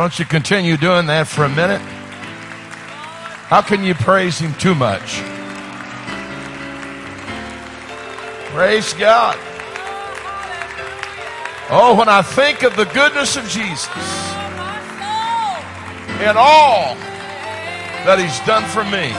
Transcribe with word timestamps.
Why 0.00 0.04
don't 0.04 0.18
you 0.18 0.24
continue 0.24 0.78
doing 0.78 1.08
that 1.08 1.28
for 1.28 1.44
a 1.44 1.48
minute? 1.50 1.82
How 3.52 3.60
can 3.60 3.84
you 3.84 3.92
praise 3.92 4.38
Him 4.38 4.54
too 4.54 4.74
much? 4.74 5.20
Praise 8.48 8.94
God. 8.94 9.36
Oh, 11.68 11.96
when 11.98 12.08
I 12.08 12.22
think 12.22 12.62
of 12.62 12.76
the 12.76 12.86
goodness 12.86 13.36
of 13.36 13.44
Jesus 13.44 13.90
and 16.24 16.38
all 16.38 16.94
that 18.06 18.16
He's 18.18 18.40
done 18.46 18.64
for 18.70 18.84
me, 18.84 19.12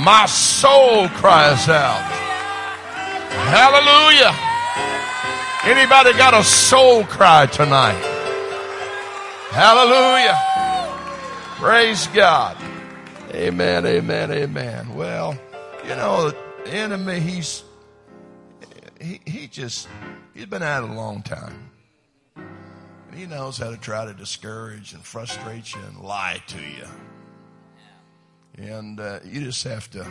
my 0.00 0.26
soul 0.26 1.08
cries 1.18 1.68
out. 1.68 2.06
Hallelujah. 3.50 4.30
Anybody 5.64 6.16
got 6.16 6.34
a 6.34 6.44
soul 6.44 7.02
cry 7.02 7.46
tonight? 7.46 8.09
Hallelujah. 9.50 10.38
Praise 11.56 12.06
God. 12.08 12.56
Amen, 13.34 13.84
amen, 13.84 14.30
amen. 14.30 14.94
Well, 14.94 15.36
you 15.82 15.96
know, 15.96 16.30
the 16.30 16.70
enemy, 16.70 17.18
he's, 17.18 17.64
he, 19.00 19.20
he 19.26 19.48
just, 19.48 19.88
he's 20.34 20.46
been 20.46 20.62
at 20.62 20.84
it 20.84 20.90
a 20.90 20.92
long 20.92 21.22
time. 21.22 21.68
And 22.36 23.18
he 23.18 23.26
knows 23.26 23.58
how 23.58 23.70
to 23.70 23.76
try 23.76 24.04
to 24.04 24.14
discourage 24.14 24.92
and 24.92 25.02
frustrate 25.02 25.74
you 25.74 25.80
and 25.80 25.98
lie 25.98 26.40
to 26.46 26.58
you. 26.58 26.86
And 28.56 29.00
uh, 29.00 29.18
you 29.24 29.40
just 29.40 29.64
have 29.64 29.90
to, 29.90 30.06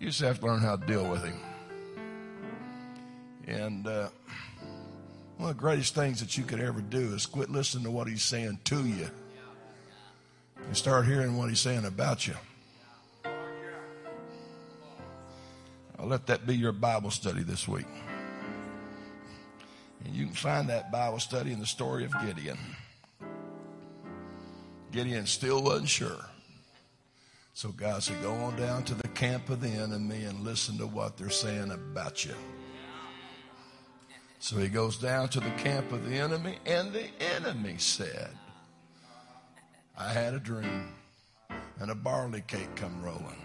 you 0.00 0.08
just 0.08 0.20
have 0.20 0.40
to 0.40 0.46
learn 0.46 0.60
how 0.60 0.74
to 0.74 0.84
deal 0.84 1.08
with 1.08 1.22
him. 1.22 1.38
And 3.46 3.86
uh, 3.86 4.08
one 5.42 5.50
of 5.50 5.56
the 5.56 5.60
greatest 5.60 5.96
things 5.96 6.20
that 6.20 6.38
you 6.38 6.44
could 6.44 6.60
ever 6.60 6.80
do 6.80 7.14
is 7.14 7.26
quit 7.26 7.50
listening 7.50 7.82
to 7.82 7.90
what 7.90 8.06
he's 8.06 8.22
saying 8.22 8.60
to 8.62 8.86
you 8.86 9.10
and 10.64 10.76
start 10.76 11.04
hearing 11.04 11.36
what 11.36 11.48
he's 11.48 11.58
saying 11.58 11.84
about 11.84 12.28
you. 12.28 12.34
I'll 15.98 16.06
let 16.06 16.28
that 16.28 16.46
be 16.46 16.54
your 16.54 16.70
Bible 16.70 17.10
study 17.10 17.42
this 17.42 17.66
week. 17.66 17.88
And 20.04 20.14
you 20.14 20.26
can 20.26 20.34
find 20.34 20.68
that 20.68 20.92
Bible 20.92 21.18
study 21.18 21.50
in 21.50 21.58
the 21.58 21.66
story 21.66 22.04
of 22.04 22.12
Gideon. 22.24 22.58
Gideon 24.92 25.26
still 25.26 25.60
wasn't 25.60 25.88
sure. 25.88 26.24
So 27.52 27.70
God 27.70 28.00
said, 28.04 28.22
Go 28.22 28.32
on 28.32 28.54
down 28.54 28.84
to 28.84 28.94
the 28.94 29.08
camp 29.08 29.50
of 29.50 29.60
the 29.60 29.70
enemy 29.70 30.22
and 30.22 30.44
listen 30.44 30.78
to 30.78 30.86
what 30.86 31.16
they're 31.16 31.30
saying 31.30 31.72
about 31.72 32.24
you. 32.24 32.34
So 34.42 34.56
he 34.56 34.66
goes 34.66 34.96
down 34.96 35.28
to 35.28 35.38
the 35.38 35.50
camp 35.50 35.92
of 35.92 36.04
the 36.04 36.16
enemy, 36.16 36.58
and 36.66 36.92
the 36.92 37.06
enemy 37.36 37.76
said, 37.78 38.28
I 39.96 40.12
had 40.12 40.34
a 40.34 40.40
dream, 40.40 40.88
and 41.78 41.92
a 41.92 41.94
barley 41.94 42.42
cake 42.48 42.74
come 42.74 43.00
rolling. 43.04 43.40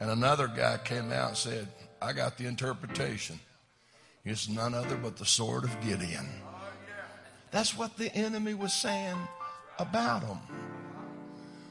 And 0.00 0.10
another 0.10 0.46
guy 0.46 0.76
came 0.84 1.10
out 1.10 1.28
and 1.28 1.36
said, 1.38 1.68
I 2.02 2.12
got 2.12 2.36
the 2.36 2.44
interpretation. 2.44 3.40
It's 4.26 4.46
none 4.46 4.74
other 4.74 4.96
but 4.96 5.16
the 5.16 5.24
sword 5.24 5.64
of 5.64 5.74
Gideon. 5.80 6.28
That's 7.50 7.74
what 7.74 7.96
the 7.96 8.14
enemy 8.14 8.52
was 8.52 8.74
saying 8.74 9.16
about 9.78 10.22
him. 10.22 10.38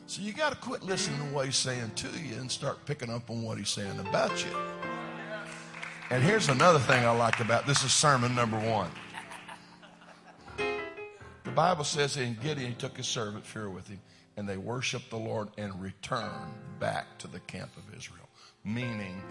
So 0.07 0.23
you 0.23 0.33
got 0.33 0.53
to 0.53 0.57
quit 0.57 0.81
listening 0.81 1.19
to 1.19 1.35
what 1.35 1.45
he's 1.45 1.55
saying 1.55 1.91
to 1.97 2.07
you 2.07 2.37
and 2.37 2.49
start 2.51 2.83
picking 2.87 3.11
up 3.11 3.29
on 3.29 3.43
what 3.43 3.59
he's 3.59 3.69
saying 3.69 3.99
about 3.99 4.43
you. 4.43 4.82
And 6.13 6.21
here's 6.21 6.47
another 6.47 6.77
thing 6.77 7.03
I 7.03 7.09
like 7.09 7.39
about 7.39 7.65
this 7.65 7.83
is 7.83 7.91
sermon 7.91 8.35
number 8.35 8.59
one. 8.59 8.91
The 10.57 11.49
Bible 11.55 11.83
says 11.83 12.17
in 12.17 12.37
Gideon, 12.39 12.69
he 12.69 12.75
took 12.75 12.95
his 12.95 13.07
servant 13.07 13.43
fear 13.43 13.67
with 13.67 13.87
him, 13.87 13.99
and 14.37 14.47
they 14.47 14.57
worshiped 14.57 15.09
the 15.09 15.17
Lord 15.17 15.47
and 15.57 15.81
returned 15.81 16.53
back 16.79 17.17
to 17.17 17.25
the 17.25 17.39
camp 17.39 17.71
of 17.77 17.97
Israel. 17.97 18.29
Meaning, 18.63 19.23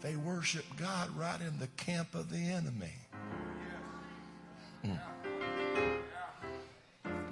they 0.00 0.14
worshiped 0.14 0.76
God 0.76 1.10
right 1.16 1.40
in 1.40 1.58
the 1.58 1.66
camp 1.76 2.14
of 2.14 2.30
the 2.30 2.38
enemy. 2.38 2.94
Mm. 4.86 5.00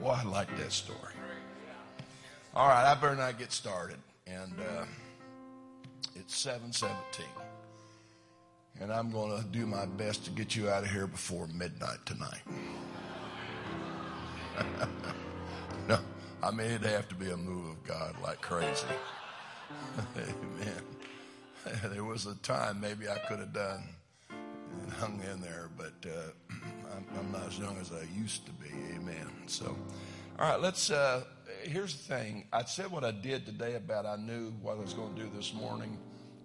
Boy, 0.00 0.08
I 0.08 0.24
like 0.24 0.58
that 0.58 0.72
story. 0.72 1.14
All 2.56 2.66
right, 2.66 2.90
I 2.90 2.96
better 2.96 3.14
not 3.14 3.38
get 3.38 3.52
started. 3.52 3.98
And 4.26 4.52
uh, 4.58 4.84
it's 6.16 6.36
717. 6.36 7.24
And 8.80 8.90
I'm 8.90 9.10
going 9.10 9.36
to 9.36 9.46
do 9.46 9.66
my 9.66 9.84
best 9.84 10.24
to 10.24 10.30
get 10.30 10.56
you 10.56 10.70
out 10.70 10.84
of 10.84 10.90
here 10.90 11.06
before 11.06 11.46
midnight 11.48 11.98
tonight. 12.06 12.40
no, 15.88 15.98
I 16.42 16.50
mean, 16.50 16.66
it'd 16.66 16.84
have 16.84 17.06
to 17.10 17.14
be 17.14 17.30
a 17.30 17.36
move 17.36 17.68
of 17.68 17.84
God 17.84 18.14
like 18.22 18.40
crazy. 18.40 18.86
Amen. 20.16 20.82
There 21.92 22.04
was 22.04 22.24
a 22.24 22.34
time 22.36 22.80
maybe 22.80 23.06
I 23.06 23.18
could 23.28 23.38
have 23.38 23.52
done 23.52 23.84
and 24.30 24.92
hung 24.94 25.20
in 25.30 25.42
there, 25.42 25.68
but 25.76 25.92
uh, 26.06 26.30
I'm, 26.96 27.04
I'm, 27.18 27.30
not 27.30 27.48
as 27.48 27.58
young 27.58 27.76
as 27.76 27.92
I 27.92 28.06
used 28.18 28.46
to 28.46 28.52
be. 28.52 28.70
Amen. 28.94 29.28
So, 29.46 29.76
all 30.38 30.48
right, 30.50 30.58
let's. 30.58 30.90
Uh, 30.90 31.22
here's 31.62 31.94
the 31.94 32.14
thing. 32.14 32.46
I 32.50 32.64
said 32.64 32.90
what 32.90 33.04
I 33.04 33.10
did 33.10 33.44
today 33.44 33.74
about 33.74 34.06
I 34.06 34.16
knew 34.16 34.54
what 34.62 34.78
I 34.78 34.80
was 34.80 34.94
going 34.94 35.14
to 35.14 35.22
do 35.22 35.30
this 35.36 35.52
morning 35.52 35.98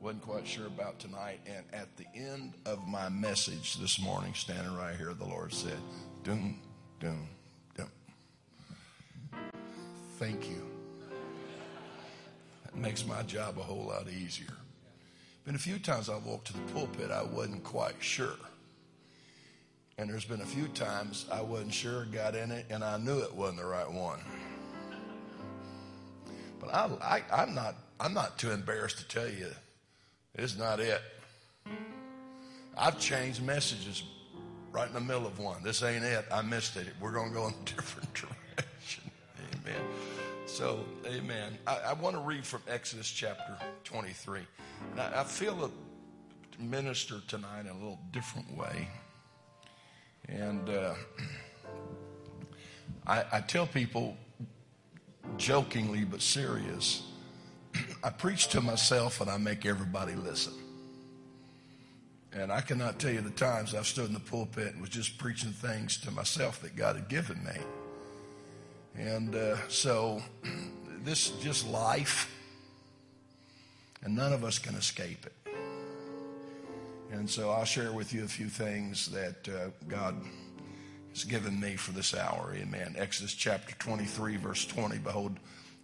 wasn't 0.05 0.21
quite 0.21 0.47
sure 0.47 0.67
about 0.67 0.99
tonight. 0.99 1.39
And 1.47 1.65
at 1.73 1.97
the 1.97 2.05
end 2.13 2.53
of 2.67 2.87
my 2.87 3.09
message 3.09 3.77
this 3.77 3.99
morning, 3.99 4.35
standing 4.35 4.77
right 4.77 4.95
here, 4.95 5.15
the 5.15 5.25
Lord 5.25 5.51
said, 5.51 5.79
Doom, 6.23 6.59
doom, 6.99 7.27
doom. 7.75 7.89
Thank 10.19 10.47
you. 10.47 10.61
That 12.65 12.75
makes 12.75 13.07
my 13.07 13.23
job 13.23 13.57
a 13.57 13.63
whole 13.63 13.85
lot 13.85 14.07
easier. 14.07 14.53
Been 15.43 15.55
a 15.55 15.57
few 15.57 15.79
times 15.79 16.07
I 16.07 16.17
walked 16.17 16.45
to 16.47 16.53
the 16.53 16.71
pulpit, 16.71 17.09
I 17.09 17.23
wasn't 17.23 17.63
quite 17.63 17.95
sure. 17.97 18.37
And 19.97 20.07
there's 20.07 20.25
been 20.25 20.41
a 20.41 20.45
few 20.45 20.67
times 20.67 21.25
I 21.31 21.41
wasn't 21.41 21.73
sure, 21.73 22.05
got 22.05 22.35
in 22.35 22.51
it, 22.51 22.67
and 22.69 22.83
I 22.83 22.99
knew 22.99 23.21
it 23.21 23.33
wasn't 23.33 23.57
the 23.57 23.65
right 23.65 23.91
one. 23.91 24.19
But 26.59 26.75
I, 26.75 26.89
I, 27.01 27.41
I'm 27.41 27.55
not 27.55 27.73
I'm 27.99 28.13
not 28.13 28.37
too 28.37 28.51
embarrassed 28.51 28.99
to 28.99 29.07
tell 29.07 29.27
you 29.27 29.47
it's 30.37 30.57
not 30.57 30.79
it. 30.79 31.01
I've 32.77 32.99
changed 32.99 33.41
messages 33.41 34.03
right 34.71 34.87
in 34.87 34.93
the 34.93 34.99
middle 34.99 35.25
of 35.25 35.39
one. 35.39 35.63
This 35.63 35.81
ain't 35.81 36.03
it. 36.03 36.25
I 36.31 36.41
missed 36.41 36.75
it. 36.75 36.87
We're 36.99 37.13
going 37.13 37.29
to 37.29 37.35
go 37.35 37.47
in 37.47 37.53
a 37.53 37.65
different 37.65 38.13
direction. 38.13 39.03
Amen. 39.53 39.81
So, 40.45 40.83
amen. 41.05 41.57
I, 41.65 41.77
I 41.87 41.93
want 41.93 42.15
to 42.15 42.21
read 42.21 42.45
from 42.45 42.61
Exodus 42.67 43.09
chapter 43.09 43.57
23. 43.85 44.41
And 44.91 44.99
I, 44.99 45.21
I 45.21 45.23
feel 45.23 45.65
a 45.65 46.61
minister 46.61 47.21
tonight 47.27 47.61
in 47.61 47.67
a 47.67 47.73
little 47.73 47.99
different 48.11 48.55
way. 48.57 48.89
And 50.27 50.69
uh, 50.69 50.95
I, 53.07 53.23
I 53.31 53.39
tell 53.41 53.67
people 53.67 54.17
jokingly 55.37 56.03
but 56.03 56.21
serious 56.21 57.03
I 58.05 58.11
preach 58.11 58.49
to 58.49 58.61
myself 58.61 59.19
and 59.19 59.31
I 59.31 59.37
make 59.37 59.65
everybody 59.65 60.13
listen. 60.13 60.53
And 62.33 62.51
I 62.51 62.61
cannot 62.61 62.99
tell 62.99 63.09
you 63.09 63.21
the 63.21 63.31
times 63.31 63.73
I've 63.73 63.87
stood 63.87 64.05
in 64.05 64.13
the 64.13 64.19
pulpit 64.19 64.73
and 64.73 64.79
was 64.79 64.91
just 64.91 65.17
preaching 65.17 65.49
things 65.49 65.97
to 66.01 66.11
myself 66.11 66.61
that 66.61 66.75
God 66.75 66.97
had 66.97 67.07
given 67.07 67.43
me. 67.43 67.59
And 68.95 69.33
uh, 69.33 69.57
so 69.69 70.21
this 71.03 71.31
is 71.31 71.43
just 71.43 71.67
life, 71.67 72.31
and 74.03 74.15
none 74.15 74.33
of 74.33 74.43
us 74.43 74.59
can 74.59 74.75
escape 74.75 75.25
it. 75.25 75.55
And 77.11 77.27
so 77.27 77.49
I'll 77.49 77.65
share 77.65 77.91
with 77.91 78.13
you 78.13 78.23
a 78.23 78.27
few 78.27 78.49
things 78.49 79.07
that 79.07 79.49
uh, 79.49 79.69
God 79.87 80.15
has 81.09 81.23
given 81.23 81.59
me 81.59 81.75
for 81.75 81.91
this 81.91 82.13
hour. 82.13 82.53
Amen. 82.55 82.93
Exodus 82.99 83.33
chapter 83.33 83.73
23, 83.79 84.35
verse 84.37 84.63
20. 84.67 84.99
Behold, 84.99 85.39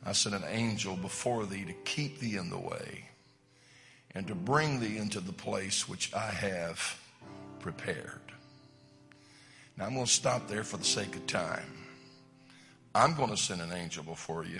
I 0.05 0.13
sent 0.13 0.35
an 0.35 0.43
angel 0.49 0.95
before 0.95 1.45
thee 1.45 1.65
to 1.65 1.73
keep 1.85 2.19
thee 2.19 2.37
in 2.37 2.49
the 2.49 2.57
way 2.57 3.05
and 4.13 4.27
to 4.27 4.35
bring 4.35 4.79
thee 4.79 4.97
into 4.97 5.19
the 5.19 5.31
place 5.31 5.87
which 5.87 6.13
I 6.13 6.27
have 6.27 6.99
prepared. 7.59 8.19
Now 9.77 9.85
I'm 9.85 9.93
going 9.93 10.05
to 10.05 10.11
stop 10.11 10.47
there 10.47 10.63
for 10.63 10.77
the 10.77 10.83
sake 10.83 11.15
of 11.15 11.25
time. 11.27 11.65
I'm 12.93 13.15
going 13.15 13.29
to 13.29 13.37
send 13.37 13.61
an 13.61 13.71
angel 13.71 14.03
before 14.03 14.43
you. 14.43 14.59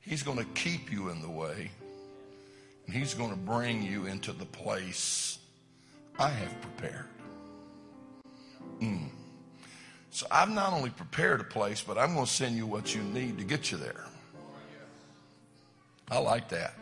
He's 0.00 0.22
going 0.22 0.38
to 0.38 0.44
keep 0.54 0.92
you 0.92 1.08
in 1.08 1.22
the 1.22 1.30
way, 1.30 1.70
and 2.86 2.94
he's 2.94 3.14
going 3.14 3.30
to 3.30 3.36
bring 3.36 3.82
you 3.82 4.06
into 4.06 4.32
the 4.32 4.44
place 4.44 5.38
I 6.18 6.28
have 6.28 6.60
prepared. 6.60 7.06
Mm. 8.80 9.08
So 10.10 10.26
I've 10.30 10.50
not 10.50 10.74
only 10.74 10.90
prepared 10.90 11.40
a 11.40 11.44
place, 11.44 11.80
but 11.80 11.96
I'm 11.96 12.14
going 12.14 12.26
to 12.26 12.30
send 12.30 12.56
you 12.56 12.66
what 12.66 12.94
you 12.94 13.02
need 13.02 13.38
to 13.38 13.44
get 13.44 13.72
you 13.72 13.78
there. 13.78 14.04
I 16.10 16.18
like 16.18 16.48
that. 16.50 16.74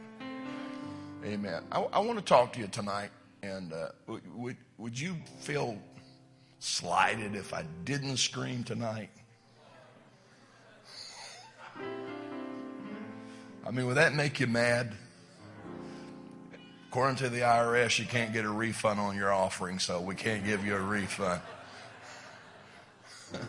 Amen. 1.24 1.62
I, 1.70 1.80
I 1.80 1.98
want 2.00 2.18
to 2.18 2.24
talk 2.24 2.52
to 2.54 2.60
you 2.60 2.66
tonight, 2.66 3.10
and 3.42 3.72
uh, 3.72 3.88
would, 4.34 4.56
would 4.78 4.98
you 4.98 5.16
feel 5.40 5.78
slighted 6.58 7.36
if 7.36 7.54
I 7.54 7.64
didn't 7.84 8.16
scream 8.16 8.64
tonight? 8.64 9.10
I 13.64 13.70
mean, 13.70 13.86
would 13.86 13.96
that 13.96 14.14
make 14.14 14.40
you 14.40 14.48
mad? 14.48 14.92
According 16.88 17.16
to 17.16 17.28
the 17.28 17.40
IRS, 17.40 17.98
you 18.00 18.04
can't 18.04 18.32
get 18.32 18.44
a 18.44 18.50
refund 18.50 18.98
on 19.00 19.16
your 19.16 19.32
offering, 19.32 19.78
so 19.78 20.00
we 20.00 20.14
can't 20.14 20.44
give 20.44 20.66
you 20.66 20.74
a 20.74 20.80
refund. 20.80 21.40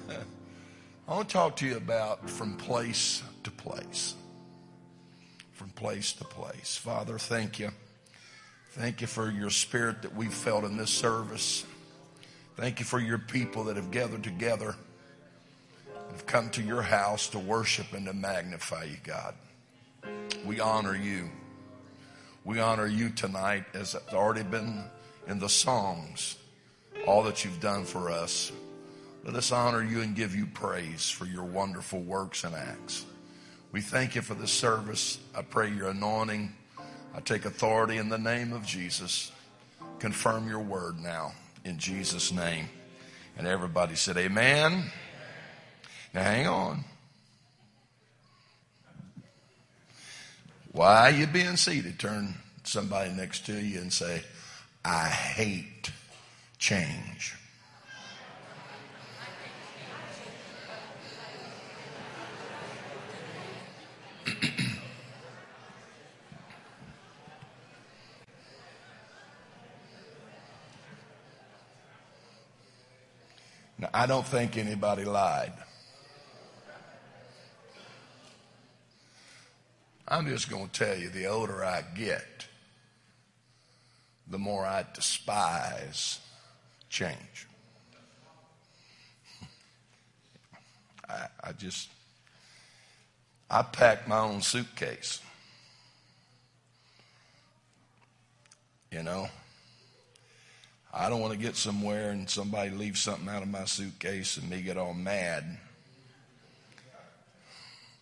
I 1.07 1.13
want 1.13 1.27
to 1.27 1.33
talk 1.33 1.57
to 1.57 1.65
you 1.65 1.75
about 1.75 2.29
from 2.29 2.55
place 2.55 3.21
to 3.43 3.51
place. 3.51 4.15
From 5.53 5.69
place 5.69 6.13
to 6.13 6.23
place. 6.25 6.75
Father, 6.75 7.17
thank 7.17 7.59
you. 7.59 7.69
Thank 8.71 9.01
you 9.01 9.07
for 9.07 9.29
your 9.29 9.51
spirit 9.51 10.01
that 10.01 10.15
we've 10.15 10.33
felt 10.33 10.63
in 10.63 10.77
this 10.77 10.89
service. 10.89 11.63
Thank 12.55 12.79
you 12.79 12.85
for 12.85 12.99
your 12.99 13.19
people 13.19 13.65
that 13.65 13.75
have 13.75 13.91
gathered 13.91 14.23
together, 14.23 14.75
and 15.95 16.11
have 16.11 16.25
come 16.25 16.49
to 16.51 16.61
your 16.61 16.81
house 16.81 17.29
to 17.29 17.39
worship 17.39 17.93
and 17.93 18.07
to 18.07 18.13
magnify 18.13 18.85
you, 18.85 18.97
God. 19.03 19.35
We 20.43 20.59
honor 20.59 20.95
you. 20.95 21.29
We 22.43 22.59
honor 22.59 22.87
you 22.87 23.09
tonight 23.09 23.65
as 23.73 23.95
it's 23.95 24.13
already 24.13 24.43
been 24.43 24.83
in 25.27 25.39
the 25.39 25.49
songs, 25.49 26.35
all 27.07 27.23
that 27.23 27.45
you've 27.45 27.61
done 27.61 27.85
for 27.85 28.09
us. 28.09 28.51
Let 29.23 29.35
us 29.35 29.51
honor 29.51 29.83
you 29.83 30.01
and 30.01 30.15
give 30.15 30.35
you 30.35 30.47
praise 30.47 31.09
for 31.09 31.25
your 31.25 31.43
wonderful 31.43 31.99
works 32.01 32.43
and 32.43 32.55
acts. 32.55 33.05
We 33.73 33.81
thank 33.81 34.13
you 34.13 34.21
for 34.21 34.35
this 34.35 34.51
service. 34.51 35.17
I 35.35 35.41
pray 35.41 35.71
your 35.71 35.89
anointing. 35.89 36.53
I 37.15 37.19
take 37.21 37.45
authority 37.45 37.97
in 37.97 38.07
the 38.07 38.19
name 38.19 38.53
of 38.53 38.63
Jesus. 38.63 39.31
Confirm 39.97 40.47
your 40.47 40.59
word 40.59 40.99
now 40.99 41.33
in 41.65 41.79
Jesus' 41.79 42.31
name. 42.31 42.69
And 43.35 43.47
everybody 43.47 43.95
said, 43.95 44.15
Amen. 44.15 44.91
Now 46.13 46.21
hang 46.21 46.45
on. 46.45 46.83
Why 50.71 51.09
you 51.09 51.25
being 51.25 51.57
seated? 51.57 51.97
Turn 51.97 52.35
somebody 52.63 53.11
next 53.11 53.47
to 53.47 53.59
you 53.59 53.79
and 53.79 53.91
say, 53.91 54.21
I 54.85 55.07
hate 55.07 55.91
change. 56.59 57.35
Now, 73.83 73.89
I 73.93 74.05
don't 74.05 74.25
think 74.25 74.57
anybody 74.57 75.03
lied. 75.03 75.51
I'm 80.07 80.27
just 80.27 80.49
going 80.49 80.69
to 80.69 80.71
tell 80.71 80.97
you 80.97 81.09
the 81.09 81.27
older 81.27 81.63
I 81.63 81.83
get, 81.95 82.47
the 84.27 84.37
more 84.37 84.65
I 84.65 84.85
despise 84.93 86.19
change. 86.89 87.47
I, 91.09 91.27
I 91.43 91.51
just, 91.53 91.89
I 93.49 93.63
pack 93.63 94.07
my 94.07 94.19
own 94.19 94.41
suitcase. 94.41 95.21
You 98.91 99.03
know, 99.03 99.27
I 100.95 101.09
don't 101.09 101.21
want 101.21 101.33
to 101.33 101.39
get 101.39 101.55
somewhere 101.55 102.11
and 102.11 102.29
somebody 102.29 102.69
leave 102.69 102.99
something 102.99 103.27
out 103.27 103.41
of 103.41 103.47
my 103.47 103.65
suitcase 103.65 104.37
and 104.37 104.47
me 104.47 104.61
get 104.61 104.77
all 104.77 104.93
mad. 104.93 105.57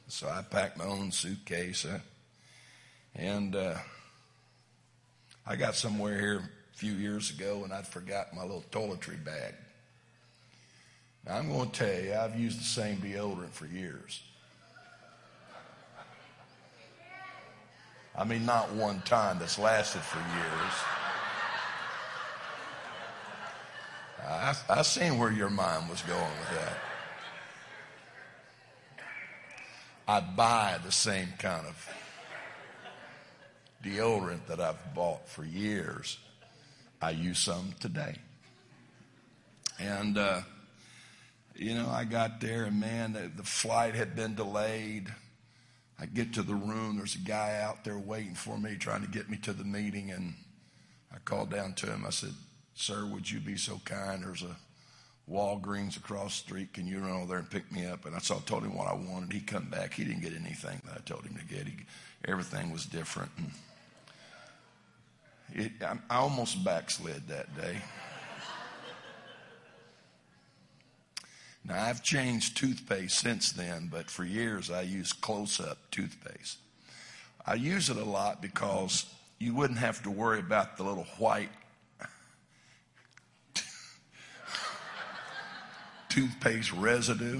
So 0.10 0.28
I 0.28 0.42
packed 0.42 0.78
my 0.78 0.84
own 0.84 1.14
suitcase. 1.14 1.86
Uh, 1.86 2.00
and 3.16 3.56
uh, 3.56 3.76
I 5.48 5.56
got 5.56 5.76
somewhere 5.76 6.20
here 6.20 6.50
a 6.74 6.78
few 6.78 6.92
years 6.92 7.30
ago 7.30 7.62
and 7.64 7.72
I'd 7.72 7.88
forgot 7.88 8.36
my 8.36 8.42
little 8.42 8.66
toiletry 8.72 9.24
bag. 9.24 9.54
Now, 11.26 11.38
I'm 11.38 11.50
going 11.50 11.70
to 11.70 11.80
tell 11.80 12.04
you, 12.04 12.14
I've 12.14 12.38
used 12.38 12.60
the 12.60 12.66
same 12.66 12.98
deodorant 12.98 13.52
for 13.52 13.68
years. 13.68 14.22
I 18.18 18.26
mean, 18.26 18.46
not 18.46 18.74
one 18.74 19.02
time 19.04 19.40
that's 19.40 19.58
lasted 19.58 20.02
for 20.02 20.18
years. 20.18 21.01
I, 24.28 24.56
I 24.70 24.82
seen 24.84 25.18
where 25.18 25.32
your 25.32 25.50
mind 25.50 25.90
was 25.90 26.02
going 26.04 26.20
with 26.20 26.60
that. 26.60 26.78
I 30.08 30.20
buy 30.20 30.78
the 30.84 30.92
same 30.92 31.30
kind 31.40 31.66
of 31.66 31.90
deodorant 33.84 34.46
that 34.48 34.60
I've 34.60 34.94
bought 34.94 35.28
for 35.30 35.44
years. 35.44 36.18
I 37.02 37.12
use 37.12 37.40
some 37.40 37.74
today. 37.80 38.16
And, 39.80 40.18
uh, 40.18 40.42
you 41.56 41.74
know, 41.74 41.90
I 41.90 42.04
got 42.04 42.42
there 42.42 42.66
and 42.66 42.80
man, 42.80 43.14
the, 43.14 43.32
the 43.36 43.44
flight 43.44 43.96
had 43.96 44.16
been 44.16 44.36
delayed. 44.36 45.12
I 46.00 46.06
get 46.06 46.34
to 46.34 46.44
the 46.44 46.56
room, 46.56 46.98
there's 46.98 47.16
a 47.16 47.20
guy 47.20 47.60
out 47.62 47.84
there 47.84 47.98
waiting 47.98 48.36
for 48.36 48.58
me, 48.58 48.76
trying 48.76 49.02
to 49.02 49.08
get 49.08 49.30
me 49.30 49.38
to 49.38 49.54
the 49.54 49.64
meeting. 49.64 50.12
And 50.12 50.34
I 51.14 51.18
called 51.20 51.52
down 51.52 51.74
to 51.76 51.88
him. 51.88 52.06
I 52.06 52.10
said, 52.12 52.34
Sir, 52.74 53.06
would 53.06 53.30
you 53.30 53.40
be 53.40 53.58
so 53.58 53.80
kind? 53.86 54.24
There's 54.24 54.44
a 54.44 54.56
Walgreens 55.30 55.98
across 55.98 56.42
the 56.42 56.48
street. 56.48 56.74
Can 56.74 56.88
you 56.88 57.00
run 57.00 57.12
over 57.12 57.26
there 57.28 57.38
and 57.38 57.50
pick 57.50 57.72
me 57.72 57.86
up? 57.86 58.06
And 58.06 58.16
I 58.16 58.20
told 58.20 58.64
him 58.64 58.76
what 58.76 58.88
I 58.88 58.94
wanted. 58.94 59.32
He 59.32 59.40
come 59.40 59.70
back. 59.70 59.94
He 59.94 60.04
didn't 60.04 60.22
get 60.22 60.34
anything 60.34 60.82
that 60.86 60.96
I 60.98 61.02
told 61.06 61.26
him 61.26 61.36
to 61.36 61.46
get. 61.46 61.68
He, 61.68 61.76
everything 62.28 62.72
was 62.72 62.86
different. 62.86 63.32
It, 65.54 65.72
I, 65.82 65.98
I 66.10 66.18
almost 66.18 66.64
backslid 66.64 67.28
that 67.28 67.56
day. 67.56 67.78
Now, 71.64 71.84
I've 71.84 72.02
changed 72.02 72.58
toothpaste 72.58 73.20
since 73.20 73.52
then, 73.52 73.88
but 73.92 74.10
for 74.10 74.24
years 74.26 74.72
I 74.72 74.82
used 74.82 75.22
Close-Up 75.22 75.78
toothpaste. 75.92 76.58
I 77.46 77.54
use 77.54 77.90
it 77.90 77.98
a 77.98 78.04
lot 78.04 78.42
because 78.42 79.06
you 79.38 79.54
wouldn't 79.54 79.80
have 79.80 80.02
to 80.04 80.10
worry 80.10 80.40
about 80.40 80.78
the 80.78 80.84
little 80.84 81.06
white 81.20 81.52
toothpaste 86.12 86.74
residue. 86.74 87.40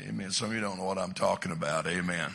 Amen. 0.00 0.30
Some 0.30 0.50
of 0.50 0.54
you 0.54 0.60
don't 0.60 0.78
know 0.78 0.84
what 0.84 0.96
I'm 0.96 1.12
talking 1.12 1.50
about. 1.50 1.88
Amen. 1.88 2.30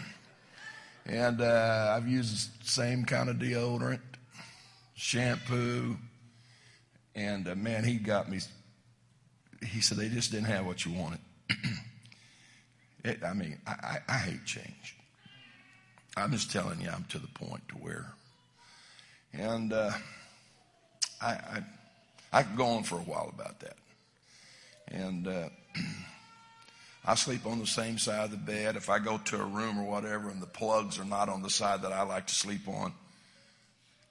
And 1.06 1.40
uh, 1.40 1.94
I've 1.96 2.10
used 2.10 2.62
the 2.62 2.68
same 2.68 3.06
kind 3.06 3.30
of 3.30 3.38
deodorant, 3.38 4.02
shampoo, 4.94 5.98
and 7.16 7.48
uh, 7.48 7.56
man, 7.56 7.86
he 7.86 7.96
got 7.96 8.30
me 8.30 8.40
he 9.66 9.80
said 9.80 9.98
they 9.98 10.10
just 10.10 10.32
didn't 10.32 10.48
have 10.48 10.66
what 10.66 10.86
you 10.86 10.92
wanted. 10.92 11.20
it, 13.06 13.24
I 13.24 13.34
mean, 13.34 13.60
I, 13.66 13.72
I, 13.72 13.98
I, 14.10 14.18
hate 14.18 14.44
change. 14.44 14.98
I'm 16.18 16.32
just 16.32 16.52
telling 16.52 16.82
you, 16.82 16.90
I'm 16.90 17.06
to 17.10 17.20
the 17.20 17.28
point 17.28 17.62
to 17.70 17.76
where, 17.76 18.08
and 19.34 19.72
uh, 19.72 19.92
I, 21.22 21.30
I, 21.30 21.64
I 22.34 22.44
could 22.44 22.58
go 22.58 22.66
on 22.66 22.84
for 22.84 22.96
a 22.96 23.04
while 23.04 23.32
about 23.34 23.60
that. 23.60 23.76
And 24.92 25.28
uh, 25.28 25.50
I 27.06 27.16
sleep 27.16 27.46
on 27.46 27.60
the 27.60 27.68
same 27.68 27.98
side 27.98 28.26
of 28.26 28.32
the 28.32 28.38
bed. 28.38 28.76
If 28.76 28.90
I 28.90 29.00
go 29.00 29.18
to 29.18 29.42
a 29.42 29.46
room 29.46 29.80
or 29.80 29.84
whatever, 29.84 30.30
and 30.30 30.42
the 30.42 30.48
plugs 30.48 31.00
are 31.00 31.06
not 31.06 31.30
on 31.30 31.42
the 31.42 31.50
side 31.50 31.82
that 31.84 31.92
I 31.92 32.04
like 32.04 32.28
to 32.28 32.36
sleep 32.36 32.68
on, 32.68 32.94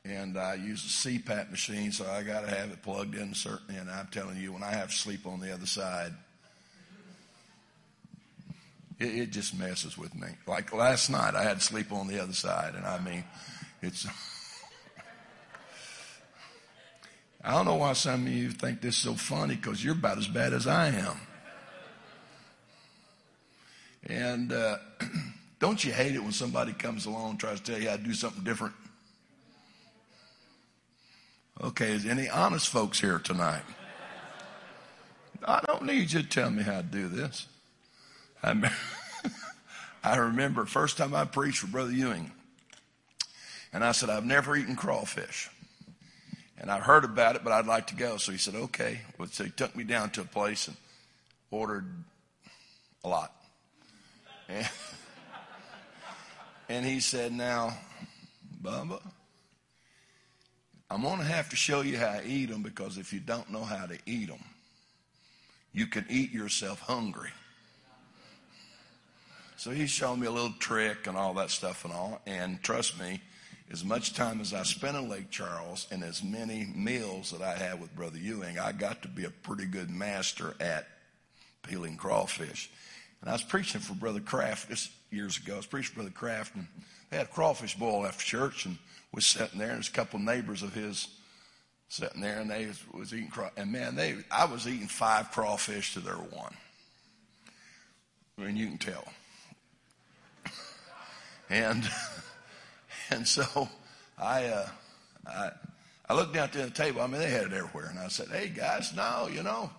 and 0.04 0.38
I 0.38 0.54
use 0.54 0.84
a 0.84 1.08
CPAP 1.08 1.50
machine, 1.50 1.92
so 1.92 2.06
I 2.06 2.22
got 2.22 2.40
to 2.40 2.50
have 2.50 2.70
it 2.70 2.82
plugged 2.82 3.14
in. 3.14 3.34
Certainly, 3.34 3.80
and 3.80 3.90
I'm 3.90 4.08
telling 4.08 4.38
you, 4.38 4.52
when 4.52 4.62
I 4.62 4.70
have 4.70 4.90
to 4.90 4.96
sleep 4.96 5.26
on 5.26 5.40
the 5.40 5.52
other 5.52 5.66
side, 5.66 6.12
it, 8.98 9.14
it 9.14 9.30
just 9.30 9.58
messes 9.58 9.98
with 9.98 10.14
me. 10.14 10.28
Like 10.46 10.72
last 10.72 11.10
night, 11.10 11.34
I 11.34 11.42
had 11.42 11.58
to 11.58 11.64
sleep 11.64 11.92
on 11.92 12.08
the 12.08 12.20
other 12.22 12.32
side, 12.32 12.74
and 12.74 12.86
I 12.86 12.98
mean, 13.00 13.24
it's. 13.82 14.06
I 17.42 17.52
don't 17.52 17.64
know 17.64 17.76
why 17.76 17.94
some 17.94 18.26
of 18.26 18.32
you 18.32 18.50
think 18.50 18.80
this 18.80 18.96
is 18.96 19.02
so 19.02 19.14
funny 19.14 19.56
because 19.56 19.82
you're 19.82 19.94
about 19.94 20.18
as 20.18 20.28
bad 20.28 20.52
as 20.52 20.66
I 20.66 20.88
am. 20.88 21.16
And 24.06 24.52
uh, 24.52 24.76
don't 25.58 25.82
you 25.82 25.92
hate 25.92 26.14
it 26.14 26.22
when 26.22 26.32
somebody 26.32 26.72
comes 26.72 27.06
along 27.06 27.30
and 27.30 27.40
tries 27.40 27.60
to 27.60 27.72
tell 27.72 27.80
you 27.80 27.88
how 27.88 27.96
to 27.96 28.02
do 28.02 28.12
something 28.12 28.44
different? 28.44 28.74
Okay, 31.62 31.92
is 31.92 32.06
any 32.06 32.28
honest 32.28 32.68
folks 32.68 33.00
here 33.00 33.18
tonight? 33.18 33.62
I 35.46 35.60
don't 35.66 35.84
need 35.84 36.12
you 36.12 36.22
to 36.22 36.28
tell 36.28 36.50
me 36.50 36.62
how 36.62 36.78
to 36.78 36.82
do 36.82 37.08
this. 37.08 37.46
I, 38.42 38.70
I 40.04 40.16
remember 40.16 40.64
first 40.66 40.96
time 40.96 41.14
I 41.14 41.24
preached 41.24 41.58
for 41.58 41.66
Brother 41.66 41.92
Ewing, 41.92 42.32
and 43.72 43.84
I 43.84 43.92
said, 43.92 44.10
I've 44.10 44.24
never 44.24 44.56
eaten 44.56 44.76
crawfish. 44.76 45.50
And 46.60 46.70
I 46.70 46.78
heard 46.78 47.04
about 47.04 47.36
it, 47.36 47.42
but 47.42 47.52
I'd 47.52 47.66
like 47.66 47.88
to 47.88 47.96
go. 47.96 48.18
So 48.18 48.32
he 48.32 48.38
said, 48.38 48.54
okay. 48.54 49.00
Well, 49.18 49.28
so 49.28 49.44
he 49.44 49.50
took 49.50 49.74
me 49.74 49.84
down 49.84 50.10
to 50.10 50.20
a 50.20 50.24
place 50.24 50.68
and 50.68 50.76
ordered 51.50 51.86
a 53.02 53.08
lot. 53.08 53.32
And, 54.48 54.68
And 56.70 56.86
he 56.86 57.00
said, 57.00 57.32
Now, 57.32 57.76
Bubba, 58.62 59.02
I'm 60.88 61.02
going 61.02 61.18
to 61.18 61.24
have 61.24 61.48
to 61.48 61.56
show 61.56 61.80
you 61.80 61.98
how 61.98 62.20
to 62.20 62.24
eat 62.24 62.48
them 62.48 62.62
because 62.62 62.96
if 62.96 63.12
you 63.12 63.18
don't 63.18 63.50
know 63.50 63.64
how 63.64 63.86
to 63.86 63.98
eat 64.06 64.28
them, 64.28 64.38
you 65.72 65.88
can 65.88 66.06
eat 66.08 66.30
yourself 66.30 66.78
hungry. 66.78 67.30
So 69.56 69.72
he 69.72 69.88
showed 69.88 70.16
me 70.20 70.28
a 70.28 70.30
little 70.30 70.54
trick 70.60 71.08
and 71.08 71.16
all 71.16 71.34
that 71.34 71.50
stuff 71.50 71.84
and 71.84 71.92
all. 71.92 72.22
And 72.24 72.62
trust 72.62 73.00
me, 73.00 73.20
as 73.70 73.84
much 73.84 74.14
time 74.14 74.40
as 74.40 74.52
I 74.52 74.64
spent 74.64 74.96
in 74.96 75.08
Lake 75.08 75.30
Charles 75.30 75.86
and 75.92 76.02
as 76.02 76.24
many 76.24 76.66
meals 76.74 77.30
that 77.30 77.40
I 77.40 77.56
had 77.56 77.80
with 77.80 77.94
Brother 77.94 78.18
Ewing, 78.18 78.58
I 78.58 78.72
got 78.72 79.02
to 79.02 79.08
be 79.08 79.24
a 79.24 79.30
pretty 79.30 79.66
good 79.66 79.90
master 79.90 80.54
at 80.58 80.88
peeling 81.62 81.96
crawfish. 81.96 82.68
And 83.20 83.30
I 83.30 83.32
was 83.32 83.44
preaching 83.44 83.80
for 83.80 83.94
Brother 83.94 84.20
Kraft 84.20 84.68
this 84.68 84.90
years 85.10 85.38
ago. 85.38 85.54
I 85.54 85.56
was 85.58 85.66
preaching 85.66 85.90
for 85.90 86.00
Brother 86.00 86.10
Kraft, 86.10 86.56
and 86.56 86.66
they 87.10 87.18
had 87.18 87.26
a 87.26 87.30
crawfish 87.30 87.76
boil 87.76 88.06
after 88.06 88.24
church, 88.24 88.66
and 88.66 88.76
was 89.12 89.24
sitting 89.24 89.58
there, 89.58 89.68
and 89.68 89.76
there's 89.76 89.88
a 89.88 89.92
couple 89.92 90.18
of 90.18 90.24
neighbors 90.24 90.62
of 90.62 90.74
his 90.74 91.06
sitting 91.88 92.20
there, 92.20 92.40
and 92.40 92.50
they 92.50 92.66
was, 92.66 92.82
was 92.92 93.14
eating 93.14 93.28
craw. 93.28 93.50
And 93.56 93.70
man, 93.70 93.94
they 93.94 94.16
I 94.32 94.46
was 94.46 94.66
eating 94.66 94.88
five 94.88 95.30
crawfish 95.30 95.94
to 95.94 96.00
their 96.00 96.14
one. 96.14 96.54
I 98.38 98.42
mean, 98.42 98.56
you 98.56 98.66
can 98.66 98.78
tell. 98.78 99.04
and 101.50 101.88
and 103.14 103.26
so 103.26 103.68
I, 104.18 104.46
uh, 104.46 104.68
I, 105.26 105.50
I 106.08 106.14
looked 106.14 106.34
down 106.34 106.44
at 106.44 106.52
the 106.52 106.70
table. 106.70 107.00
I 107.00 107.06
mean, 107.06 107.20
they 107.20 107.30
had 107.30 107.46
it 107.46 107.52
everywhere. 107.52 107.88
And 107.90 107.98
I 107.98 108.08
said, 108.08 108.28
hey, 108.28 108.48
guys, 108.48 108.94
no, 108.94 109.28
you 109.32 109.42
know. 109.42 109.70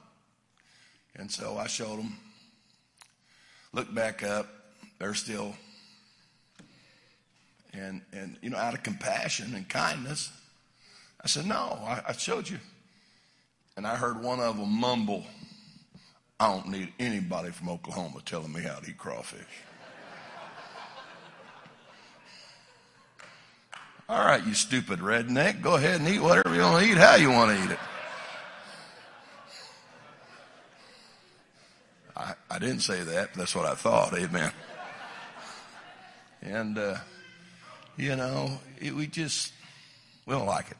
And 1.15 1.31
so 1.31 1.57
I 1.57 1.67
showed 1.67 1.99
them. 1.99 2.17
Looked 3.73 3.93
back 3.93 4.23
up. 4.23 4.47
They're 4.99 5.13
still. 5.13 5.55
And, 7.73 8.01
and, 8.11 8.37
you 8.41 8.49
know, 8.49 8.57
out 8.57 8.73
of 8.73 8.83
compassion 8.83 9.55
and 9.55 9.67
kindness, 9.67 10.31
I 11.23 11.27
said, 11.27 11.45
no, 11.45 11.79
I, 11.85 12.01
I 12.09 12.11
showed 12.13 12.49
you. 12.49 12.59
And 13.77 13.87
I 13.87 13.95
heard 13.95 14.21
one 14.21 14.41
of 14.41 14.57
them 14.57 14.69
mumble, 14.69 15.25
I 16.39 16.51
don't 16.51 16.67
need 16.67 16.91
anybody 16.99 17.51
from 17.51 17.69
Oklahoma 17.69 18.19
telling 18.25 18.51
me 18.51 18.61
how 18.61 18.75
to 18.75 18.89
eat 18.89 18.97
crawfish. 18.97 19.45
All 24.11 24.25
right, 24.25 24.45
you 24.45 24.53
stupid 24.53 24.99
redneck. 24.99 25.61
Go 25.61 25.75
ahead 25.75 26.01
and 26.01 26.09
eat 26.09 26.19
whatever 26.19 26.53
you 26.53 26.59
want 26.59 26.83
to 26.83 26.91
eat, 26.91 26.97
how 26.97 27.15
you 27.15 27.31
want 27.31 27.57
to 27.57 27.63
eat 27.63 27.71
it. 27.71 27.79
I, 32.17 32.33
I 32.49 32.59
didn't 32.59 32.81
say 32.81 33.03
that. 33.03 33.33
That's 33.35 33.55
what 33.55 33.65
I 33.65 33.73
thought. 33.73 34.13
Amen. 34.13 34.51
And, 36.41 36.77
uh, 36.77 36.97
you 37.95 38.17
know, 38.17 38.59
it, 38.81 38.93
we 38.93 39.07
just, 39.07 39.53
we 40.25 40.35
don't 40.35 40.45
like 40.45 40.71
it. 40.71 40.77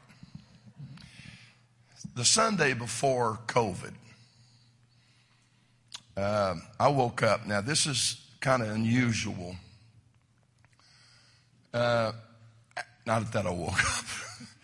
The 2.14 2.26
Sunday 2.26 2.74
before 2.74 3.38
COVID, 3.46 3.94
uh, 6.18 6.56
I 6.78 6.88
woke 6.88 7.22
up. 7.22 7.46
Now, 7.46 7.62
this 7.62 7.86
is 7.86 8.20
kind 8.40 8.60
of 8.62 8.68
unusual. 8.68 9.56
Uh, 11.72 12.12
not 13.06 13.32
that 13.32 13.46
I 13.46 13.50
woke 13.50 13.84
up, 13.98 14.04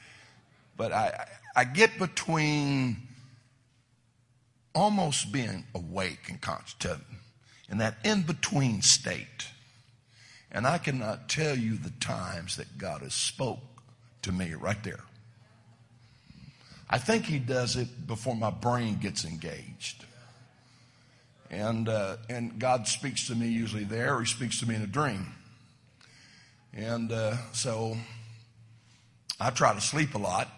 but 0.77 0.93
I, 0.93 1.27
I 1.57 1.65
get 1.65 1.99
between 1.99 2.97
almost 4.75 5.33
being 5.33 5.65
awake 5.75 6.29
and 6.29 6.41
conscious, 6.41 6.99
in 7.71 7.79
that 7.79 7.97
in 8.05 8.23
between 8.23 8.83
state. 8.83 9.49
And 10.51 10.67
I 10.67 10.79
cannot 10.79 11.29
tell 11.29 11.57
you 11.57 11.77
the 11.77 11.93
times 12.01 12.57
that 12.57 12.79
God 12.79 13.03
has 13.03 13.13
spoke 13.13 13.59
to 14.23 14.33
me 14.33 14.55
right 14.55 14.83
there. 14.83 15.05
I 16.89 16.99
think 16.99 17.27
He 17.27 17.39
does 17.39 17.77
it 17.77 18.07
before 18.07 18.35
my 18.35 18.51
brain 18.51 18.99
gets 18.99 19.25
engaged. 19.25 20.05
And, 21.51 21.89
uh, 21.89 22.17
and 22.29 22.59
God 22.59 22.87
speaks 22.87 23.27
to 23.29 23.35
me 23.35 23.49
usually 23.49 23.85
there, 23.85 24.17
or 24.17 24.21
He 24.21 24.27
speaks 24.27 24.61
to 24.61 24.69
me 24.69 24.75
in 24.75 24.83
a 24.83 24.87
dream. 24.87 25.35
And 26.73 27.13
uh, 27.13 27.37
so 27.53 27.97
I 29.41 29.51
try 29.51 29.73
to 29.73 29.81
sleep 29.81 30.15
a 30.15 30.19
lot. 30.19 30.49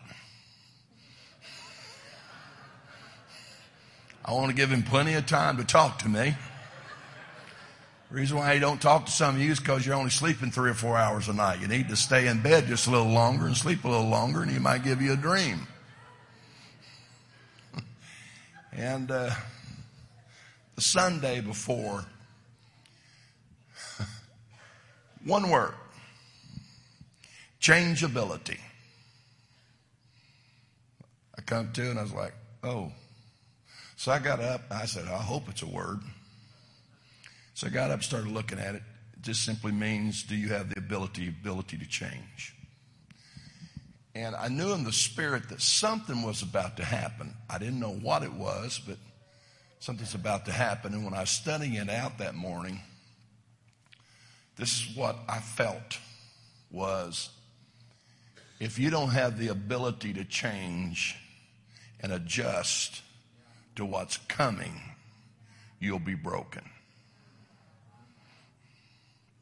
I 4.25 4.33
want 4.33 4.49
to 4.51 4.57
give 4.57 4.71
him 4.71 4.83
plenty 4.83 5.15
of 5.15 5.27
time 5.27 5.57
to 5.59 5.65
talk 5.65 5.99
to 6.01 6.09
me. 6.09 6.35
The 8.11 8.17
reason 8.17 8.39
why 8.39 8.55
he 8.55 8.61
don't 8.61 8.81
talk 8.81 9.07
to 9.07 9.13
some 9.13 9.37
of 9.37 9.41
you 9.41 9.53
is 9.53 9.61
because 9.61 9.87
you're 9.87 9.95
only 9.95 10.11
sleeping 10.11 10.51
three 10.51 10.71
or 10.71 10.75
four 10.75 10.97
hours 10.97 11.29
a 11.29 11.33
night. 11.33 11.61
You 11.61 11.69
need 11.69 11.89
to 11.91 11.97
stay 11.97 12.27
in 12.27 12.43
bed 12.43 12.67
just 12.67 12.87
a 12.87 12.91
little 12.91 13.13
longer 13.13 13.47
and 13.47 13.57
sleep 13.57 13.85
a 13.85 13.89
little 13.89 14.09
longer, 14.09 14.43
and 14.43 14.51
he 14.51 14.59
might 14.59 14.83
give 14.83 15.03
you 15.03 15.13
a 15.13 15.17
dream. 15.17 15.67
and 18.73 19.11
uh, 19.11 19.31
the 20.75 20.81
Sunday 20.81 21.41
before, 21.41 22.05
one 25.25 25.51
word 25.51 25.75
changeability. 27.61 28.59
Come 31.51 31.73
to 31.73 31.91
and 31.91 31.99
I 31.99 32.03
was 32.03 32.13
like, 32.13 32.33
oh. 32.63 32.93
So 33.97 34.13
I 34.13 34.21
got 34.21 34.39
up. 34.39 34.61
I 34.71 34.87
said, 34.87 35.09
I 35.09 35.17
hope 35.17 35.49
it's 35.49 35.63
a 35.63 35.67
word. 35.67 35.99
So 37.55 37.67
I 37.67 37.71
got 37.71 37.91
up 37.91 38.05
started 38.05 38.31
looking 38.31 38.61
at 38.61 38.77
it. 38.77 38.83
It 39.15 39.23
just 39.23 39.45
simply 39.45 39.73
means, 39.73 40.23
do 40.23 40.37
you 40.37 40.51
have 40.51 40.73
the 40.73 40.79
ability, 40.79 41.27
ability 41.27 41.77
to 41.79 41.89
change? 41.89 42.55
And 44.15 44.37
I 44.37 44.47
knew 44.47 44.73
in 44.75 44.85
the 44.85 44.93
spirit 44.93 45.49
that 45.49 45.61
something 45.61 46.23
was 46.23 46.43
about 46.43 46.77
to 46.77 46.85
happen. 46.85 47.35
I 47.51 47.59
didn't 47.59 47.81
know 47.81 47.95
what 47.95 48.23
it 48.23 48.33
was, 48.33 48.81
but 48.87 48.99
something's 49.81 50.15
about 50.15 50.45
to 50.45 50.53
happen. 50.53 50.95
And 50.95 51.05
when 51.05 51.15
I 51.15 51.23
was 51.23 51.31
studying 51.31 51.75
it 51.75 51.91
out 51.91 52.19
that 52.19 52.37
morning, 52.37 52.81
this 54.55 54.69
is 54.69 54.97
what 54.97 55.17
I 55.29 55.41
felt 55.41 55.99
was 56.71 57.31
if 58.61 58.79
you 58.79 58.91
don't 58.91 59.11
have 59.11 59.37
the 59.37 59.49
ability 59.49 60.13
to 60.13 60.25
change, 60.25 61.17
and 62.03 62.13
adjust 62.13 63.03
to 63.77 63.85
what's 63.85 64.17
coming, 64.17 64.81
you'll 65.79 65.99
be 65.99 66.15
broken. 66.15 66.63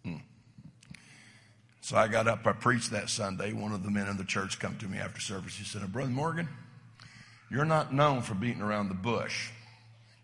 Hmm. 0.04 0.16
So 1.80 1.96
I 1.96 2.08
got 2.08 2.28
up, 2.28 2.46
I 2.46 2.52
preached 2.52 2.90
that 2.90 3.08
Sunday. 3.08 3.52
One 3.52 3.72
of 3.72 3.82
the 3.82 3.90
men 3.90 4.08
in 4.08 4.16
the 4.16 4.24
church 4.24 4.58
come 4.58 4.76
to 4.78 4.86
me 4.86 4.98
after 4.98 5.20
service. 5.20 5.56
He 5.56 5.64
said, 5.64 5.90
Brother 5.92 6.10
Morgan, 6.10 6.48
you're 7.50 7.64
not 7.64 7.94
known 7.94 8.22
for 8.22 8.34
beating 8.34 8.62
around 8.62 8.88
the 8.88 8.94
bush. 8.94 9.50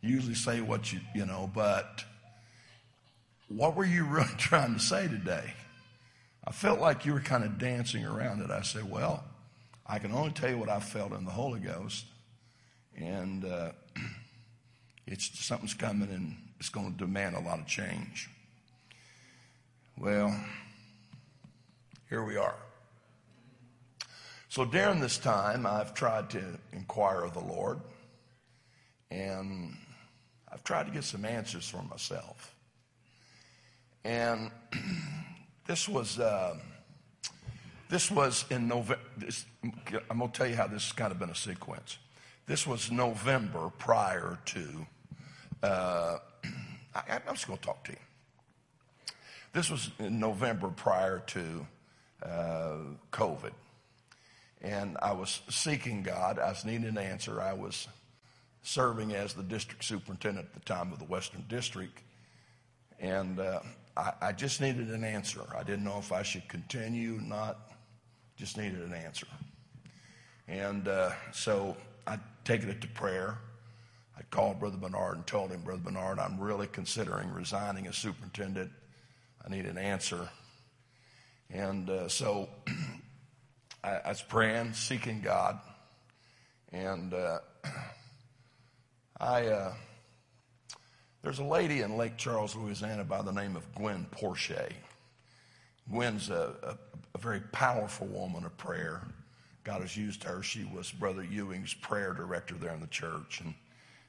You 0.01 0.11
usually 0.11 0.35
say 0.35 0.61
what 0.61 0.93
you, 0.93 1.01
you 1.15 1.25
know, 1.25 1.51
but 1.55 2.05
what 3.49 3.75
were 3.75 3.85
you 3.85 4.05
really 4.09 4.29
trying 4.37 4.75
to 4.75 4.81
say 4.81 5.09
today? 5.09 5.55
I 6.47 6.53
felt 6.53 6.79
like 6.79 7.07
you 7.07 7.15
were 7.15 7.21
kind 7.21 7.43
of 7.43 7.59
dancing 7.59 8.05
around 8.05 8.43
it. 8.43 8.51
I 8.51 8.61
said, 8.61 8.91
Well, 8.91 9.25
I 9.87 9.99
can 9.99 10.13
only 10.13 10.33
tell 10.33 10.51
you 10.51 10.59
what 10.59 10.69
I 10.69 10.81
felt 10.81 11.13
in 11.13 11.25
the 11.25 11.31
Holy 11.31 11.61
Ghost 11.61 12.05
and 12.97 13.45
uh, 13.45 13.73
it's 15.07 15.39
something's 15.45 15.75
coming 15.75 16.11
and 16.11 16.37
it's 16.59 16.69
going 16.69 16.93
to 16.93 16.99
demand 16.99 17.37
a 17.37 17.41
lot 17.41 17.59
of 17.59 17.67
change. 17.67 18.31
Well, 19.99 20.35
here 22.09 22.25
we 22.25 22.37
are. 22.37 22.57
So 24.49 24.65
during 24.65 25.01
this 25.01 25.19
time, 25.19 25.67
I've 25.67 25.95
tried 25.95 26.31
to 26.31 26.59
inquire 26.73 27.23
of 27.23 27.35
the 27.35 27.41
Lord, 27.41 27.81
and 29.11 29.75
I've 30.53 30.63
tried 30.63 30.87
to 30.87 30.93
get 30.93 31.05
some 31.05 31.25
answers 31.25 31.69
for 31.69 31.83
myself. 31.83 32.55
And 34.05 34.51
this 35.67 35.89
was 35.89 36.21
uh, 36.21 36.57
this 37.89 38.11
was 38.11 38.45
in 38.51 38.69
November. 38.69 39.03
I'm 40.09 40.19
going 40.19 40.31
to 40.31 40.39
tell 40.39 40.47
you 40.47 40.57
how 40.57 40.67
this 40.67 40.85
has 40.85 40.93
kind 40.93 41.11
of 41.11 41.19
been 41.19 41.31
a 41.31 41.35
sequence. 41.35 41.99
This 42.47 42.67
was 42.67 42.91
November 42.91 43.71
prior 43.79 44.39
to, 44.47 44.87
uh, 45.63 46.19
I, 46.95 47.03
am 47.09 47.23
just 47.31 47.47
going 47.47 47.59
to 47.59 47.65
talk 47.65 47.85
to 47.85 47.93
you. 47.93 47.99
This 49.55 49.71
was 49.71 49.91
in 49.99 50.19
November 50.19 50.69
prior 50.69 51.21
to 51.29 51.67
uh, 52.23 52.77
COVID. 53.13 53.53
And 54.61 54.99
I 55.01 55.13
was 55.13 55.41
seeking 55.49 56.03
God. 56.03 56.39
I 56.39 56.51
was 56.51 56.65
needing 56.65 56.87
an 56.87 56.99
answer. 56.99 57.41
I 57.41 57.55
was 57.55 57.89
serving 58.63 59.15
as 59.15 59.33
the 59.35 59.43
district 59.43 59.85
superintendent 59.85 60.47
at 60.47 60.55
the 60.55 60.61
time 60.61 60.93
of 60.93 60.99
the 60.99 61.05
Western 61.07 61.45
District. 61.49 61.99
And 63.01 63.41
uh, 63.41 63.61
I, 63.97 64.13
I, 64.21 64.33
just 64.33 64.61
needed 64.61 64.89
an 64.89 65.05
answer. 65.05 65.43
I 65.57 65.63
didn't 65.63 65.85
know 65.85 65.99
if 65.99 66.13
I 66.13 66.23
should 66.23 66.49
continue, 66.49 67.21
not, 67.23 67.59
just 68.37 68.57
needed 68.57 68.81
an 68.81 68.95
answer. 68.95 69.27
And 70.49 70.89
uh, 70.89 71.11
so 71.33 71.77
taken 72.45 72.69
it 72.69 72.81
to 72.83 72.89
prayer. 72.89 73.39
I 74.17 74.23
called 74.31 74.61
Brother 74.61 74.77
Bernard 74.77 75.17
and 75.17 75.27
told 75.27 75.51
him, 75.51 75.63
Brother 75.63 75.83
Bernard, 75.83 76.19
I'm 76.19 76.39
really 76.39 76.67
considering 76.67 77.33
resigning 77.33 77.87
as 77.87 77.97
superintendent. 77.97 78.71
I 79.45 79.51
need 79.51 79.67
an 79.67 79.79
answer. 79.79 80.29
And 81.51 81.91
uh, 81.91 82.09
so 82.09 82.49
I, 83.85 83.97
I, 83.97 84.09
was 84.09 84.23
praying, 84.23 84.75
seeking 84.75 85.21
God. 85.21 85.59
And 86.73 87.13
uh, 87.13 87.39
I, 89.21 89.47
uh, 89.47 89.75
there's 91.23 91.39
a 91.39 91.45
lady 91.45 91.81
in 91.81 91.97
Lake 91.97 92.17
Charles, 92.17 92.55
Louisiana 92.55 93.05
by 93.05 93.23
the 93.23 93.33
name 93.33 93.57
of 93.57 93.75
Gwen 93.75 94.07
Porche. 94.11 94.53
Gwen's 95.91 96.31
a, 96.31 96.55
a, 96.63 96.79
a 97.15 97.19
very 97.19 97.41
powerful 97.41 98.07
woman 98.07 98.45
of 98.45 98.57
prayer. 98.57 99.03
God 99.65 99.81
has 99.81 99.97
used 99.97 100.23
her. 100.25 100.43
She 100.43 100.65
was 100.65 100.93
Brother 100.93 101.25
Ewing's 101.25 101.75
prayer 101.75 102.13
director 102.13 102.55
there 102.55 102.75
in 102.75 102.81
the 102.81 102.87
church 102.87 103.41
and 103.43 103.55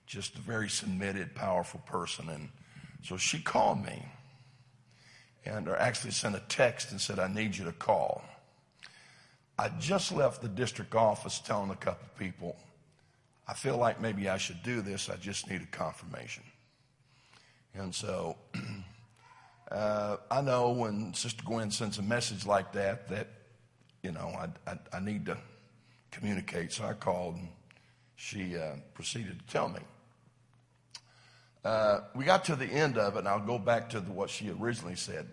just 0.05 0.35
a 0.35 0.41
very 0.41 0.69
submitted, 0.69 1.33
powerful 1.33 1.81
person. 1.85 2.29
And 2.29 2.49
so 3.03 3.17
she 3.17 3.39
called 3.39 3.83
me 3.83 4.05
and 5.45 5.67
or 5.67 5.77
actually 5.77 6.11
sent 6.11 6.35
a 6.35 6.41
text 6.49 6.91
and 6.91 6.99
said, 6.99 7.19
I 7.19 7.27
need 7.27 7.55
you 7.55 7.65
to 7.65 7.71
call. 7.71 8.23
I 9.57 9.69
just 9.79 10.11
left 10.11 10.41
the 10.41 10.49
district 10.49 10.95
office 10.95 11.39
telling 11.39 11.69
a 11.69 11.75
couple 11.75 12.07
people, 12.19 12.57
I 13.47 13.53
feel 13.53 13.77
like 13.77 14.01
maybe 14.01 14.27
I 14.27 14.37
should 14.37 14.61
do 14.63 14.81
this. 14.81 15.09
I 15.09 15.15
just 15.15 15.49
need 15.49 15.61
a 15.61 15.67
confirmation. 15.67 16.43
And 17.73 17.93
so 17.93 18.35
uh, 19.71 20.17
I 20.29 20.41
know 20.41 20.71
when 20.71 21.13
Sister 21.13 21.43
Gwen 21.45 21.71
sends 21.71 21.99
a 21.99 22.01
message 22.01 22.45
like 22.45 22.73
that, 22.73 23.07
that, 23.09 23.27
you 24.05 24.11
know, 24.11 24.31
I, 24.39 24.71
I, 24.71 24.77
I 24.93 24.99
need 24.99 25.25
to 25.25 25.37
communicate. 26.11 26.71
So 26.71 26.85
I 26.85 26.93
called 26.93 27.37
and 27.37 27.49
she 28.15 28.55
uh, 28.55 28.75
proceeded 28.93 29.39
to 29.39 29.45
tell 29.51 29.67
me. 29.67 29.79
Uh, 31.63 32.01
we 32.13 32.23
got 32.23 32.45
to 32.45 32.55
the 32.55 32.67
end 32.67 32.99
of 32.99 33.15
it, 33.15 33.19
and 33.19 33.27
I'll 33.27 33.39
go 33.39 33.57
back 33.57 33.89
to 33.89 33.99
the, 33.99 34.11
what 34.11 34.29
she 34.29 34.51
originally 34.51 34.95
said. 34.95 35.27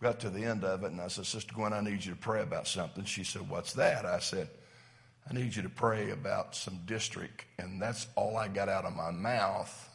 We 0.00 0.06
got 0.06 0.18
to 0.20 0.30
the 0.30 0.44
end 0.44 0.64
of 0.64 0.82
it, 0.82 0.90
and 0.90 1.00
I 1.00 1.08
said, 1.08 1.26
Sister 1.26 1.52
Gwen, 1.54 1.74
I 1.74 1.82
need 1.82 2.02
you 2.02 2.12
to 2.12 2.18
pray 2.18 2.40
about 2.40 2.66
something. 2.66 3.04
She 3.04 3.22
said, 3.22 3.46
What's 3.50 3.74
that? 3.74 4.06
I 4.06 4.18
said, 4.20 4.48
I 5.28 5.34
need 5.34 5.54
you 5.54 5.62
to 5.62 5.68
pray 5.68 6.10
about 6.10 6.54
some 6.54 6.80
district. 6.86 7.44
And 7.58 7.82
that's 7.82 8.06
all 8.16 8.38
I 8.38 8.48
got 8.48 8.70
out 8.70 8.86
of 8.86 8.96
my 8.96 9.10
mouth. 9.10 9.90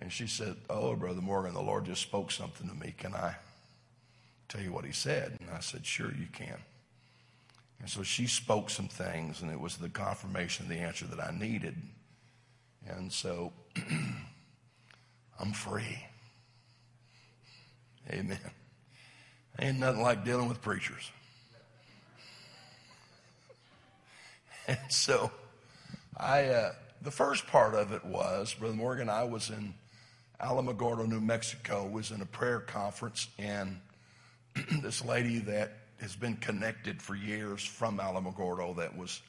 And 0.00 0.12
she 0.12 0.26
said, 0.26 0.56
Oh, 0.68 0.96
Brother 0.96 1.20
Morgan, 1.22 1.54
the 1.54 1.62
Lord 1.62 1.84
just 1.84 2.02
spoke 2.02 2.32
something 2.32 2.68
to 2.68 2.74
me. 2.74 2.92
Can 2.98 3.14
I 3.14 3.36
tell 4.48 4.60
you 4.60 4.72
what 4.72 4.84
he 4.84 4.92
said? 4.92 5.36
And 5.40 5.50
I 5.50 5.60
said, 5.60 5.86
Sure, 5.86 6.12
you 6.12 6.26
can. 6.32 6.58
And 7.80 7.88
so 7.90 8.02
she 8.02 8.26
spoke 8.26 8.70
some 8.70 8.88
things, 8.88 9.42
and 9.42 9.50
it 9.50 9.60
was 9.60 9.76
the 9.76 9.88
confirmation, 9.88 10.68
the 10.68 10.76
answer 10.76 11.04
that 11.06 11.20
I 11.20 11.36
needed. 11.36 11.76
And 12.86 13.12
so 13.12 13.52
I'm 15.40 15.52
free. 15.52 16.06
Amen. 18.10 18.38
Ain't 19.58 19.78
nothing 19.78 20.02
like 20.02 20.24
dealing 20.24 20.48
with 20.48 20.60
preachers. 20.62 21.10
And 24.68 24.78
so 24.88 25.30
I, 26.16 26.46
uh, 26.46 26.72
the 27.00 27.12
first 27.12 27.46
part 27.46 27.76
of 27.76 27.92
it 27.92 28.04
was, 28.04 28.52
Brother 28.54 28.74
Morgan, 28.74 29.08
I 29.08 29.22
was 29.22 29.48
in 29.48 29.74
Alamogordo, 30.40 31.06
New 31.06 31.20
Mexico, 31.20 31.86
was 31.86 32.10
in 32.10 32.20
a 32.20 32.26
prayer 32.26 32.58
conference, 32.58 33.28
and 33.38 33.80
this 34.82 35.04
lady 35.04 35.38
that 35.40 35.72
has 36.00 36.14
been 36.14 36.36
connected 36.36 37.00
for 37.00 37.14
years 37.14 37.64
from 37.64 37.98
Alamogordo 37.98 38.76
that 38.76 38.96
was, 38.96 39.20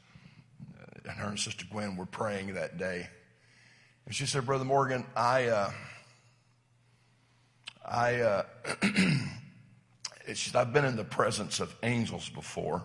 uh, 0.79 1.09
and 1.09 1.19
her 1.19 1.29
and 1.29 1.39
Sister 1.39 1.65
Gwen 1.69 1.95
were 1.95 2.05
praying 2.05 2.53
that 2.53 2.77
day. 2.77 3.07
And 4.05 4.15
she 4.15 4.25
said, 4.25 4.45
Brother 4.45 4.65
Morgan, 4.65 5.05
I, 5.15 5.47
uh, 5.47 5.71
I, 7.85 8.15
uh, 8.15 8.43
said, 10.33 10.55
I've 10.55 10.73
been 10.73 10.85
in 10.85 10.95
the 10.95 11.03
presence 11.03 11.59
of 11.59 11.75
angels 11.83 12.29
before. 12.29 12.83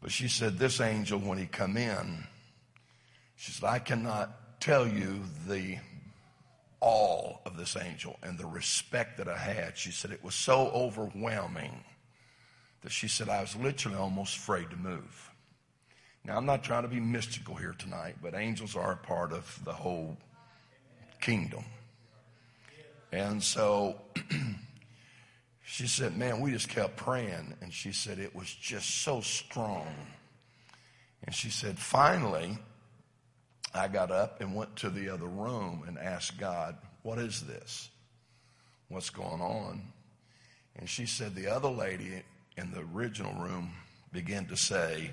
But 0.00 0.10
she 0.10 0.28
said, 0.28 0.58
this 0.58 0.80
angel, 0.80 1.20
when 1.20 1.38
he 1.38 1.46
come 1.46 1.76
in, 1.76 2.24
she 3.36 3.52
said, 3.52 3.68
I 3.68 3.78
cannot 3.78 4.60
tell 4.60 4.86
you 4.86 5.20
the 5.46 5.78
all 6.82 7.40
of 7.46 7.56
this 7.56 7.76
angel 7.76 8.18
and 8.22 8.36
the 8.36 8.46
respect 8.46 9.16
that 9.16 9.28
I 9.28 9.38
had. 9.38 9.78
She 9.78 9.92
said, 9.92 10.10
it 10.10 10.22
was 10.22 10.34
so 10.34 10.68
overwhelming 10.74 11.84
that 12.82 12.90
she 12.90 13.06
said, 13.06 13.28
I 13.28 13.40
was 13.40 13.54
literally 13.54 13.96
almost 13.96 14.36
afraid 14.36 14.68
to 14.70 14.76
move. 14.76 15.30
Now, 16.24 16.36
I'm 16.36 16.44
not 16.44 16.64
trying 16.64 16.82
to 16.82 16.88
be 16.88 17.00
mystical 17.00 17.54
here 17.54 17.74
tonight, 17.78 18.16
but 18.20 18.34
angels 18.34 18.76
are 18.76 18.92
a 18.92 18.96
part 18.96 19.32
of 19.32 19.60
the 19.64 19.72
whole 19.72 20.16
kingdom. 21.20 21.64
And 23.12 23.42
so 23.42 24.00
she 25.64 25.86
said, 25.86 26.16
Man, 26.16 26.40
we 26.40 26.50
just 26.50 26.68
kept 26.68 26.96
praying. 26.96 27.54
And 27.60 27.72
she 27.72 27.92
said, 27.92 28.18
It 28.18 28.34
was 28.34 28.52
just 28.52 29.02
so 29.02 29.20
strong. 29.20 29.86
And 31.24 31.34
she 31.34 31.50
said, 31.50 31.78
Finally, 31.78 32.58
I 33.74 33.88
got 33.88 34.10
up 34.10 34.40
and 34.40 34.54
went 34.54 34.76
to 34.76 34.90
the 34.90 35.08
other 35.08 35.26
room 35.26 35.84
and 35.86 35.98
asked 35.98 36.38
God, 36.38 36.76
What 37.02 37.18
is 37.18 37.42
this? 37.42 37.90
What's 38.88 39.10
going 39.10 39.40
on? 39.40 39.82
And 40.76 40.88
she 40.88 41.06
said, 41.06 41.34
The 41.34 41.48
other 41.48 41.70
lady 41.70 42.22
in 42.56 42.70
the 42.70 42.86
original 42.94 43.32
room 43.34 43.72
began 44.12 44.46
to 44.46 44.56
say, 44.56 45.10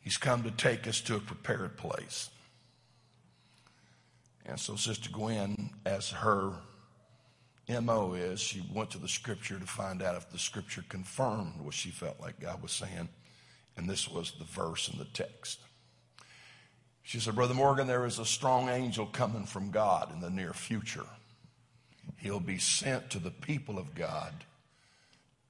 He's 0.00 0.18
come 0.18 0.42
to 0.42 0.50
take 0.50 0.86
us 0.86 1.00
to 1.02 1.16
a 1.16 1.20
prepared 1.20 1.78
place. 1.78 2.28
And 4.44 4.60
so, 4.60 4.76
Sister 4.76 5.08
Gwen, 5.10 5.70
as 5.86 6.10
her 6.10 6.52
MO 7.68 8.12
is, 8.12 8.40
she 8.40 8.62
went 8.74 8.90
to 8.90 8.98
the 8.98 9.08
scripture 9.08 9.58
to 9.58 9.66
find 9.66 10.02
out 10.02 10.16
if 10.16 10.30
the 10.30 10.38
scripture 10.38 10.84
confirmed 10.90 11.54
what 11.62 11.72
she 11.72 11.88
felt 11.88 12.20
like 12.20 12.38
God 12.40 12.62
was 12.62 12.72
saying. 12.72 13.08
And 13.78 13.88
this 13.88 14.08
was 14.08 14.32
the 14.32 14.44
verse 14.44 14.90
in 14.90 14.98
the 14.98 15.06
text. 15.06 15.60
She 17.04 17.20
said, 17.20 17.34
Brother 17.34 17.54
Morgan, 17.54 17.86
there 17.86 18.06
is 18.06 18.18
a 18.18 18.24
strong 18.24 18.70
angel 18.70 19.06
coming 19.06 19.44
from 19.44 19.70
God 19.70 20.12
in 20.12 20.20
the 20.20 20.30
near 20.30 20.54
future. 20.54 21.06
He'll 22.16 22.40
be 22.40 22.58
sent 22.58 23.10
to 23.10 23.18
the 23.18 23.30
people 23.30 23.78
of 23.78 23.94
God 23.94 24.32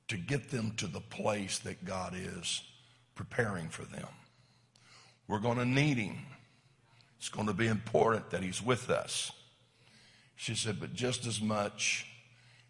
to 0.09 0.17
get 0.17 0.51
them 0.51 0.73
to 0.77 0.89
the 0.89 1.01
place 1.01 1.61
that 1.61 1.85
God 1.85 2.15
is 2.17 2.61
preparing 3.15 3.69
for 3.69 3.85
them. 3.85 4.09
We're 5.29 5.39
going 5.39 5.59
to 5.59 5.65
need 5.65 5.97
him. 5.97 6.19
It's 7.19 7.29
going 7.29 7.47
to 7.47 7.55
be 7.55 7.69
important 7.69 8.31
that 8.31 8.43
he's 8.43 8.61
with 8.61 8.91
us. 8.91 9.31
She 10.37 10.57
said, 10.57 10.81
but 10.81 10.93
just 10.93 11.25
as 11.25 11.41
much, 11.41 12.07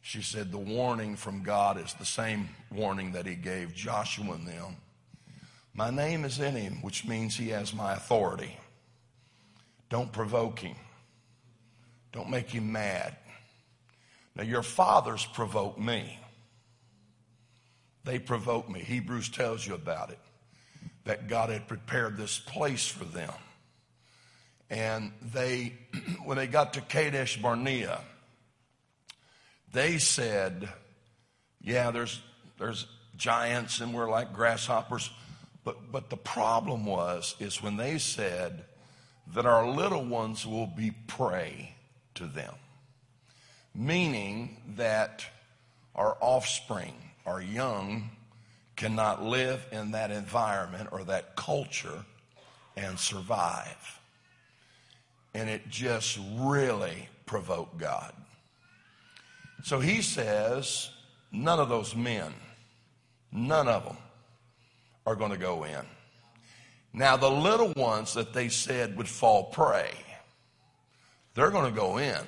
she 0.02 0.20
said, 0.20 0.52
the 0.52 0.58
warning 0.58 1.16
from 1.16 1.42
God 1.42 1.82
is 1.82 1.94
the 1.94 2.04
same 2.04 2.50
warning 2.70 3.12
that 3.12 3.24
he 3.24 3.34
gave 3.34 3.74
Joshua 3.74 4.34
and 4.34 4.46
them. 4.46 4.76
My 5.72 5.90
name 5.90 6.24
is 6.24 6.38
in 6.38 6.54
him, 6.54 6.82
which 6.82 7.06
means 7.06 7.34
he 7.34 7.48
has 7.48 7.74
my 7.74 7.94
authority. 7.94 8.58
Don't 9.94 10.10
provoke 10.10 10.58
him. 10.58 10.74
Don't 12.10 12.28
make 12.28 12.50
him 12.50 12.72
mad. 12.72 13.14
Now, 14.34 14.42
your 14.42 14.64
fathers 14.64 15.24
provoke 15.24 15.78
me. 15.78 16.18
They 18.02 18.18
provoke 18.18 18.68
me. 18.68 18.80
Hebrews 18.80 19.28
tells 19.28 19.64
you 19.64 19.74
about 19.74 20.10
it 20.10 20.18
that 21.04 21.28
God 21.28 21.50
had 21.50 21.68
prepared 21.68 22.16
this 22.16 22.40
place 22.40 22.88
for 22.88 23.04
them. 23.04 23.32
And 24.68 25.12
they, 25.32 25.74
when 26.24 26.38
they 26.38 26.48
got 26.48 26.74
to 26.74 26.80
Kadesh 26.80 27.40
Barnea, 27.40 28.00
they 29.72 29.98
said, 29.98 30.68
Yeah, 31.60 31.92
there's, 31.92 32.20
there's 32.58 32.88
giants 33.16 33.80
and 33.80 33.94
we're 33.94 34.10
like 34.10 34.32
grasshoppers. 34.32 35.08
But, 35.62 35.92
but 35.92 36.10
the 36.10 36.16
problem 36.16 36.84
was, 36.84 37.36
is 37.38 37.62
when 37.62 37.76
they 37.76 37.98
said 37.98 38.64
that 39.32 39.46
our 39.46 39.68
little 39.68 40.04
ones 40.04 40.46
will 40.46 40.66
be 40.66 40.92
prey 41.06 41.74
to 42.14 42.26
them, 42.26 42.54
meaning 43.74 44.56
that 44.76 45.24
our 45.94 46.16
offspring, 46.20 46.94
our 47.26 47.40
young, 47.40 48.10
cannot 48.76 49.22
live 49.22 49.64
in 49.72 49.92
that 49.92 50.10
environment 50.10 50.88
or 50.92 51.04
that 51.04 51.36
culture 51.36 52.04
and 52.76 52.98
survive. 52.98 54.00
And 55.32 55.48
it 55.48 55.68
just 55.68 56.18
really 56.36 57.08
provoked 57.26 57.78
God. 57.78 58.12
So 59.64 59.80
he 59.80 60.02
says, 60.02 60.90
none 61.32 61.58
of 61.58 61.68
those 61.68 61.96
men, 61.96 62.32
none 63.32 63.68
of 63.68 63.84
them 63.84 63.96
are 65.06 65.16
going 65.16 65.30
to 65.30 65.38
go 65.38 65.64
in. 65.64 65.84
Now, 66.96 67.16
the 67.16 67.30
little 67.30 67.72
ones 67.74 68.14
that 68.14 68.32
they 68.32 68.48
said 68.48 68.96
would 68.96 69.08
fall 69.08 69.44
prey, 69.44 69.90
they're 71.34 71.50
going 71.50 71.72
to 71.72 71.76
go 71.78 71.98
in, 71.98 72.20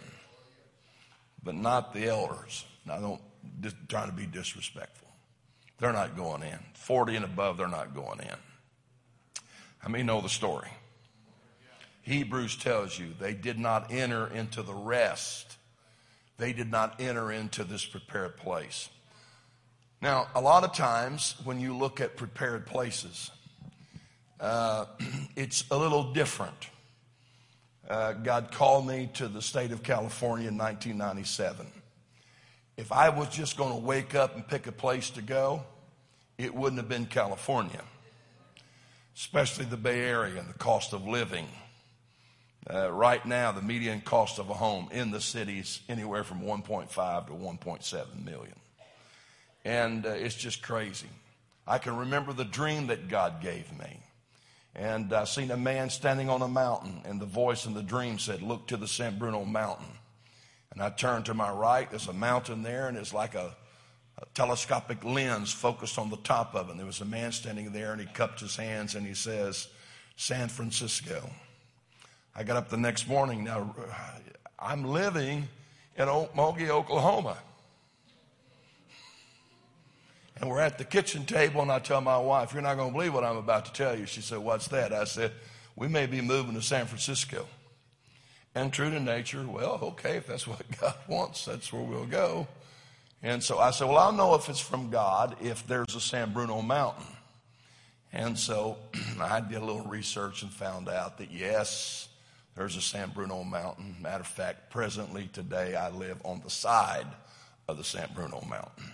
but 1.43 1.55
not 1.55 1.95
the 1.95 2.09
elders. 2.09 2.65
Now, 2.85 2.99
don't 2.99 3.21
just 3.61 3.77
trying 3.89 4.11
to 4.11 4.17
be 4.17 4.27
disrespectful. 4.27 5.09
They're 5.79 5.93
not 5.93 6.17
going 6.17 6.43
in. 6.43 6.59
40 6.75 7.15
and 7.17 7.25
above, 7.25 7.59
they're 7.59 7.69
not 7.69 7.95
going 7.95 8.19
in. 8.19 8.35
How 9.79 9.89
many 9.89 10.03
know 10.03 10.21
the 10.21 10.29
story? 10.29 10.71
Hebrews 12.03 12.57
tells 12.57 12.99
you 12.99 13.15
they 13.21 13.35
did 13.35 13.61
not 13.61 13.93
enter 13.93 14.27
into 14.27 14.63
the 14.63 14.75
rest. 14.75 15.57
They 16.39 16.53
did 16.53 16.73
not 16.73 17.01
enter 17.01 17.31
into 17.31 17.63
this 17.63 17.85
prepared 17.85 18.37
place. 18.37 18.89
Now, 20.03 20.27
a 20.35 20.41
lot 20.41 20.65
of 20.65 20.73
times 20.73 21.37
when 21.45 21.61
you 21.61 21.77
look 21.77 22.01
at 22.01 22.17
prepared 22.17 22.67
places, 22.67 23.31
uh, 24.41 24.87
it's 25.37 25.65
a 25.71 25.77
little 25.77 26.13
different. 26.13 26.71
Uh, 27.89 28.13
God 28.13 28.51
called 28.51 28.87
me 28.87 29.09
to 29.15 29.29
the 29.29 29.41
state 29.41 29.71
of 29.71 29.83
California 29.83 30.49
in 30.49 30.59
1997. 30.59 31.67
If 32.77 32.93
I 32.93 33.09
was 33.09 33.29
just 33.29 33.57
going 33.57 33.73
to 33.73 33.87
wake 33.87 34.15
up 34.15 34.35
and 34.35 34.47
pick 34.47 34.67
a 34.67 34.73
place 34.73 35.11
to 35.11 35.23
go, 35.23 35.63
it 36.37 36.55
wouldn't 36.55 36.79
have 36.79 36.89
been 36.89 37.07
California, 37.07 37.83
especially 39.17 39.65
the 39.65 39.77
Bay 39.77 40.01
Area 40.01 40.39
and 40.39 40.49
the 40.49 40.59
cost 40.59 40.93
of 40.93 41.07
living. 41.07 41.47
Uh, 42.69 42.93
right 42.93 43.25
now, 43.25 43.53
the 43.53 43.63
median 43.63 44.01
cost 44.01 44.41
of 44.41 44.51
a 44.51 44.55
home 44.55 44.89
in 44.91 45.13
the 45.13 45.21
city 45.21 45.61
is 45.61 45.81
anywhere 45.89 46.25
from 46.25 46.43
1.5 46.43 47.27
to 47.29 47.33
1.7 47.33 48.25
million. 48.25 48.57
And 49.65 50.05
uh, 50.05 50.11
it's 50.11 50.35
just 50.35 50.63
crazy. 50.63 51.09
I 51.67 51.79
can 51.79 51.97
remember 51.97 52.33
the 52.33 52.45
dream 52.45 52.89
that 52.89 53.09
God 53.09 53.41
gave 53.41 53.73
me. 53.79 54.01
And 54.77 55.11
I 55.15 55.25
seen 55.25 55.51
a 55.51 55.57
man 55.57 55.89
standing 55.89 56.29
on 56.29 56.43
a 56.43 56.49
mountain, 56.49 57.01
and 57.07 57.19
the 57.19 57.27
voice 57.27 57.65
in 57.65 57.73
the 57.73 57.83
dream 57.83 58.19
said, 58.19 58.43
Look 58.43 58.67
to 58.69 58.77
the 58.77 58.87
San 58.87 59.19
Bruno 59.19 59.43
mountain. 59.45 59.87
And 60.71 60.83
I 60.83 60.91
turned 60.91 61.25
to 61.27 61.35
my 61.35 61.51
right, 61.51 61.89
there's 61.89 62.09
a 62.09 62.13
mountain 62.13 62.63
there, 62.63 62.87
and 62.87 62.99
it's 62.99 63.15
like 63.15 63.35
a, 63.35 63.57
a 64.19 64.27
telescopic 64.35 65.03
lens 65.03 65.51
focused 65.51 65.99
on 65.99 66.11
the 66.11 66.19
top 66.19 66.55
of 66.55 66.69
it. 66.69 66.73
And 66.73 66.79
there 66.79 66.87
was 66.87 67.01
a 67.01 67.07
man 67.07 67.33
standing 67.33 67.73
there, 67.73 67.93
and 67.93 68.01
he 68.03 68.07
cupped 68.07 68.39
his 68.39 68.55
hands, 68.55 68.95
and 68.95 69.07
he 69.07 69.15
says, 69.15 69.69
San 70.17 70.49
Francisco. 70.49 71.31
I 72.35 72.43
got 72.43 72.59
up 72.59 72.69
the 72.69 72.77
next 72.77 73.09
morning. 73.09 73.45
Now, 73.45 73.75
I'm 74.59 74.85
living 74.85 75.49
in 75.97 76.07
Okmulgee, 76.07 76.69
Oklahoma. 76.69 77.39
And 80.39 80.51
we're 80.51 80.61
at 80.61 80.77
the 80.77 80.85
kitchen 80.85 81.25
table, 81.25 81.63
and 81.63 81.73
I 81.73 81.79
tell 81.79 82.01
my 82.01 82.19
wife, 82.19 82.53
You're 82.53 82.63
not 82.63 82.77
going 82.77 82.91
to 82.91 82.93
believe 82.93 83.15
what 83.15 83.25
I'm 83.25 83.39
about 83.39 83.65
to 83.67 83.73
tell 83.73 83.99
you. 83.99 84.07
She 84.07 84.21
said, 84.21 84.39
What's 84.39 84.69
that? 84.69 84.93
I 84.93 85.05
said, 85.05 85.33
We 85.77 85.89
may 85.89 86.07
be 86.07 86.21
moving 86.21 86.55
to 86.55 86.63
San 86.63 86.87
Francisco. 86.87 87.47
And 88.55 88.73
true 88.73 88.91
to 88.91 89.01
nature, 89.01 89.47
well, 89.47 89.79
okay, 89.83 90.17
if 90.17 90.27
that's 90.27 90.47
what 90.47 90.63
God 90.81 90.95
wants, 91.09 91.45
that's 91.45 91.73
where 91.73 91.83
we'll 91.83 92.07
go. 92.07 92.47
And 93.23 93.43
so 93.43 93.59
I 93.59 93.71
said, 93.71 93.89
Well, 93.89 93.99
I'll 93.99 94.13
know 94.13 94.35
if 94.35 94.49
it's 94.49 94.61
from 94.61 94.91
God 94.91 95.37
if 95.41 95.67
there's 95.67 95.95
a 95.95 96.01
San 96.01 96.33
Bruno 96.33 96.61
mountain. 96.61 97.07
And 98.13 98.39
so 98.39 98.79
I 99.21 99.41
did 99.41 99.57
a 99.57 99.65
little 99.65 99.87
research 99.87 100.43
and 100.43 100.53
found 100.53 100.89
out 100.89 101.19
that 101.19 101.31
yes, 101.31 102.09
there's 102.57 102.77
a 102.77 102.83
San 102.83 103.11
Bruno 103.11 103.43
mountain. 103.43 103.97
Matter 104.01 104.21
of 104.21 104.27
fact, 104.27 104.71
presently 104.71 105.29
today 105.33 105.75
I 105.75 105.91
live 105.91 106.21
on 106.25 106.41
the 106.45 106.51
side 106.51 107.07
of 107.69 107.79
the 107.79 107.85
San 107.85 108.09
Bruno 108.15 108.43
mountain. 108.49 108.93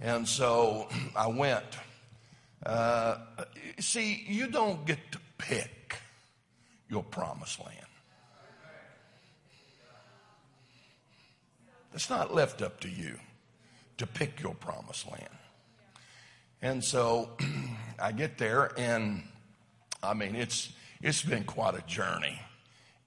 And 0.00 0.26
so 0.26 0.88
I 1.16 1.28
went. 1.28 1.64
Uh, 2.64 3.18
see, 3.78 4.24
you 4.26 4.48
don't 4.48 4.84
get 4.86 4.98
to 5.12 5.18
pick 5.38 5.96
your 6.88 7.02
promised 7.02 7.64
land. 7.64 7.76
It's 11.94 12.08
not 12.08 12.34
left 12.34 12.62
up 12.62 12.80
to 12.80 12.88
you 12.88 13.18
to 13.98 14.06
pick 14.06 14.40
your 14.40 14.54
promised 14.54 15.10
land. 15.10 15.28
And 16.62 16.84
so 16.84 17.30
I 17.98 18.12
get 18.12 18.38
there, 18.38 18.72
and 18.78 19.22
I 20.02 20.14
mean, 20.14 20.34
it's, 20.34 20.72
it's 21.02 21.22
been 21.22 21.44
quite 21.44 21.74
a 21.74 21.82
journey. 21.86 22.40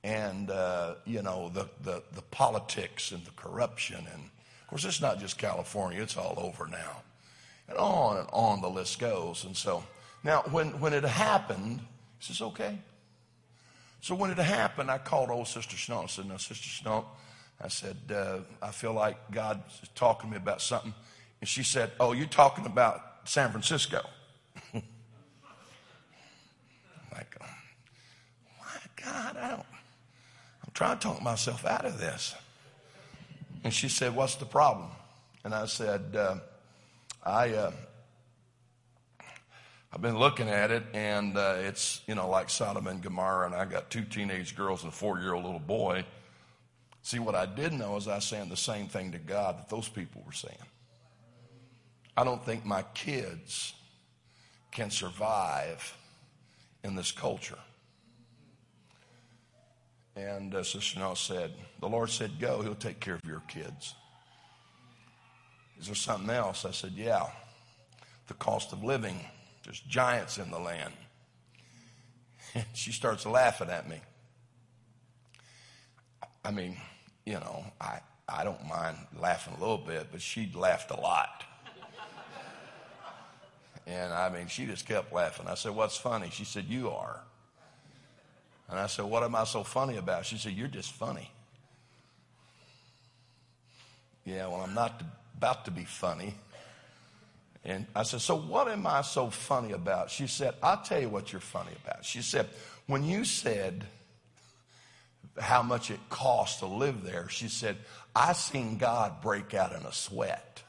And, 0.03 0.51
uh, 0.51 0.95
you 1.05 1.21
know, 1.21 1.49
the, 1.49 1.69
the, 1.81 2.03
the 2.13 2.21
politics 2.23 3.11
and 3.11 3.23
the 3.23 3.31
corruption 3.31 4.05
and 4.13 4.23
course, 4.73 4.85
it's 4.85 5.01
not 5.01 5.19
just 5.19 5.37
California, 5.37 6.01
it's 6.01 6.17
all 6.17 6.33
over 6.37 6.65
now. 6.65 7.03
And 7.69 7.77
on 7.77 8.17
and 8.17 8.27
on 8.33 8.59
the 8.59 8.67
list 8.67 8.97
goes. 8.97 9.45
And 9.45 9.55
so, 9.55 9.83
now 10.23 10.41
when, 10.49 10.79
when 10.79 10.93
it 10.93 11.03
happened, 11.03 11.79
he 12.17 12.25
says, 12.25 12.41
okay. 12.41 12.79
So 14.01 14.15
when 14.15 14.31
it 14.31 14.37
happened, 14.39 14.89
I 14.89 14.97
called 14.97 15.29
old 15.29 15.47
Sister 15.47 15.77
Snow 15.77 16.01
and 16.01 16.09
said, 16.09 16.25
no, 16.27 16.37
Sister 16.37 16.67
Snow, 16.69 17.05
I 17.61 17.67
said, 17.67 17.97
uh, 18.11 18.39
I 18.63 18.71
feel 18.71 18.93
like 18.93 19.29
God's 19.29 19.61
talking 19.93 20.31
to 20.31 20.35
me 20.35 20.41
about 20.41 20.59
something. 20.59 20.93
And 21.39 21.47
she 21.47 21.61
said, 21.61 21.91
oh, 21.99 22.13
you're 22.13 22.25
talking 22.25 22.65
about 22.65 23.01
San 23.25 23.51
Francisco. 23.51 24.01
like, 24.73 24.83
my 28.59 29.03
God, 29.03 29.37
I 29.37 29.49
don't, 29.51 29.65
I'm 30.63 30.71
trying 30.73 30.97
to 30.97 31.03
talk 31.03 31.21
myself 31.21 31.63
out 31.63 31.85
of 31.85 31.99
this. 31.99 32.33
And 33.63 33.73
she 33.73 33.89
said, 33.89 34.15
What's 34.15 34.35
the 34.35 34.45
problem? 34.45 34.89
And 35.43 35.53
I 35.53 35.65
said, 35.65 36.15
uh, 36.15 36.35
I, 37.23 37.49
uh, 37.53 37.71
I've 39.91 40.01
been 40.01 40.17
looking 40.17 40.49
at 40.49 40.71
it, 40.71 40.83
and 40.93 41.37
uh, 41.37 41.55
it's, 41.59 42.01
you 42.07 42.15
know, 42.15 42.29
like 42.29 42.49
Sodom 42.49 42.87
and 42.87 43.01
Gomorrah, 43.01 43.45
and 43.45 43.55
I 43.55 43.65
got 43.65 43.89
two 43.89 44.03
teenage 44.03 44.55
girls 44.55 44.83
and 44.83 44.91
a 44.91 44.95
four 44.95 45.19
year 45.19 45.33
old 45.33 45.45
little 45.45 45.59
boy. 45.59 46.05
See, 47.01 47.19
what 47.19 47.35
I 47.35 47.45
did 47.45 47.73
know 47.73 47.97
is 47.97 48.07
I 48.07 48.15
was 48.15 48.25
saying 48.25 48.49
the 48.49 48.57
same 48.57 48.87
thing 48.87 49.11
to 49.11 49.17
God 49.19 49.57
that 49.57 49.69
those 49.69 49.89
people 49.89 50.23
were 50.25 50.31
saying. 50.31 50.55
I 52.15 52.23
don't 52.23 52.43
think 52.43 52.65
my 52.65 52.83
kids 52.93 53.73
can 54.71 54.89
survive 54.89 55.95
in 56.83 56.95
this 56.95 57.11
culture. 57.11 57.59
And 60.15 60.53
uh, 60.53 60.63
Sister 60.63 60.99
Nell 60.99 61.15
said, 61.15 61.51
The 61.79 61.89
Lord 61.89 62.09
said, 62.09 62.39
Go, 62.39 62.61
He'll 62.61 62.75
take 62.75 62.99
care 62.99 63.15
of 63.15 63.25
your 63.25 63.41
kids. 63.47 63.95
Is 65.79 65.87
there 65.87 65.95
something 65.95 66.29
else? 66.29 66.65
I 66.65 66.71
said, 66.71 66.91
Yeah. 66.95 67.27
The 68.27 68.35
cost 68.35 68.71
of 68.73 68.83
living. 68.83 69.19
There's 69.63 69.79
giants 69.81 70.37
in 70.37 70.51
the 70.51 70.59
land. 70.59 70.93
And 72.55 72.65
she 72.73 72.91
starts 72.91 73.25
laughing 73.25 73.69
at 73.71 73.89
me. 73.89 73.99
I 76.45 76.51
mean, 76.51 76.77
you 77.25 77.33
know, 77.33 77.65
I, 77.81 77.99
I 78.29 78.43
don't 78.43 78.63
mind 78.67 78.95
laughing 79.19 79.55
a 79.57 79.59
little 79.59 79.79
bit, 79.79 80.09
but 80.11 80.21
she 80.21 80.51
laughed 80.53 80.91
a 80.91 80.99
lot. 80.99 81.43
and 83.87 84.13
I 84.13 84.29
mean, 84.29 84.45
she 84.47 84.67
just 84.67 84.85
kept 84.85 85.11
laughing. 85.11 85.47
I 85.47 85.55
said, 85.55 85.73
What's 85.73 85.97
funny? 85.97 86.29
She 86.31 86.45
said, 86.45 86.65
You 86.65 86.91
are. 86.91 87.21
And 88.73 88.79
I 88.79 88.87
said, 88.87 89.05
What 89.05 89.21
am 89.21 89.35
I 89.35 89.43
so 89.43 89.63
funny 89.63 89.97
about? 89.97 90.25
She 90.25 90.39
said, 90.39 90.53
You're 90.53 90.67
just 90.67 90.93
funny. 90.93 91.29
Yeah, 94.25 94.47
well, 94.47 94.61
I'm 94.61 94.73
not 94.73 95.03
about 95.37 95.65
to 95.65 95.71
be 95.71 95.83
funny. 95.83 96.33
And 97.63 97.85
I 97.95 98.01
said, 98.01 98.21
So 98.21 98.35
what 98.35 98.67
am 98.67 98.87
I 98.87 99.03
so 99.03 99.29
funny 99.29 99.73
about? 99.73 100.09
She 100.09 100.25
said, 100.25 100.55
I'll 100.63 100.81
tell 100.81 100.99
you 100.99 101.07
what 101.07 101.31
you're 101.31 101.39
funny 101.39 101.69
about. 101.85 102.03
She 102.03 102.23
said, 102.23 102.49
When 102.87 103.03
you 103.03 103.25
said 103.25 103.85
how 105.37 105.61
much 105.61 105.91
it 105.91 105.99
costs 106.09 106.61
to 106.61 106.65
live 106.65 107.03
there, 107.03 107.29
she 107.29 107.49
said, 107.49 107.77
I 108.15 108.33
seen 108.33 108.79
God 108.79 109.21
break 109.21 109.53
out 109.53 109.73
in 109.73 109.85
a 109.85 109.93
sweat. 109.93 110.62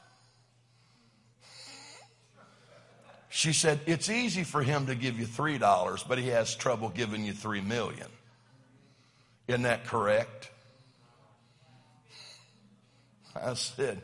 She 3.35 3.51
said, 3.51 3.81
It's 3.85 4.09
easy 4.09 4.45
for 4.45 4.63
him 4.63 4.85
to 4.85 4.95
give 4.95 5.19
you 5.19 5.25
$3, 5.25 6.07
but 6.07 6.17
he 6.17 6.29
has 6.29 6.55
trouble 6.55 6.87
giving 6.87 7.25
you 7.25 7.33
$3 7.33 7.67
million. 7.67 8.07
Isn't 9.49 9.63
that 9.63 9.83
correct? 9.83 10.49
I 13.35 13.55
said, 13.55 14.01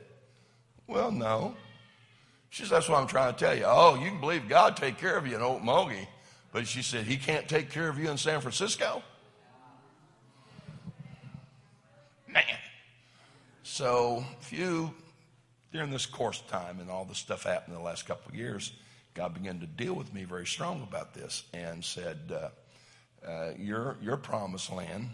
Well, 0.85 1.13
no. 1.13 1.55
She 2.49 2.63
said, 2.63 2.71
That's 2.71 2.89
what 2.89 2.99
I'm 2.99 3.07
trying 3.07 3.33
to 3.33 3.39
tell 3.39 3.55
you. 3.55 3.63
Oh, 3.65 3.95
you 3.95 4.09
can 4.09 4.19
believe 4.19 4.49
God 4.49 4.75
take 4.75 4.97
care 4.97 5.15
of 5.15 5.25
you 5.25 5.37
in 5.37 5.41
Old 5.41 5.61
Okmulgee. 5.61 6.07
But 6.51 6.67
she 6.67 6.81
said, 6.81 7.05
He 7.05 7.15
can't 7.15 7.47
take 7.47 7.69
care 7.69 7.87
of 7.87 7.97
you 7.97 8.09
in 8.09 8.17
San 8.17 8.41
Francisco? 8.41 9.01
Man. 12.27 12.43
So, 13.63 14.25
if 14.41 14.51
you, 14.51 14.93
during 15.71 15.89
this 15.89 16.05
course 16.05 16.43
time 16.49 16.81
and 16.81 16.91
all 16.91 17.05
this 17.05 17.19
stuff 17.19 17.43
happened 17.43 17.77
in 17.77 17.81
the 17.81 17.85
last 17.87 18.05
couple 18.05 18.27
of 18.27 18.35
years, 18.35 18.73
God 19.21 19.35
began 19.35 19.59
to 19.59 19.67
deal 19.67 19.93
with 19.93 20.11
me 20.15 20.23
very 20.23 20.47
strong 20.47 20.81
about 20.81 21.13
this 21.13 21.43
and 21.53 21.85
said, 21.85 22.17
uh, 22.31 22.49
uh, 23.23 23.51
your, 23.55 23.95
your 24.01 24.17
promised 24.17 24.73
land. 24.73 25.09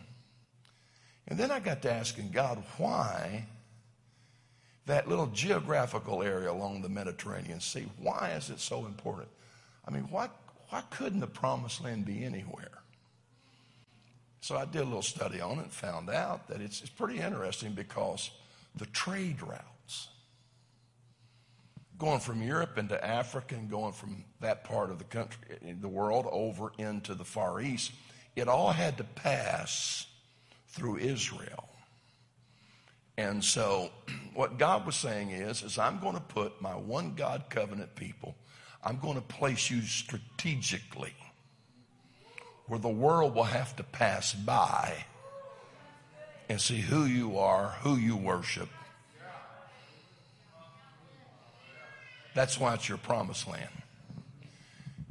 And 1.28 1.38
then 1.38 1.52
I 1.52 1.60
got 1.60 1.82
to 1.82 1.92
asking 1.92 2.32
God, 2.32 2.64
why 2.78 3.48
that 4.86 5.10
little 5.10 5.28
geographical 5.28 6.24
area 6.24 6.50
along 6.50 6.84
the 6.84 6.88
Mediterranean 6.88 7.60
Sea, 7.60 7.86
why 8.00 8.32
is 8.38 8.50
it 8.50 8.62
so 8.62 8.86
important? 8.86 9.28
I 9.86 9.92
mean, 9.92 10.04
why, 10.04 10.30
why 10.70 10.84
couldn't 10.90 11.20
the 11.20 11.28
promised 11.28 11.84
land 11.84 12.06
be 12.06 12.24
anywhere? 12.24 12.80
So 14.40 14.56
I 14.56 14.64
did 14.64 14.84
a 14.84 14.86
little 14.86 15.02
study 15.02 15.42
on 15.42 15.60
it 15.60 15.64
and 15.64 15.74
found 15.74 16.10
out 16.10 16.48
that 16.48 16.62
it's, 16.62 16.80
it's 16.80 16.90
pretty 16.90 17.20
interesting 17.20 17.74
because 17.74 18.32
the 18.74 18.86
trade 18.86 19.42
route 19.42 19.66
going 21.98 22.20
from 22.20 22.42
Europe 22.42 22.78
into 22.78 23.04
Africa 23.04 23.56
and 23.56 23.70
going 23.70 23.94
from 23.94 24.24
that 24.42 24.64
part 24.64 24.92
of 24.92 25.00
the 25.00 25.06
country, 25.06 25.40
the 25.82 25.88
world 25.88 26.28
over 26.32 26.72
into 26.78 27.16
the 27.16 27.26
Far 27.26 27.60
East, 27.62 27.92
it 28.36 28.48
all 28.48 28.72
had 28.72 28.98
to 28.98 29.04
pass 29.04 30.06
through 30.68 30.98
Israel. 30.98 31.68
And 33.18 33.44
so 33.44 33.90
what 34.36 34.58
God 34.58 34.86
was 34.86 34.96
saying 34.96 35.32
is, 35.32 35.64
is 35.64 35.80
I'm 35.80 36.00
going 36.00 36.16
to 36.16 36.22
put 36.22 36.62
my 36.62 36.76
one 36.76 37.16
God 37.16 37.46
covenant 37.50 37.96
people, 37.96 38.36
I'm 38.84 39.00
going 39.00 39.16
to 39.16 39.22
place 39.22 39.70
you 39.72 39.82
strategically 39.82 41.14
where 42.68 42.80
the 42.80 42.90
world 42.90 43.34
will 43.34 43.44
have 43.44 43.76
to 43.78 43.84
pass 43.84 44.34
by 44.34 45.06
and 46.50 46.62
see 46.62 46.80
who 46.80 47.06
you 47.06 47.38
are, 47.38 47.76
who 47.82 47.96
you 47.96 48.16
worship. 48.16 48.70
That's 52.38 52.60
why 52.60 52.76
it's 52.76 52.88
your 52.88 53.00
promised 53.00 53.48
land. 53.48 53.72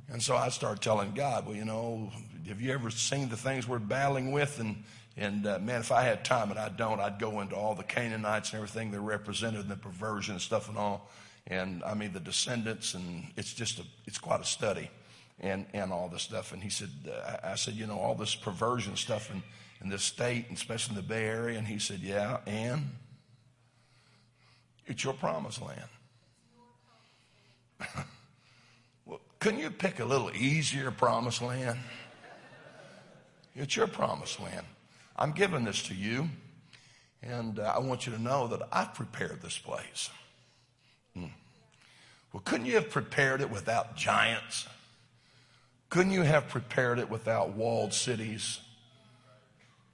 And 0.09 0.23
so 0.23 0.37
I 0.37 0.49
start 0.51 0.81
telling 0.81 1.11
God, 1.11 1.45
well, 1.45 1.57
you 1.57 1.65
know, 1.65 2.13
have 2.47 2.61
you 2.61 2.73
ever 2.73 2.89
seen 2.89 3.29
the 3.29 3.37
things 3.37 3.67
we're 3.67 3.81
battling 3.81 4.31
with? 4.31 4.61
And, 4.61 4.85
and 5.17 5.45
uh, 5.45 5.59
man, 5.59 5.81
if 5.81 5.91
I 5.91 6.05
had 6.05 6.25
time, 6.25 6.51
and 6.51 6.59
I 6.61 6.69
don't, 6.69 7.01
I'd 7.01 7.19
go 7.19 7.41
into 7.41 7.57
all 7.57 7.75
the 7.75 7.83
Canaanites 7.83 8.53
and 8.53 8.59
everything 8.59 8.93
they're 8.93 9.01
represented 9.01 9.63
and 9.63 9.69
the 9.69 9.75
perversion 9.75 10.35
and 10.35 10.41
stuff 10.41 10.69
and 10.69 10.79
all. 10.79 11.11
And 11.49 11.83
I 11.83 11.95
mean, 11.95 12.13
the 12.13 12.21
descendants, 12.21 12.95
and 12.95 13.25
it's 13.37 13.53
just 13.53 13.81
a, 13.81 13.83
it's 14.07 14.19
quite 14.19 14.41
a 14.41 14.45
study 14.45 14.89
and, 15.41 15.67
and 15.75 15.93
all 15.93 16.09
this 16.09 16.23
stuff. 16.23 16.53
And 16.53 16.63
he 16.63 16.71
said, 16.71 16.91
uh, 17.11 17.39
I 17.43 17.57
said, 17.57 17.75
you 17.75 17.89
know, 17.89 17.99
all 17.99 18.15
this 18.15 18.37
perversion 18.37 18.95
stuff 18.95 19.33
in, 19.33 19.43
in 19.83 19.89
this 19.89 20.05
state, 20.05 20.45
and 20.47 20.57
especially 20.57 20.95
in 20.95 21.03
the 21.03 21.09
Bay 21.09 21.25
Area. 21.25 21.59
And 21.59 21.67
he 21.67 21.81
said, 21.81 21.99
yeah, 21.99 22.37
and 22.47 22.89
it's 24.87 25.03
your 25.03 25.15
promised 25.15 25.61
land. 25.61 25.89
well, 29.07 29.21
couldn't 29.39 29.61
you 29.61 29.71
pick 29.71 30.01
a 30.01 30.05
little 30.05 30.31
easier 30.35 30.91
promised 30.91 31.43
land? 31.43 31.79
It's 33.55 33.77
your 33.77 33.87
promised 33.87 34.41
land. 34.41 34.67
I'm 35.17 35.33
giving 35.33 35.65
this 35.65 35.83
to 35.85 35.95
you, 35.95 36.29
and 37.23 37.59
uh, 37.59 37.73
I 37.75 37.79
want 37.79 38.07
you 38.07 38.13
to 38.13 38.21
know 38.21 38.49
that 38.49 38.61
I've 38.71 38.95
prepared 38.95 39.41
this 39.41 39.59
place. 39.59 40.11
Hmm. 41.15 41.27
Well, 42.33 42.43
couldn't 42.45 42.67
you 42.67 42.75
have 42.75 42.91
prepared 42.91 43.41
it 43.41 43.51
without 43.51 43.97
giants? 43.97 44.67
Couldn't 45.89 46.13
you 46.13 46.23
have 46.23 46.49
prepared 46.49 46.99
it 46.99 47.09
without 47.09 47.55
walled 47.55 47.95
cities? 47.95 48.61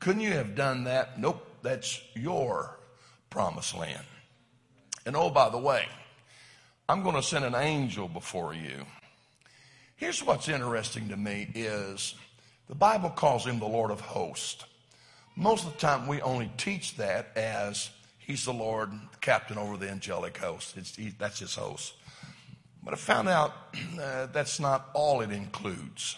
Couldn't 0.01 0.23
you 0.23 0.33
have 0.33 0.57
done 0.57 0.85
that? 0.85 1.21
Nope, 1.21 1.47
that's 1.62 2.03
your 2.14 2.79
promised 3.31 3.77
land. 3.77 4.05
And 5.07 5.14
oh, 5.14 5.31
by 5.31 5.49
the 5.49 5.59
way, 5.59 5.87
I'm 6.88 7.03
going 7.03 7.14
to 7.14 7.23
send 7.23 7.45
an 7.45 7.55
angel 7.55 8.09
before 8.09 8.55
you. 8.55 8.85
Here's 9.97 10.25
what's 10.25 10.49
interesting 10.49 11.09
to 11.11 11.16
me 11.16 11.49
is 11.55 12.14
the 12.68 12.75
Bible 12.75 13.11
calls 13.11 13.47
him 13.47 13.61
the 13.61 13.66
Lord 13.66 13.90
of 13.90 14.01
hosts. 14.01 14.64
Most 15.37 15.64
of 15.64 15.73
the 15.75 15.79
time, 15.79 16.07
we 16.07 16.21
only 16.23 16.51
teach 16.57 16.97
that 16.97 17.29
as 17.37 17.90
he's 18.18 18.45
the 18.45 18.53
Lord, 18.53 18.90
the 18.90 19.18
captain 19.21 19.59
over 19.59 19.77
the 19.77 19.88
angelic 19.88 20.37
host. 20.37 20.77
He, 20.97 21.14
that's 21.18 21.38
his 21.38 21.55
host. 21.55 21.95
But 22.83 22.95
I 22.95 22.97
found 22.97 23.29
out 23.29 23.55
uh, 24.01 24.27
that's 24.27 24.59
not 24.59 24.90
all 24.92 25.21
it 25.21 25.31
includes. 25.31 26.16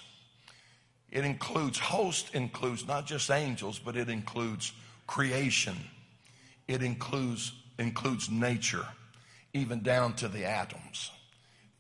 It 1.11 1.25
includes, 1.25 1.79
host 1.79 2.35
includes 2.35 2.89
not 2.89 3.07
just 3.07 3.31
angels, 3.31 3.79
but 3.79 3.97
it 3.97 4.09
includes 4.09 4.73
creation. 5.07 5.77
It 6.67 6.83
includes, 6.83 7.53
includes 7.79 8.31
nature, 8.31 8.87
even 9.55 9.83
down 9.83 10.13
to 10.15 10.29
the 10.29 10.45
atoms. 10.45 11.11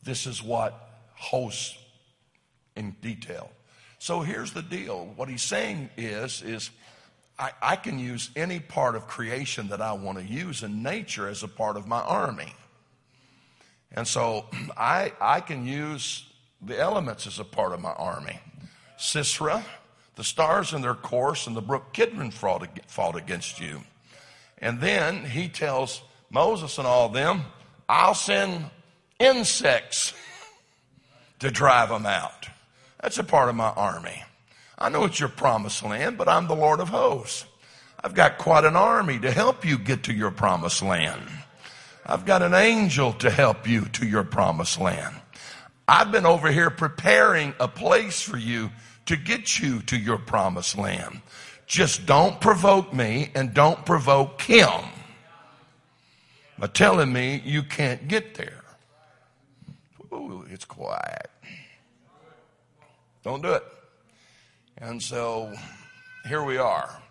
This 0.02 0.26
is 0.26 0.42
what 0.42 1.02
hosts 1.14 1.76
in 2.76 2.96
detail. 3.02 3.50
So 3.98 4.20
here's 4.20 4.52
the 4.52 4.62
deal. 4.62 5.12
What 5.16 5.28
he's 5.28 5.42
saying 5.42 5.90
is, 5.96 6.42
is 6.42 6.70
I, 7.38 7.50
I 7.60 7.76
can 7.76 7.98
use 7.98 8.30
any 8.36 8.60
part 8.60 8.94
of 8.94 9.06
creation 9.06 9.68
that 9.68 9.80
I 9.80 9.92
want 9.92 10.18
to 10.18 10.24
use 10.24 10.62
in 10.62 10.82
nature 10.82 11.28
as 11.28 11.42
a 11.42 11.48
part 11.48 11.76
of 11.76 11.86
my 11.86 12.00
army. 12.00 12.54
And 13.92 14.06
so 14.06 14.46
I, 14.76 15.12
I 15.20 15.40
can 15.40 15.66
use 15.66 16.26
the 16.62 16.78
elements 16.78 17.26
as 17.26 17.38
a 17.38 17.44
part 17.44 17.72
of 17.72 17.80
my 17.80 17.92
army. 17.92 18.38
Sisera, 18.96 19.64
the 20.16 20.24
stars 20.24 20.72
in 20.72 20.82
their 20.82 20.94
course, 20.94 21.46
and 21.46 21.56
the 21.56 21.60
brook 21.60 21.92
Kidron 21.92 22.30
fought, 22.30 22.66
fought 22.86 23.16
against 23.16 23.60
you. 23.60 23.82
And 24.58 24.80
then 24.80 25.24
he 25.24 25.48
tells 25.48 26.02
Moses 26.30 26.78
and 26.78 26.86
all 26.86 27.08
them, 27.08 27.42
I'll 27.88 28.14
send 28.14 28.70
insects 29.18 30.14
to 31.40 31.50
drive 31.50 31.90
them 31.90 32.06
out. 32.06 32.48
That's 33.02 33.18
a 33.18 33.24
part 33.24 33.48
of 33.48 33.54
my 33.54 33.70
army. 33.70 34.22
I 34.78 34.88
know 34.88 35.04
it's 35.04 35.20
your 35.20 35.28
promised 35.28 35.82
land, 35.82 36.16
but 36.16 36.28
I'm 36.28 36.48
the 36.48 36.56
Lord 36.56 36.80
of 36.80 36.88
hosts. 36.88 37.44
I've 38.02 38.14
got 38.14 38.38
quite 38.38 38.64
an 38.64 38.76
army 38.76 39.18
to 39.20 39.30
help 39.30 39.64
you 39.64 39.78
get 39.78 40.04
to 40.04 40.12
your 40.12 40.30
promised 40.30 40.82
land. 40.82 41.22
I've 42.06 42.26
got 42.26 42.42
an 42.42 42.54
angel 42.54 43.12
to 43.14 43.30
help 43.30 43.66
you 43.66 43.86
to 43.86 44.06
your 44.06 44.24
promised 44.24 44.78
land. 44.78 45.14
I've 45.86 46.12
been 46.12 46.26
over 46.26 46.50
here 46.50 46.70
preparing 46.70 47.54
a 47.60 47.68
place 47.68 48.20
for 48.22 48.36
you 48.36 48.70
to 49.06 49.16
get 49.16 49.58
you 49.58 49.80
to 49.82 49.96
your 49.96 50.18
promised 50.18 50.76
land. 50.76 51.20
Just 51.66 52.06
don't 52.06 52.40
provoke 52.40 52.92
me 52.92 53.30
and 53.34 53.54
don't 53.54 53.84
provoke 53.86 54.40
him 54.42 54.68
by 56.58 56.66
telling 56.68 57.12
me 57.12 57.42
you 57.44 57.62
can't 57.62 58.08
get 58.08 58.34
there. 58.34 58.62
Ooh, 60.12 60.46
it's 60.50 60.64
quiet. 60.64 61.30
Don't 63.22 63.42
do 63.42 63.52
it. 63.52 63.64
And 64.78 65.02
so 65.02 65.52
here 66.28 66.44
we 66.44 66.58
are. 66.58 67.02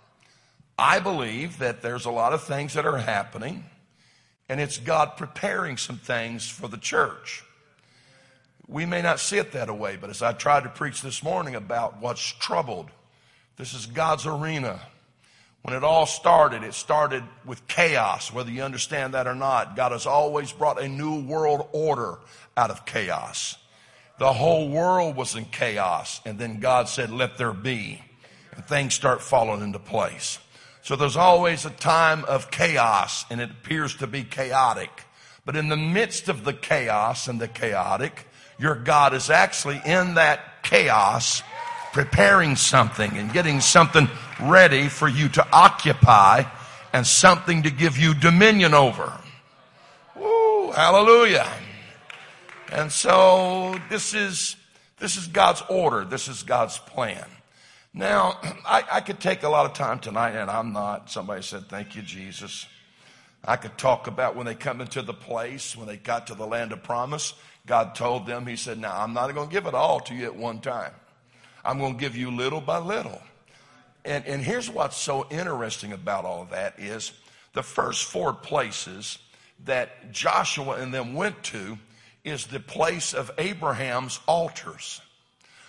I 0.77 0.99
believe 0.99 1.60
that 1.60 1.82
there's 1.82 2.06
a 2.06 2.12
lot 2.12 2.34
of 2.34 2.43
things 2.43 2.73
that 2.73 2.86
are 2.86 2.97
happening, 2.97 3.65
and 4.49 4.60
it's 4.60 4.77
God 4.77 5.17
preparing 5.17 5.77
some 5.77 5.97
things 5.97 6.49
for 6.49 6.67
the 6.67 6.77
church. 6.77 7.43
We 8.67 8.86
may 8.86 9.01
not 9.01 9.19
see 9.19 9.38
it 9.38 9.51
that 9.51 9.75
way, 9.77 9.97
but 9.99 10.10
as 10.10 10.21
I 10.21 10.34
tried 10.34 10.63
to 10.63 10.69
preach 10.69 11.01
this 11.01 11.21
morning 11.23 11.56
about 11.56 12.01
what's 12.01 12.21
troubled, 12.21 12.89
this 13.58 13.73
is 13.73 13.86
God's 13.86 14.25
arena. 14.25 14.82
When 15.63 15.76
it 15.76 15.84
all 15.84 16.06
started, 16.06 16.63
it 16.63 16.73
started 16.73 17.23
with 17.45 17.65
chaos, 17.67 18.34
whether 18.34 18.52
you 18.52 18.63
understand 18.63 19.13
that 19.13 19.28
or 19.28 19.36
not. 19.36 19.78
God 19.78 19.93
has 19.93 20.06
always 20.06 20.52
brought 20.52 20.82
a 20.82 20.89
new 20.89 21.21
world 21.21 21.67
order 21.71 22.19
out 22.58 22.69
of 22.69 22.86
chaos. 22.86 23.58
The 24.19 24.34
whole 24.34 24.69
world 24.69 25.15
was 25.15 25.36
in 25.36 25.45
chaos. 25.45 26.19
And 26.26 26.38
then 26.38 26.60
God 26.60 26.89
said, 26.89 27.12
let 27.12 27.38
there 27.38 27.54
be. 27.54 28.02
And 28.54 28.65
things 28.65 28.93
start 28.93 29.21
falling 29.21 29.62
into 29.62 29.80
place. 29.80 30.38
So 30.82 30.97
there's 30.97 31.15
always 31.15 31.65
a 31.65 31.69
time 31.69 32.26
of 32.26 32.52
chaos 32.52 33.26
and 33.30 33.39
it 33.39 33.49
appears 33.49 33.95
to 33.95 34.08
be 34.08 34.26
chaotic. 34.26 35.06
But 35.45 35.56
in 35.56 35.69
the 35.69 35.78
midst 35.78 36.28
of 36.28 36.43
the 36.43 36.54
chaos 36.54 37.30
and 37.30 37.39
the 37.39 37.47
chaotic, 37.47 38.28
your 38.60 38.76
God 38.76 39.13
is 39.13 39.30
actually 39.30 39.82
in 39.86 40.15
that 40.15 40.62
chaos 40.62 41.41
preparing 41.93 42.56
something 42.56 43.17
and 43.17 43.32
getting 43.32 43.62
something 43.62 44.10
ready 44.41 44.89
for 44.89 45.08
you 45.08 45.29
to 45.29 45.47
occupy 45.53 46.43
and 46.91 47.08
something 47.08 47.63
to 47.63 47.71
give 47.71 47.97
you 47.97 48.13
dominion 48.13 48.73
over. 48.73 49.13
Hallelujah. 50.75 51.47
And 52.71 52.91
so 52.91 53.79
this 53.89 54.15
is, 54.15 54.56
this 54.97 55.17
is 55.17 55.27
God's 55.27 55.62
order. 55.69 56.03
This 56.03 56.27
is 56.27 56.41
God's 56.41 56.79
plan. 56.79 57.25
Now, 57.93 58.39
I, 58.65 58.84
I 58.93 59.01
could 59.01 59.19
take 59.19 59.43
a 59.43 59.49
lot 59.49 59.67
of 59.67 59.73
time 59.73 59.99
tonight, 59.99 60.32
and 60.32 60.49
I'm 60.49 60.73
not. 60.73 61.12
Somebody 61.12 61.43
said, 61.43 61.69
Thank 61.69 61.95
you, 61.95 62.01
Jesus. 62.01 62.65
I 63.45 63.58
could 63.58 63.77
talk 63.77 64.08
about 64.08 64.36
when 64.36 64.47
they 64.47 64.56
come 64.56 64.82
into 64.82 65.03
the 65.03 65.13
place, 65.13 65.75
when 65.75 65.88
they 65.88 65.97
got 65.97 66.27
to 66.27 66.36
the 66.36 66.47
land 66.47 66.71
of 66.71 66.82
promise. 66.82 67.36
God 67.67 67.93
told 67.93 68.25
them, 68.25 68.47
He 68.47 68.56
said, 68.56 68.79
Now, 68.79 68.99
I'm 68.99 69.13
not 69.13 69.32
going 69.36 69.49
to 69.49 69.53
give 69.53 69.67
it 69.67 69.75
all 69.75 69.99
to 70.01 70.15
you 70.15 70.25
at 70.25 70.36
one 70.36 70.60
time. 70.60 70.93
I'm 71.63 71.80
going 71.80 71.93
to 71.93 71.99
give 71.99 72.15
you 72.15 72.32
little 72.32 72.62
by 72.62 72.78
little. 72.80 73.21
And, 74.06 74.26
and 74.26 74.41
here's 74.41 74.69
what's 74.69 74.97
so 74.97 75.28
interesting 75.30 75.93
about 75.93 76.26
all 76.26 76.45
that 76.52 76.80
is 76.80 77.13
the 77.54 77.63
first 77.63 78.06
four 78.06 78.34
places 78.34 79.17
that 79.65 80.12
Joshua 80.12 80.78
and 80.82 80.93
them 80.93 81.13
went 81.13 81.41
to 81.43 81.78
is 82.23 82.47
the 82.47 82.60
place 82.60 83.13
of 83.13 83.32
Abraham's 83.38 84.19
altars. 84.28 85.02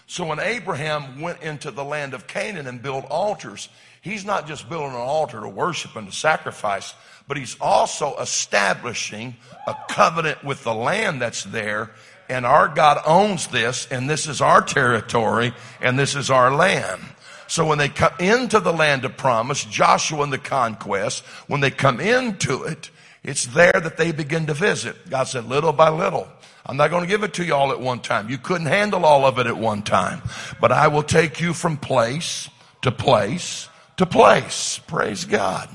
So 0.07 0.27
when 0.27 0.39
Abraham 0.39 1.21
went 1.21 1.43
into 1.43 1.71
the 1.71 1.85
land 1.85 2.13
of 2.13 2.27
Canaan 2.27 2.67
and 2.67 2.83
built 2.83 3.07
altars, 3.07 3.69
he's 4.03 4.25
not 4.25 4.47
just 4.47 4.69
building 4.69 4.91
an 4.91 4.97
altar 4.97 5.41
to 5.41 5.49
worship 5.49 5.97
and 5.97 6.07
to 6.09 6.15
sacrifice, 6.15 6.95
but 7.27 7.37
he's 7.37 7.57
also 7.61 8.17
establishing 8.19 9.37
a 9.67 9.75
covenant 9.89 10.45
with 10.45 10.63
the 10.63 10.75
land 10.75 11.23
that's 11.23 11.45
there. 11.45 11.91
And 12.29 12.47
our 12.47 12.69
God 12.69 13.03
owns 13.07 13.49
this, 13.49 13.87
and 13.91 14.09
this 14.09 14.27
is 14.27 14.41
our 14.41 14.63
territory, 14.63 15.53
and 15.81 15.99
this 15.99 16.15
is 16.15 16.31
our 16.31 16.55
land. 16.55 17.03
So 17.47 17.67
when 17.67 17.79
they 17.79 17.89
come 17.89 18.13
into 18.19 18.61
the 18.61 18.73
land 18.73 19.05
of 19.05 19.17
promise, 19.17 19.65
Joshua 19.65 20.23
and 20.23 20.33
the 20.33 20.39
conquest, 20.39 21.23
when 21.47 21.61
they 21.61 21.71
come 21.71 22.01
into 22.01 22.65
it, 22.65 22.91
it's 23.23 23.47
there 23.47 23.73
that 23.73 23.97
they 23.97 24.13
begin 24.13 24.47
to 24.47 24.55
visit. 24.55 25.11
God 25.11 25.25
said, 25.25 25.47
little 25.47 25.73
by 25.73 25.91
little. 25.91 26.29
I'm 26.67 26.79
not 26.79 26.91
going 26.91 27.03
to 27.03 27.09
give 27.09 27.25
it 27.25 27.35
to 27.35 27.45
you 27.45 27.55
all 27.55 27.73
at 27.73 27.81
one 27.81 28.01
time. 28.01 28.31
You 28.31 28.39
couldn't 28.39 28.67
handle 28.67 29.05
all 29.05 29.27
of 29.27 29.39
it 29.39 29.47
at 29.47 29.57
one 29.57 29.83
time. 29.83 30.23
But 30.61 30.73
I 30.73 30.89
will 30.89 31.03
take 31.03 31.41
you 31.41 31.53
from 31.53 31.77
place 31.77 32.49
to 32.83 32.91
place 32.91 33.69
to 33.97 34.07
place. 34.07 34.81
Praise 34.87 35.25
God. 35.25 35.69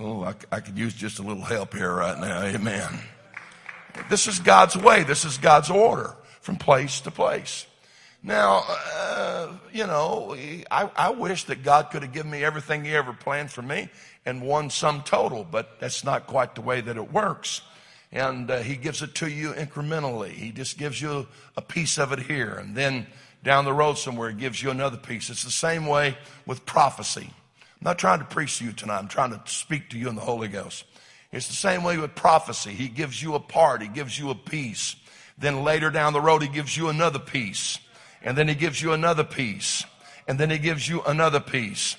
Oh, 0.00 0.24
I, 0.24 0.34
I 0.50 0.60
could 0.60 0.76
use 0.76 0.94
just 0.94 1.18
a 1.18 1.22
little 1.22 1.44
help 1.44 1.74
here 1.74 1.92
right 1.92 2.18
now. 2.18 2.42
Amen. 2.42 3.00
This 4.08 4.26
is 4.26 4.38
God's 4.38 4.76
way. 4.76 5.02
This 5.02 5.24
is 5.24 5.38
God's 5.38 5.70
order 5.70 6.14
from 6.40 6.56
place 6.56 7.00
to 7.00 7.10
place. 7.10 7.66
Now, 8.22 8.64
uh, 8.66 9.52
you 9.70 9.86
know, 9.86 10.34
I, 10.70 10.90
I 10.96 11.10
wish 11.10 11.44
that 11.44 11.62
God 11.62 11.90
could 11.90 12.02
have 12.02 12.12
given 12.12 12.30
me 12.30 12.42
everything 12.42 12.84
He 12.84 12.94
ever 12.94 13.12
planned 13.12 13.50
for 13.50 13.60
me 13.60 13.90
and 14.24 14.40
one 14.40 14.70
sum 14.70 15.02
total, 15.02 15.44
but 15.44 15.78
that's 15.78 16.04
not 16.04 16.26
quite 16.26 16.54
the 16.54 16.62
way 16.62 16.80
that 16.80 16.96
it 16.96 17.12
works. 17.12 17.60
And 18.10 18.50
uh, 18.50 18.60
He 18.60 18.76
gives 18.76 19.02
it 19.02 19.14
to 19.16 19.28
you 19.28 19.52
incrementally. 19.52 20.30
He 20.30 20.52
just 20.52 20.78
gives 20.78 21.02
you 21.02 21.26
a 21.56 21.60
piece 21.60 21.98
of 21.98 22.12
it 22.12 22.20
here, 22.20 22.54
and 22.54 22.74
then 22.74 23.06
down 23.42 23.66
the 23.66 23.74
road 23.74 23.98
somewhere, 23.98 24.30
He 24.30 24.36
gives 24.36 24.62
you 24.62 24.70
another 24.70 24.96
piece. 24.96 25.28
It's 25.28 25.44
the 25.44 25.50
same 25.50 25.86
way 25.86 26.16
with 26.46 26.64
prophecy. 26.64 27.28
I'm 27.28 27.84
not 27.84 27.98
trying 27.98 28.20
to 28.20 28.24
preach 28.24 28.58
to 28.58 28.64
you 28.64 28.72
tonight. 28.72 29.00
I'm 29.00 29.08
trying 29.08 29.32
to 29.32 29.42
speak 29.44 29.90
to 29.90 29.98
you 29.98 30.08
in 30.08 30.14
the 30.14 30.22
Holy 30.22 30.48
Ghost. 30.48 30.84
It's 31.34 31.48
the 31.48 31.54
same 31.54 31.82
way 31.82 31.98
with 31.98 32.14
prophecy. 32.14 32.70
He 32.70 32.86
gives 32.86 33.20
you 33.20 33.34
a 33.34 33.40
part. 33.40 33.82
He 33.82 33.88
gives 33.88 34.16
you 34.16 34.30
a 34.30 34.36
piece. 34.36 34.94
Then 35.36 35.64
later 35.64 35.90
down 35.90 36.12
the 36.12 36.20
road, 36.20 36.42
he 36.42 36.48
gives 36.48 36.76
you 36.76 36.88
another 36.88 37.18
piece. 37.18 37.80
And 38.22 38.38
then 38.38 38.46
he 38.46 38.54
gives 38.54 38.80
you 38.80 38.92
another 38.92 39.24
piece. 39.24 39.84
And 40.28 40.38
then 40.38 40.48
he 40.48 40.58
gives 40.58 40.88
you 40.88 41.02
another 41.02 41.40
piece. 41.40 41.96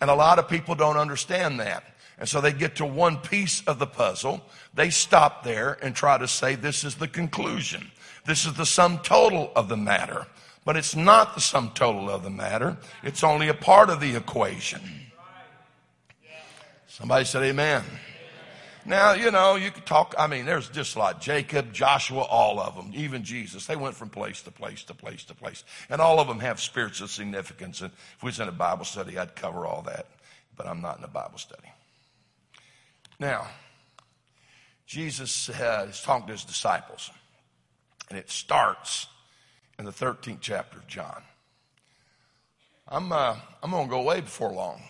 And 0.00 0.08
a 0.08 0.14
lot 0.14 0.38
of 0.38 0.48
people 0.48 0.76
don't 0.76 0.96
understand 0.96 1.58
that. 1.58 1.82
And 2.16 2.28
so 2.28 2.40
they 2.40 2.52
get 2.52 2.76
to 2.76 2.86
one 2.86 3.16
piece 3.16 3.60
of 3.64 3.80
the 3.80 3.88
puzzle. 3.88 4.40
They 4.72 4.90
stop 4.90 5.42
there 5.42 5.76
and 5.82 5.92
try 5.92 6.16
to 6.16 6.28
say 6.28 6.54
this 6.54 6.84
is 6.84 6.94
the 6.94 7.08
conclusion. 7.08 7.90
This 8.24 8.46
is 8.46 8.54
the 8.54 8.64
sum 8.64 9.00
total 9.00 9.50
of 9.56 9.68
the 9.68 9.76
matter. 9.76 10.28
But 10.64 10.76
it's 10.76 10.94
not 10.94 11.34
the 11.34 11.40
sum 11.40 11.72
total 11.74 12.08
of 12.08 12.22
the 12.22 12.30
matter. 12.30 12.76
It's 13.02 13.24
only 13.24 13.48
a 13.48 13.54
part 13.54 13.90
of 13.90 13.98
the 13.98 14.14
equation. 14.14 14.80
Somebody 16.86 17.24
said 17.24 17.42
amen. 17.42 17.82
Now, 18.86 19.14
you 19.14 19.32
know, 19.32 19.56
you 19.56 19.72
could 19.72 19.84
talk, 19.84 20.14
I 20.16 20.28
mean, 20.28 20.46
there's 20.46 20.68
just 20.68 20.96
like 20.96 21.20
Jacob, 21.20 21.72
Joshua, 21.72 22.20
all 22.20 22.60
of 22.60 22.76
them, 22.76 22.92
even 22.94 23.24
Jesus. 23.24 23.66
They 23.66 23.74
went 23.74 23.96
from 23.96 24.10
place 24.10 24.42
to 24.42 24.52
place 24.52 24.84
to 24.84 24.94
place 24.94 25.24
to 25.24 25.34
place. 25.34 25.64
And 25.90 26.00
all 26.00 26.20
of 26.20 26.28
them 26.28 26.38
have 26.38 26.60
spiritual 26.60 27.08
significance. 27.08 27.80
And 27.80 27.90
if 28.16 28.22
we 28.22 28.28
was 28.28 28.38
in 28.38 28.46
a 28.46 28.52
Bible 28.52 28.84
study, 28.84 29.18
I'd 29.18 29.34
cover 29.34 29.66
all 29.66 29.82
that. 29.82 30.06
But 30.56 30.68
I'm 30.68 30.80
not 30.80 30.98
in 30.98 31.04
a 31.04 31.08
Bible 31.08 31.38
study. 31.38 31.68
Now, 33.18 33.48
Jesus 34.86 35.50
uh, 35.50 35.88
is 35.90 36.00
talking 36.00 36.28
to 36.28 36.32
his 36.32 36.44
disciples. 36.44 37.10
And 38.08 38.16
it 38.16 38.30
starts 38.30 39.08
in 39.80 39.84
the 39.84 39.90
13th 39.90 40.38
chapter 40.40 40.78
of 40.78 40.86
John. 40.86 41.22
I'm, 42.86 43.10
uh, 43.10 43.34
I'm 43.64 43.72
going 43.72 43.86
to 43.86 43.90
go 43.90 44.00
away 44.00 44.20
before 44.20 44.52
long. 44.52 44.80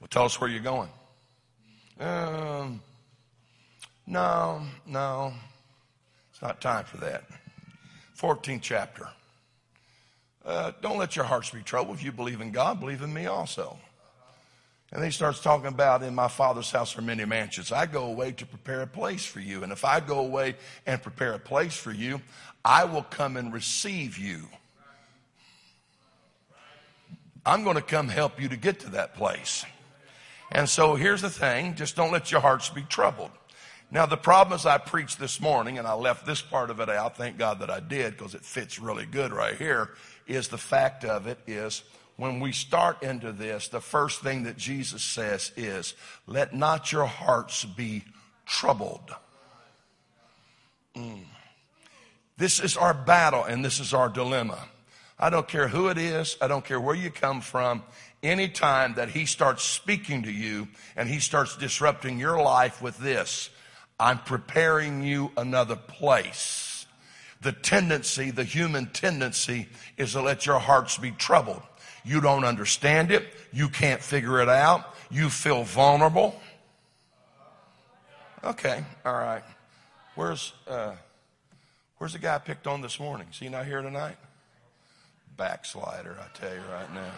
Well, 0.00 0.08
tell 0.08 0.24
us 0.24 0.40
where 0.40 0.48
you're 0.48 0.60
going. 0.60 0.88
Um, 1.98 2.80
no, 4.06 4.62
no, 4.86 5.32
it's 6.30 6.40
not 6.40 6.60
time 6.60 6.84
for 6.84 6.98
that. 6.98 7.24
14th 8.16 8.62
chapter. 8.62 9.08
Uh, 10.44 10.72
don't 10.80 10.98
let 10.98 11.16
your 11.16 11.24
hearts 11.24 11.50
be 11.50 11.62
troubled. 11.62 11.96
If 11.96 12.04
you 12.04 12.12
believe 12.12 12.40
in 12.40 12.52
God, 12.52 12.80
believe 12.80 13.02
in 13.02 13.12
me 13.12 13.26
also. 13.26 13.76
And 14.90 15.04
he 15.04 15.10
starts 15.10 15.40
talking 15.40 15.66
about 15.66 16.02
in 16.02 16.14
my 16.14 16.28
father's 16.28 16.70
house 16.70 16.96
are 16.96 17.02
many 17.02 17.24
mansions. 17.26 17.70
I 17.72 17.84
go 17.84 18.06
away 18.06 18.32
to 18.32 18.46
prepare 18.46 18.80
a 18.80 18.86
place 18.86 19.26
for 19.26 19.40
you. 19.40 19.62
And 19.62 19.70
if 19.70 19.84
I 19.84 20.00
go 20.00 20.20
away 20.20 20.56
and 20.86 21.02
prepare 21.02 21.34
a 21.34 21.38
place 21.38 21.76
for 21.76 21.92
you, 21.92 22.22
I 22.64 22.84
will 22.84 23.02
come 23.02 23.36
and 23.36 23.52
receive 23.52 24.16
you. 24.16 24.48
I'm 27.44 27.64
going 27.64 27.76
to 27.76 27.82
come 27.82 28.08
help 28.08 28.40
you 28.40 28.48
to 28.48 28.56
get 28.56 28.80
to 28.80 28.90
that 28.90 29.14
place. 29.14 29.64
And 30.50 30.68
so 30.68 30.94
here's 30.94 31.22
the 31.22 31.30
thing 31.30 31.74
just 31.74 31.96
don't 31.96 32.12
let 32.12 32.30
your 32.30 32.40
hearts 32.40 32.68
be 32.68 32.82
troubled. 32.82 33.30
Now, 33.90 34.04
the 34.04 34.18
problem 34.18 34.54
is, 34.54 34.66
I 34.66 34.76
preached 34.76 35.18
this 35.18 35.40
morning, 35.40 35.78
and 35.78 35.86
I 35.86 35.94
left 35.94 36.26
this 36.26 36.42
part 36.42 36.68
of 36.68 36.78
it 36.80 36.90
out. 36.90 37.16
Thank 37.16 37.38
God 37.38 37.60
that 37.60 37.70
I 37.70 37.80
did 37.80 38.18
because 38.18 38.34
it 38.34 38.44
fits 38.44 38.78
really 38.78 39.06
good 39.06 39.32
right 39.32 39.56
here. 39.56 39.90
Is 40.26 40.48
the 40.48 40.58
fact 40.58 41.06
of 41.06 41.26
it 41.26 41.38
is 41.46 41.82
when 42.16 42.38
we 42.38 42.52
start 42.52 43.02
into 43.02 43.32
this, 43.32 43.68
the 43.68 43.80
first 43.80 44.20
thing 44.20 44.42
that 44.42 44.58
Jesus 44.58 45.02
says 45.02 45.52
is, 45.56 45.94
Let 46.26 46.54
not 46.54 46.92
your 46.92 47.06
hearts 47.06 47.64
be 47.64 48.04
troubled. 48.44 49.14
Mm. 50.94 51.24
This 52.36 52.60
is 52.60 52.76
our 52.76 52.92
battle, 52.92 53.44
and 53.44 53.64
this 53.64 53.80
is 53.80 53.94
our 53.94 54.10
dilemma. 54.10 54.68
I 55.18 55.30
don't 55.30 55.48
care 55.48 55.68
who 55.68 55.88
it 55.88 55.98
is, 55.98 56.36
I 56.40 56.46
don't 56.46 56.64
care 56.64 56.80
where 56.80 56.94
you 56.94 57.10
come 57.10 57.40
from 57.40 57.82
anytime 58.22 58.94
that 58.94 59.10
he 59.10 59.26
starts 59.26 59.62
speaking 59.62 60.22
to 60.24 60.32
you 60.32 60.68
and 60.96 61.08
he 61.08 61.20
starts 61.20 61.56
disrupting 61.56 62.18
your 62.18 62.42
life 62.42 62.82
with 62.82 62.98
this, 62.98 63.50
I'm 64.00 64.18
preparing 64.18 65.02
you 65.02 65.32
another 65.36 65.76
place. 65.76 66.86
The 67.40 67.52
tendency, 67.52 68.30
the 68.30 68.44
human 68.44 68.86
tendency 68.86 69.68
is 69.96 70.12
to 70.12 70.22
let 70.22 70.46
your 70.46 70.58
hearts 70.58 70.98
be 70.98 71.12
troubled. 71.12 71.62
You 72.04 72.20
don't 72.20 72.44
understand 72.44 73.10
it. 73.10 73.26
You 73.52 73.68
can't 73.68 74.02
figure 74.02 74.40
it 74.40 74.48
out. 74.48 74.94
You 75.10 75.28
feel 75.28 75.64
vulnerable. 75.64 76.40
Okay, 78.44 78.84
all 79.04 79.14
right. 79.14 79.42
Where's 80.14 80.52
uh, 80.66 80.92
where's 81.98 82.12
the 82.12 82.18
guy 82.18 82.36
I 82.36 82.38
picked 82.38 82.66
on 82.66 82.80
this 82.80 82.98
morning? 82.98 83.26
Is 83.30 83.38
he 83.38 83.48
not 83.48 83.66
here 83.66 83.82
tonight? 83.82 84.16
Backslider, 85.36 86.16
I 86.18 86.38
tell 86.38 86.52
you 86.52 86.62
right 86.72 86.92
now. 86.94 87.10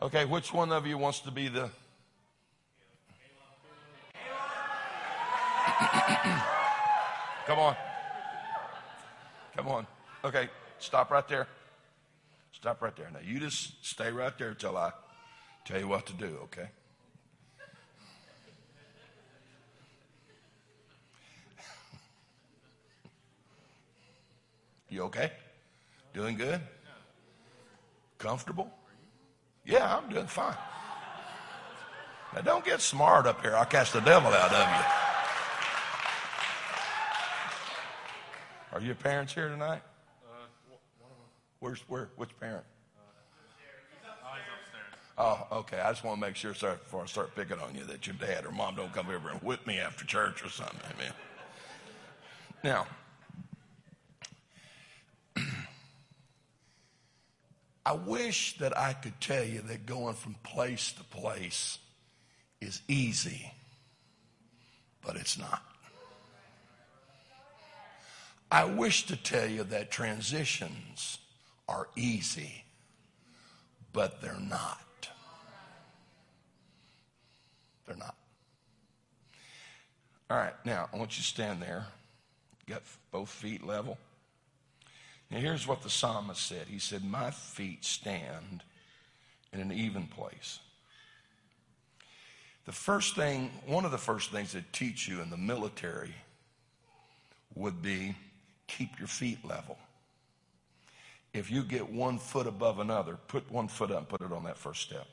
Okay, 0.00 0.24
which 0.24 0.54
one 0.54 0.70
of 0.70 0.86
you 0.86 0.96
wants 0.96 1.18
to 1.20 1.32
be 1.32 1.48
the. 1.48 1.62
Come 7.46 7.58
on. 7.58 7.74
Come 9.56 9.66
on. 9.66 9.86
Okay, 10.24 10.48
stop 10.78 11.10
right 11.10 11.26
there. 11.26 11.48
Stop 12.52 12.80
right 12.80 12.94
there. 12.94 13.10
Now, 13.12 13.18
you 13.24 13.40
just 13.40 13.84
stay 13.84 14.12
right 14.12 14.38
there 14.38 14.54
till 14.54 14.76
I 14.76 14.92
tell 15.64 15.80
you 15.80 15.88
what 15.88 16.06
to 16.06 16.12
do, 16.12 16.38
okay? 16.44 16.68
You 24.90 25.02
okay? 25.02 25.32
Doing 26.14 26.36
good? 26.36 26.60
Comfortable? 28.18 28.77
Yeah, 29.68 29.98
I'm 29.98 30.08
doing 30.08 30.26
fine. 30.26 30.56
Now, 32.34 32.40
don't 32.40 32.64
get 32.64 32.80
smart 32.80 33.26
up 33.26 33.42
here. 33.42 33.54
I'll 33.54 33.66
cast 33.66 33.92
the 33.92 34.00
devil 34.00 34.32
out 34.32 34.50
of 34.50 34.68
you. 38.72 38.78
Are 38.78 38.80
your 38.80 38.94
parents 38.94 39.34
here 39.34 39.48
tonight? 39.48 39.82
Uh, 40.26 40.46
Where's 41.60 41.80
where? 41.86 42.08
Which 42.16 42.30
parent? 42.40 42.64
Uh, 45.18 45.36
oh, 45.50 45.58
okay. 45.58 45.80
I 45.80 45.90
just 45.90 46.02
want 46.02 46.18
to 46.18 46.26
make 46.26 46.36
sure, 46.36 46.54
sorry, 46.54 46.76
before 46.76 47.02
I 47.02 47.06
start 47.06 47.36
picking 47.36 47.58
on 47.58 47.74
you, 47.74 47.84
that 47.84 48.06
your 48.06 48.16
dad 48.16 48.46
or 48.46 48.52
mom 48.52 48.74
don't 48.74 48.92
come 48.94 49.08
over 49.08 49.28
and 49.28 49.42
whip 49.42 49.66
me 49.66 49.80
after 49.80 50.06
church 50.06 50.42
or 50.44 50.48
something. 50.48 50.80
Amen. 50.96 51.12
Now, 52.64 52.86
I 57.88 57.92
wish 57.92 58.58
that 58.58 58.76
I 58.76 58.92
could 58.92 59.18
tell 59.18 59.42
you 59.42 59.62
that 59.62 59.86
going 59.86 60.12
from 60.12 60.34
place 60.42 60.92
to 60.92 61.04
place 61.04 61.78
is 62.60 62.82
easy, 62.86 63.50
but 65.02 65.16
it's 65.16 65.38
not. 65.38 65.62
I 68.52 68.66
wish 68.66 69.06
to 69.06 69.16
tell 69.16 69.48
you 69.48 69.64
that 69.64 69.90
transitions 69.90 71.16
are 71.66 71.88
easy, 71.96 72.62
but 73.94 74.20
they're 74.20 74.36
not. 74.38 75.08
They're 77.86 77.96
not. 77.96 78.14
All 80.28 80.36
right, 80.36 80.52
now 80.66 80.90
I 80.92 80.96
want 80.98 81.16
you 81.16 81.22
to 81.22 81.26
stand 81.26 81.62
there. 81.62 81.86
Got 82.68 82.82
both 83.12 83.30
feet 83.30 83.66
level. 83.66 83.96
Now, 85.30 85.38
here's 85.38 85.66
what 85.66 85.82
the 85.82 85.90
psalmist 85.90 86.46
said 86.46 86.66
He 86.68 86.78
said, 86.78 87.04
My 87.04 87.30
feet 87.30 87.84
stand 87.84 88.62
in 89.52 89.60
an 89.60 89.72
even 89.72 90.06
place. 90.06 90.58
The 92.66 92.72
first 92.72 93.16
thing, 93.16 93.50
one 93.66 93.86
of 93.86 93.90
the 93.90 93.98
first 93.98 94.30
things 94.30 94.52
that 94.52 94.72
teach 94.72 95.08
you 95.08 95.22
in 95.22 95.30
the 95.30 95.38
military 95.38 96.14
would 97.54 97.80
be 97.80 98.14
keep 98.66 98.98
your 98.98 99.08
feet 99.08 99.42
level. 99.44 99.78
If 101.32 101.50
you 101.50 101.62
get 101.62 101.90
one 101.90 102.18
foot 102.18 102.46
above 102.46 102.78
another, 102.78 103.16
put 103.28 103.50
one 103.50 103.68
foot 103.68 103.90
up 103.90 103.98
and 103.98 104.08
put 104.08 104.20
it 104.20 104.32
on 104.32 104.44
that 104.44 104.58
first 104.58 104.82
step. 104.82 105.06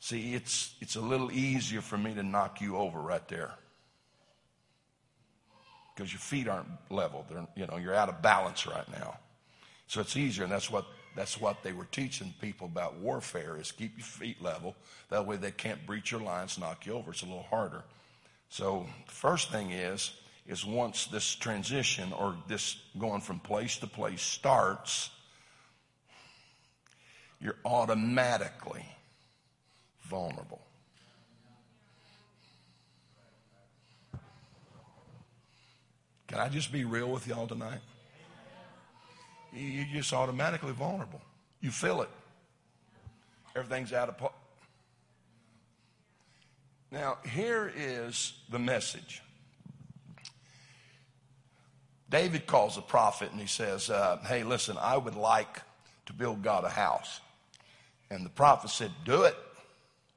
See, 0.00 0.34
it's, 0.34 0.74
it's 0.80 0.96
a 0.96 1.00
little 1.00 1.32
easier 1.32 1.80
for 1.80 1.98
me 1.98 2.14
to 2.14 2.22
knock 2.22 2.60
you 2.60 2.76
over 2.76 3.00
right 3.00 3.26
there. 3.28 3.52
Because 5.94 6.12
your 6.12 6.20
feet 6.20 6.46
aren't 6.46 6.68
level. 6.90 7.26
They're, 7.28 7.46
you 7.56 7.66
know, 7.66 7.76
you're 7.76 7.94
out 7.94 8.08
of 8.08 8.22
balance 8.22 8.66
right 8.66 8.88
now. 8.92 9.18
So 9.88 10.00
it's 10.00 10.16
easier, 10.16 10.44
and 10.44 10.52
that's 10.52 10.70
what 10.70 10.86
That's 11.16 11.40
what 11.40 11.64
they 11.64 11.72
were 11.72 11.88
teaching 11.90 12.32
people 12.40 12.66
about 12.66 13.00
warfare 13.00 13.58
is 13.58 13.72
keep 13.72 13.98
your 13.98 14.06
feet 14.06 14.40
level. 14.40 14.76
That 15.08 15.26
way 15.26 15.36
they 15.36 15.50
can't 15.50 15.84
breach 15.84 16.12
your 16.12 16.20
lines, 16.20 16.58
knock 16.58 16.86
you 16.86 16.92
over. 16.92 17.10
It's 17.10 17.22
a 17.22 17.26
little 17.26 17.46
harder. 17.50 17.82
So 18.50 18.86
the 19.06 19.12
first 19.12 19.50
thing 19.50 19.72
is, 19.72 20.12
is 20.46 20.64
once 20.64 21.06
this 21.06 21.34
transition 21.34 22.12
or 22.12 22.36
this 22.46 22.76
going 22.98 23.20
from 23.20 23.40
place 23.40 23.78
to 23.78 23.88
place 23.88 24.22
starts, 24.22 25.10
you're 27.40 27.58
automatically 27.64 28.86
vulnerable. 30.02 30.62
Can 36.28 36.38
I 36.38 36.48
just 36.48 36.70
be 36.70 36.84
real 36.84 37.10
with 37.10 37.26
y'all 37.26 37.48
tonight? 37.48 37.80
You're 39.52 39.86
just 39.92 40.12
automatically 40.12 40.72
vulnerable. 40.72 41.20
You 41.60 41.70
feel 41.70 42.02
it. 42.02 42.08
Everything's 43.56 43.92
out 43.92 44.08
of. 44.08 44.18
Po- 44.18 44.32
now, 46.90 47.18
here 47.24 47.70
is 47.76 48.34
the 48.50 48.58
message. 48.58 49.22
David 52.10 52.46
calls 52.46 52.78
a 52.78 52.82
prophet 52.82 53.30
and 53.32 53.40
he 53.40 53.46
says, 53.46 53.90
uh, 53.90 54.18
Hey, 54.26 54.42
listen, 54.42 54.76
I 54.80 54.96
would 54.96 55.16
like 55.16 55.60
to 56.06 56.12
build 56.12 56.42
God 56.42 56.64
a 56.64 56.70
house. 56.70 57.20
And 58.10 58.24
the 58.24 58.30
prophet 58.30 58.70
said, 58.70 58.90
Do 59.04 59.24
it. 59.24 59.36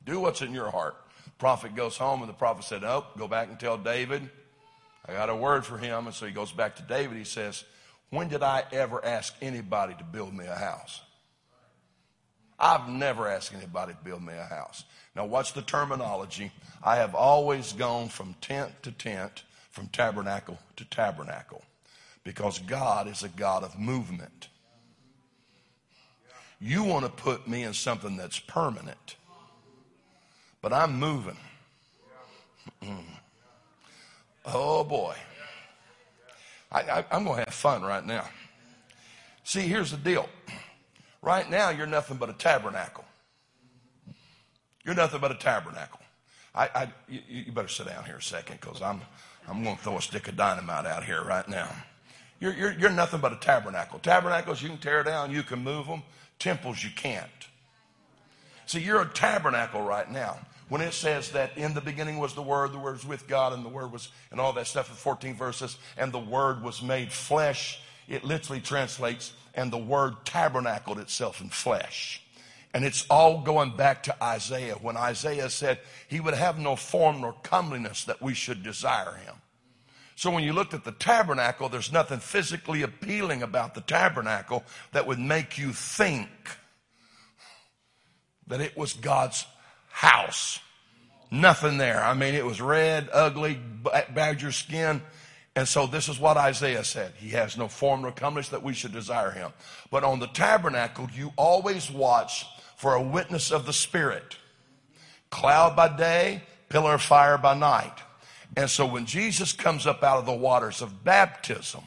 Do 0.05 0.19
what's 0.19 0.41
in 0.41 0.53
your 0.53 0.71
heart. 0.71 0.95
The 1.25 1.31
prophet 1.31 1.75
goes 1.75 1.97
home 1.97 2.21
and 2.21 2.29
the 2.29 2.33
prophet 2.33 2.63
said, 2.63 2.83
Oh, 2.83 3.05
go 3.17 3.27
back 3.27 3.49
and 3.49 3.59
tell 3.59 3.77
David. 3.77 4.29
I 5.05 5.13
got 5.13 5.29
a 5.29 5.35
word 5.35 5.65
for 5.65 5.77
him. 5.77 6.05
And 6.05 6.15
so 6.15 6.25
he 6.25 6.31
goes 6.31 6.51
back 6.51 6.77
to 6.77 6.83
David. 6.83 7.17
He 7.17 7.25
says, 7.25 7.65
When 8.11 8.27
did 8.27 8.43
I 8.43 8.63
ever 8.73 9.03
ask 9.03 9.33
anybody 9.41 9.95
to 9.95 10.03
build 10.03 10.33
me 10.33 10.45
a 10.45 10.55
house? 10.55 11.01
I've 12.59 12.87
never 12.87 13.27
asked 13.27 13.53
anybody 13.55 13.93
to 13.93 13.99
build 14.03 14.21
me 14.21 14.33
a 14.33 14.43
house. 14.43 14.83
Now, 15.15 15.25
what's 15.25 15.53
the 15.53 15.61
terminology? 15.61 16.51
I 16.83 16.97
have 16.97 17.15
always 17.15 17.73
gone 17.73 18.09
from 18.09 18.35
tent 18.39 18.71
to 18.83 18.91
tent, 18.91 19.43
from 19.71 19.87
tabernacle 19.87 20.59
to 20.75 20.85
tabernacle, 20.85 21.63
because 22.23 22.59
God 22.59 23.07
is 23.07 23.23
a 23.23 23.29
God 23.29 23.63
of 23.63 23.79
movement. 23.79 24.49
You 26.59 26.83
want 26.83 27.05
to 27.05 27.11
put 27.11 27.47
me 27.47 27.63
in 27.63 27.73
something 27.73 28.17
that's 28.17 28.39
permanent, 28.39 29.15
but 30.61 30.73
I'm 30.73 30.99
moving. 30.99 31.37
Oh 34.45 34.83
boy. 34.83 35.15
I, 36.71 37.05
am 37.11 37.25
going 37.25 37.37
to 37.37 37.45
have 37.45 37.53
fun 37.53 37.81
right 37.81 38.05
now. 38.05 38.25
See, 39.43 39.61
here's 39.61 39.91
the 39.91 39.97
deal. 39.97 40.29
Right 41.21 41.49
now, 41.49 41.69
you're 41.69 41.87
nothing 41.87 42.17
but 42.17 42.29
a 42.29 42.33
tabernacle. 42.33 43.03
You're 44.85 44.95
nothing 44.95 45.19
but 45.19 45.31
a 45.31 45.35
tabernacle. 45.35 45.99
I, 46.55 46.69
I 46.73 46.93
you, 47.07 47.19
you, 47.27 47.51
better 47.51 47.67
sit 47.67 47.87
down 47.87 48.05
here 48.05 48.15
a 48.17 48.21
second 48.21 48.59
because 48.59 48.81
I'm, 48.81 49.01
I'm 49.47 49.63
going 49.63 49.75
to 49.75 49.81
throw 49.81 49.97
a 49.97 50.01
stick 50.01 50.27
of 50.27 50.37
dynamite 50.37 50.85
out 50.85 51.03
here 51.03 51.23
right 51.23 51.47
now. 51.47 51.69
You're, 52.39 52.53
you're, 52.53 52.71
you're 52.73 52.89
nothing 52.89 53.19
but 53.19 53.33
a 53.33 53.37
tabernacle. 53.37 53.99
Tabernacles, 53.99 54.61
you 54.61 54.69
can 54.69 54.77
tear 54.79 55.03
down, 55.03 55.31
you 55.31 55.43
can 55.43 55.63
move 55.63 55.87
them. 55.87 56.03
Temples, 56.39 56.83
you 56.83 56.89
can't. 56.95 57.29
See, 58.65 58.79
you're 58.79 59.01
a 59.01 59.09
tabernacle 59.09 59.81
right 59.81 60.09
now 60.09 60.39
when 60.71 60.79
it 60.79 60.93
says 60.93 61.31
that 61.31 61.57
in 61.57 61.73
the 61.73 61.81
beginning 61.81 62.17
was 62.17 62.33
the 62.33 62.41
Word, 62.41 62.71
the 62.71 62.79
Word 62.79 62.93
was 62.93 63.05
with 63.05 63.27
God, 63.27 63.51
and 63.51 63.65
the 63.65 63.67
Word 63.67 63.91
was, 63.91 64.07
and 64.31 64.39
all 64.39 64.53
that 64.53 64.67
stuff 64.67 64.89
in 64.89 64.95
14 64.95 65.35
verses, 65.35 65.75
and 65.97 66.13
the 66.13 66.17
Word 66.17 66.63
was 66.63 66.81
made 66.81 67.11
flesh, 67.11 67.81
it 68.07 68.23
literally 68.23 68.61
translates, 68.61 69.33
and 69.53 69.69
the 69.69 69.77
Word 69.77 70.13
tabernacled 70.23 70.97
itself 70.97 71.41
in 71.41 71.49
flesh. 71.49 72.23
And 72.73 72.85
it's 72.85 73.05
all 73.09 73.41
going 73.41 73.75
back 73.75 74.03
to 74.03 74.23
Isaiah 74.23 74.75
when 74.75 74.95
Isaiah 74.95 75.49
said 75.49 75.79
he 76.07 76.21
would 76.21 76.35
have 76.35 76.57
no 76.57 76.77
form 76.77 77.19
nor 77.19 77.33
comeliness 77.43 78.05
that 78.05 78.21
we 78.21 78.33
should 78.33 78.63
desire 78.63 79.15
him. 79.25 79.35
So 80.15 80.31
when 80.31 80.45
you 80.45 80.53
looked 80.53 80.73
at 80.73 80.85
the 80.85 80.93
tabernacle, 80.93 81.67
there's 81.67 81.91
nothing 81.91 82.19
physically 82.19 82.81
appealing 82.81 83.43
about 83.43 83.75
the 83.75 83.81
tabernacle 83.81 84.63
that 84.93 85.05
would 85.05 85.19
make 85.19 85.57
you 85.57 85.73
think 85.73 86.29
that 88.47 88.61
it 88.61 88.77
was 88.77 88.93
God's 88.93 89.45
house. 89.91 90.59
Nothing 91.29 91.77
there. 91.77 92.03
I 92.03 92.13
mean, 92.13 92.35
it 92.35 92.45
was 92.45 92.59
red, 92.59 93.09
ugly, 93.13 93.57
badger 94.13 94.51
skin. 94.51 95.01
And 95.55 95.67
so 95.67 95.85
this 95.85 96.09
is 96.09 96.19
what 96.19 96.37
Isaiah 96.37 96.83
said. 96.83 97.13
He 97.17 97.29
has 97.29 97.57
no 97.57 97.67
form 97.67 98.01
nor 98.01 98.11
comeliness 98.11 98.49
that 98.49 98.63
we 98.63 98.73
should 98.73 98.93
desire 98.93 99.31
him. 99.31 99.51
But 99.89 100.03
on 100.03 100.19
the 100.19 100.27
tabernacle, 100.27 101.09
you 101.13 101.33
always 101.35 101.91
watch 101.91 102.45
for 102.77 102.95
a 102.95 103.01
witness 103.01 103.51
of 103.51 103.65
the 103.65 103.73
Spirit. 103.73 104.37
Cloud 105.29 105.75
by 105.75 105.95
day, 105.95 106.43
pillar 106.69 106.95
of 106.95 107.01
fire 107.01 107.37
by 107.37 107.53
night. 107.53 107.95
And 108.55 108.69
so 108.69 108.85
when 108.85 109.05
Jesus 109.05 109.53
comes 109.53 109.87
up 109.87 110.03
out 110.03 110.17
of 110.17 110.25
the 110.25 110.33
waters 110.33 110.81
of 110.81 111.03
baptism, 111.03 111.83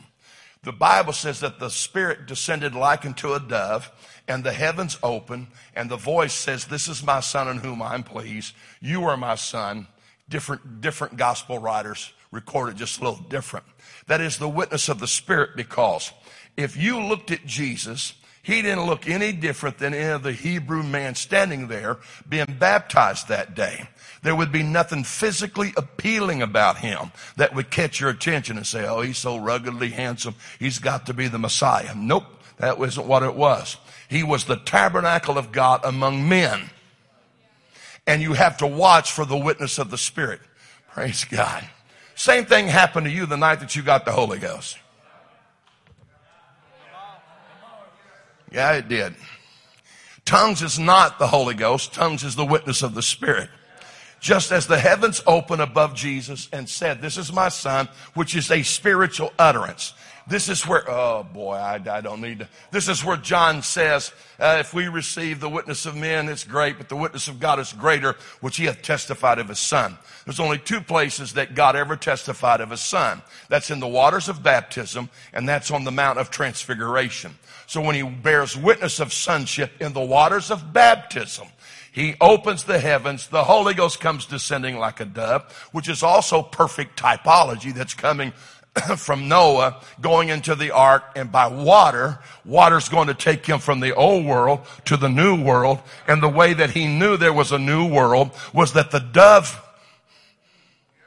the 0.64 0.72
Bible 0.72 1.12
says 1.12 1.40
that 1.40 1.58
the 1.58 1.70
Spirit 1.70 2.26
descended 2.26 2.74
like 2.74 3.04
unto 3.04 3.34
a 3.34 3.40
dove, 3.40 3.90
and 4.26 4.42
the 4.42 4.52
heavens 4.52 4.98
open, 5.02 5.48
and 5.76 5.90
the 5.90 5.96
voice 5.96 6.32
says, 6.32 6.64
This 6.64 6.88
is 6.88 7.02
my 7.02 7.20
son 7.20 7.48
in 7.48 7.58
whom 7.58 7.82
I'm 7.82 8.02
pleased. 8.02 8.54
You 8.80 9.04
are 9.04 9.16
my 9.16 9.34
son. 9.34 9.86
Different, 10.28 10.80
different 10.80 11.18
gospel 11.18 11.58
writers 11.58 12.12
record 12.30 12.70
it 12.70 12.76
just 12.76 13.00
a 13.00 13.04
little 13.04 13.24
different. 13.28 13.64
That 14.06 14.20
is 14.20 14.38
the 14.38 14.48
witness 14.48 14.88
of 14.88 14.98
the 14.98 15.06
Spirit 15.06 15.50
because 15.56 16.12
if 16.56 16.76
you 16.76 17.00
looked 17.00 17.30
at 17.30 17.46
Jesus, 17.46 18.14
he 18.44 18.60
didn't 18.60 18.84
look 18.84 19.08
any 19.08 19.32
different 19.32 19.78
than 19.78 19.94
any 19.94 20.12
of 20.12 20.22
the 20.22 20.32
Hebrew 20.32 20.82
man 20.82 21.14
standing 21.14 21.68
there 21.68 21.96
being 22.28 22.56
baptized 22.58 23.28
that 23.28 23.54
day. 23.54 23.88
There 24.22 24.36
would 24.36 24.52
be 24.52 24.62
nothing 24.62 25.02
physically 25.02 25.72
appealing 25.78 26.42
about 26.42 26.76
him 26.76 27.10
that 27.36 27.54
would 27.54 27.70
catch 27.70 28.00
your 28.00 28.10
attention 28.10 28.58
and 28.58 28.66
say, 28.66 28.86
oh, 28.86 29.00
he's 29.00 29.16
so 29.16 29.38
ruggedly 29.38 29.88
handsome. 29.88 30.34
He's 30.58 30.78
got 30.78 31.06
to 31.06 31.14
be 31.14 31.26
the 31.26 31.38
Messiah. 31.38 31.94
Nope. 31.96 32.24
That 32.58 32.78
wasn't 32.78 33.06
what 33.06 33.22
it 33.22 33.34
was. 33.34 33.78
He 34.10 34.22
was 34.22 34.44
the 34.44 34.56
tabernacle 34.56 35.38
of 35.38 35.50
God 35.50 35.80
among 35.82 36.28
men. 36.28 36.68
And 38.06 38.20
you 38.20 38.34
have 38.34 38.58
to 38.58 38.66
watch 38.66 39.10
for 39.10 39.24
the 39.24 39.38
witness 39.38 39.78
of 39.78 39.90
the 39.90 39.96
Spirit. 39.98 40.40
Praise 40.92 41.24
God. 41.24 41.66
Same 42.14 42.44
thing 42.44 42.68
happened 42.68 43.06
to 43.06 43.12
you 43.12 43.24
the 43.24 43.38
night 43.38 43.60
that 43.60 43.74
you 43.74 43.82
got 43.82 44.04
the 44.04 44.12
Holy 44.12 44.38
Ghost. 44.38 44.78
Yeah, 48.54 48.74
it 48.74 48.88
did. 48.88 49.14
Tongues 50.24 50.62
is 50.62 50.78
not 50.78 51.18
the 51.18 51.26
Holy 51.26 51.54
Ghost. 51.54 51.92
Tongues 51.92 52.22
is 52.22 52.36
the 52.36 52.44
witness 52.44 52.82
of 52.82 52.94
the 52.94 53.02
Spirit. 53.02 53.50
Just 54.20 54.52
as 54.52 54.68
the 54.68 54.78
heavens 54.78 55.20
opened 55.26 55.60
above 55.60 55.94
Jesus 55.94 56.48
and 56.52 56.68
said, 56.68 57.02
this 57.02 57.18
is 57.18 57.32
my 57.32 57.48
son, 57.48 57.88
which 58.14 58.36
is 58.36 58.50
a 58.50 58.62
spiritual 58.62 59.32
utterance. 59.38 59.92
This 60.26 60.48
is 60.48 60.66
where, 60.66 60.88
oh 60.88 61.24
boy, 61.24 61.56
I, 61.56 61.74
I 61.74 62.00
don't 62.00 62.22
need 62.22 62.38
to. 62.38 62.48
This 62.70 62.88
is 62.88 63.04
where 63.04 63.18
John 63.18 63.60
says, 63.60 64.12
uh, 64.40 64.56
if 64.60 64.72
we 64.72 64.88
receive 64.88 65.40
the 65.40 65.50
witness 65.50 65.84
of 65.84 65.96
men, 65.96 66.30
it's 66.30 66.44
great, 66.44 66.78
but 66.78 66.88
the 66.88 66.96
witness 66.96 67.28
of 67.28 67.40
God 67.40 67.58
is 67.58 67.74
greater, 67.74 68.16
which 68.40 68.56
he 68.56 68.64
hath 68.64 68.80
testified 68.80 69.38
of 69.38 69.48
his 69.48 69.58
son. 69.58 69.98
There's 70.24 70.40
only 70.40 70.56
two 70.56 70.80
places 70.80 71.34
that 71.34 71.54
God 71.54 71.76
ever 71.76 71.96
testified 71.96 72.62
of 72.62 72.70
his 72.70 72.80
son. 72.80 73.20
That's 73.50 73.70
in 73.70 73.80
the 73.80 73.88
waters 73.88 74.30
of 74.30 74.42
baptism, 74.42 75.10
and 75.34 75.46
that's 75.46 75.70
on 75.70 75.84
the 75.84 75.90
Mount 75.90 76.18
of 76.18 76.30
Transfiguration. 76.30 77.34
So 77.66 77.80
when 77.80 77.94
he 77.94 78.02
bears 78.02 78.56
witness 78.56 79.00
of 79.00 79.12
sonship 79.12 79.72
in 79.80 79.92
the 79.92 80.00
waters 80.00 80.50
of 80.50 80.72
baptism, 80.72 81.48
he 81.92 82.16
opens 82.20 82.64
the 82.64 82.78
heavens. 82.78 83.28
The 83.28 83.44
Holy 83.44 83.72
Ghost 83.72 84.00
comes 84.00 84.26
descending 84.26 84.78
like 84.78 85.00
a 85.00 85.04
dove, 85.04 85.50
which 85.72 85.88
is 85.88 86.02
also 86.02 86.42
perfect 86.42 86.98
typology 86.98 87.72
that's 87.72 87.94
coming 87.94 88.32
from 88.96 89.28
Noah 89.28 89.80
going 90.00 90.28
into 90.28 90.54
the 90.54 90.72
ark 90.72 91.04
and 91.14 91.30
by 91.30 91.46
water, 91.46 92.18
water's 92.44 92.88
going 92.88 93.06
to 93.08 93.14
take 93.14 93.46
him 93.46 93.60
from 93.60 93.80
the 93.80 93.94
old 93.94 94.24
world 94.24 94.66
to 94.86 94.96
the 94.96 95.08
new 95.08 95.40
world. 95.40 95.80
And 96.08 96.22
the 96.22 96.28
way 96.28 96.54
that 96.54 96.70
he 96.70 96.86
knew 96.86 97.16
there 97.16 97.32
was 97.32 97.52
a 97.52 97.58
new 97.58 97.86
world 97.86 98.32
was 98.52 98.72
that 98.72 98.90
the 98.90 99.00
dove 99.00 99.60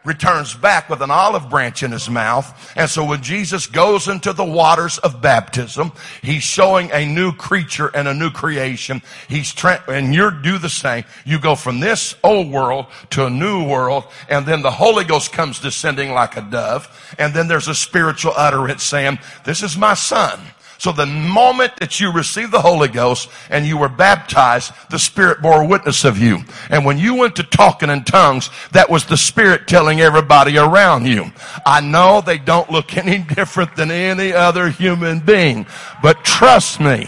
returns 0.07 0.55
back 0.55 0.89
with 0.89 1.01
an 1.01 1.11
olive 1.11 1.49
branch 1.49 1.83
in 1.83 1.91
his 1.91 2.09
mouth. 2.09 2.73
And 2.77 2.89
so 2.89 3.03
when 3.03 3.21
Jesus 3.21 3.67
goes 3.67 4.07
into 4.07 4.31
the 4.31 4.45
waters 4.45 4.97
of 4.99 5.21
baptism, 5.21 5.91
he's 6.23 6.43
showing 6.43 6.89
a 6.91 7.05
new 7.05 7.33
creature 7.33 7.91
and 7.93 8.07
a 8.07 8.13
new 8.13 8.31
creation. 8.31 9.01
He's 9.27 9.53
tra- 9.53 9.83
and 9.87 10.15
you 10.15 10.31
do 10.31 10.57
the 10.57 10.69
same. 10.69 11.03
You 11.25 11.39
go 11.39 11.55
from 11.55 11.81
this 11.81 12.15
old 12.23 12.49
world 12.49 12.85
to 13.11 13.25
a 13.25 13.29
new 13.29 13.67
world, 13.67 14.05
and 14.29 14.45
then 14.45 14.61
the 14.61 14.71
Holy 14.71 15.03
Ghost 15.03 15.33
comes 15.33 15.59
descending 15.59 16.13
like 16.13 16.37
a 16.37 16.41
dove, 16.41 16.87
and 17.19 17.33
then 17.33 17.49
there's 17.49 17.67
a 17.67 17.75
spiritual 17.75 18.33
utterance 18.37 18.83
saying, 18.83 19.19
"This 19.43 19.61
is 19.61 19.77
my 19.77 19.93
son." 19.93 20.39
So 20.77 20.91
the 20.91 21.05
moment 21.05 21.75
that 21.77 21.99
you 21.99 22.11
received 22.11 22.51
the 22.51 22.61
Holy 22.61 22.87
Ghost 22.87 23.29
and 23.49 23.65
you 23.65 23.77
were 23.77 23.89
baptized, 23.89 24.71
the 24.89 24.99
Spirit 24.99 25.41
bore 25.41 25.67
witness 25.67 26.05
of 26.05 26.17
you. 26.17 26.39
And 26.69 26.85
when 26.85 26.97
you 26.97 27.15
went 27.15 27.35
to 27.37 27.43
talking 27.43 27.89
in 27.89 28.03
tongues, 28.03 28.49
that 28.71 28.89
was 28.89 29.05
the 29.05 29.17
Spirit 29.17 29.67
telling 29.67 30.01
everybody 30.01 30.57
around 30.57 31.05
you. 31.07 31.31
I 31.65 31.81
know 31.81 32.21
they 32.21 32.37
don't 32.37 32.69
look 32.69 32.95
any 32.95 33.17
different 33.35 33.75
than 33.75 33.91
any 33.91 34.33
other 34.33 34.69
human 34.69 35.19
being, 35.19 35.65
but 36.01 36.23
trust 36.23 36.79
me, 36.79 37.07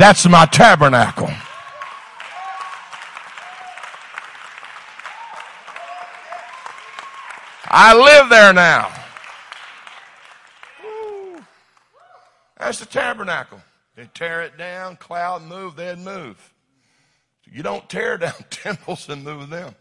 That's 0.00 0.26
my 0.26 0.46
tabernacle. 0.46 1.30
I 7.66 7.94
live 7.94 8.30
there 8.30 8.54
now. 8.54 8.99
That's 12.60 12.78
the 12.78 12.86
tabernacle. 12.86 13.62
They 13.96 14.08
tear 14.12 14.42
it 14.42 14.58
down, 14.58 14.96
cloud 14.96 15.42
move, 15.42 15.76
they'd 15.76 15.98
move. 15.98 16.52
You 17.50 17.62
don't 17.62 17.88
tear 17.88 18.18
down 18.18 18.34
temples 18.50 19.08
and 19.08 19.24
move 19.24 19.48
them. 19.48 19.74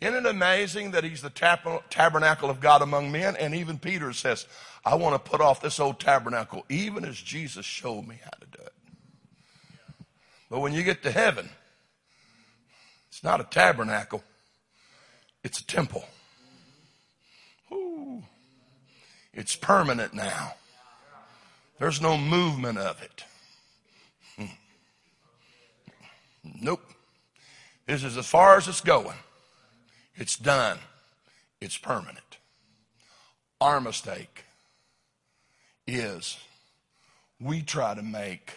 Isn't 0.00 0.26
it 0.26 0.26
amazing 0.26 0.92
that 0.92 1.02
he's 1.02 1.22
the 1.22 1.30
tabernacle 1.30 2.50
of 2.50 2.60
God 2.60 2.82
among 2.82 3.10
men? 3.10 3.34
And 3.36 3.54
even 3.54 3.78
Peter 3.78 4.12
says, 4.12 4.46
I 4.84 4.94
want 4.94 5.14
to 5.14 5.30
put 5.30 5.40
off 5.40 5.60
this 5.60 5.80
old 5.80 5.98
tabernacle, 5.98 6.64
even 6.68 7.04
as 7.04 7.16
Jesus 7.16 7.66
showed 7.66 8.06
me 8.06 8.20
how 8.22 8.30
to 8.30 8.46
do 8.58 8.64
it. 8.64 8.72
But 10.50 10.60
when 10.60 10.72
you 10.72 10.84
get 10.84 11.02
to 11.02 11.10
heaven, 11.10 11.48
it's 13.08 13.24
not 13.24 13.40
a 13.40 13.44
tabernacle, 13.44 14.22
it's 15.42 15.60
a 15.60 15.66
temple. 15.66 16.04
Ooh. 17.72 18.22
It's 19.32 19.56
permanent 19.56 20.14
now. 20.14 20.54
There's 21.78 22.00
no 22.00 22.18
movement 22.18 22.78
of 22.78 23.00
it. 23.02 23.24
Hmm. 24.36 24.54
Nope. 26.60 26.82
This 27.86 28.02
is 28.02 28.16
as 28.16 28.26
far 28.26 28.56
as 28.56 28.66
it's 28.66 28.80
going. 28.80 29.16
It's 30.16 30.36
done. 30.36 30.78
It's 31.60 31.78
permanent. 31.78 32.38
Our 33.60 33.80
mistake 33.80 34.44
is 35.86 36.38
we 37.40 37.62
try 37.62 37.94
to 37.94 38.02
make 38.02 38.54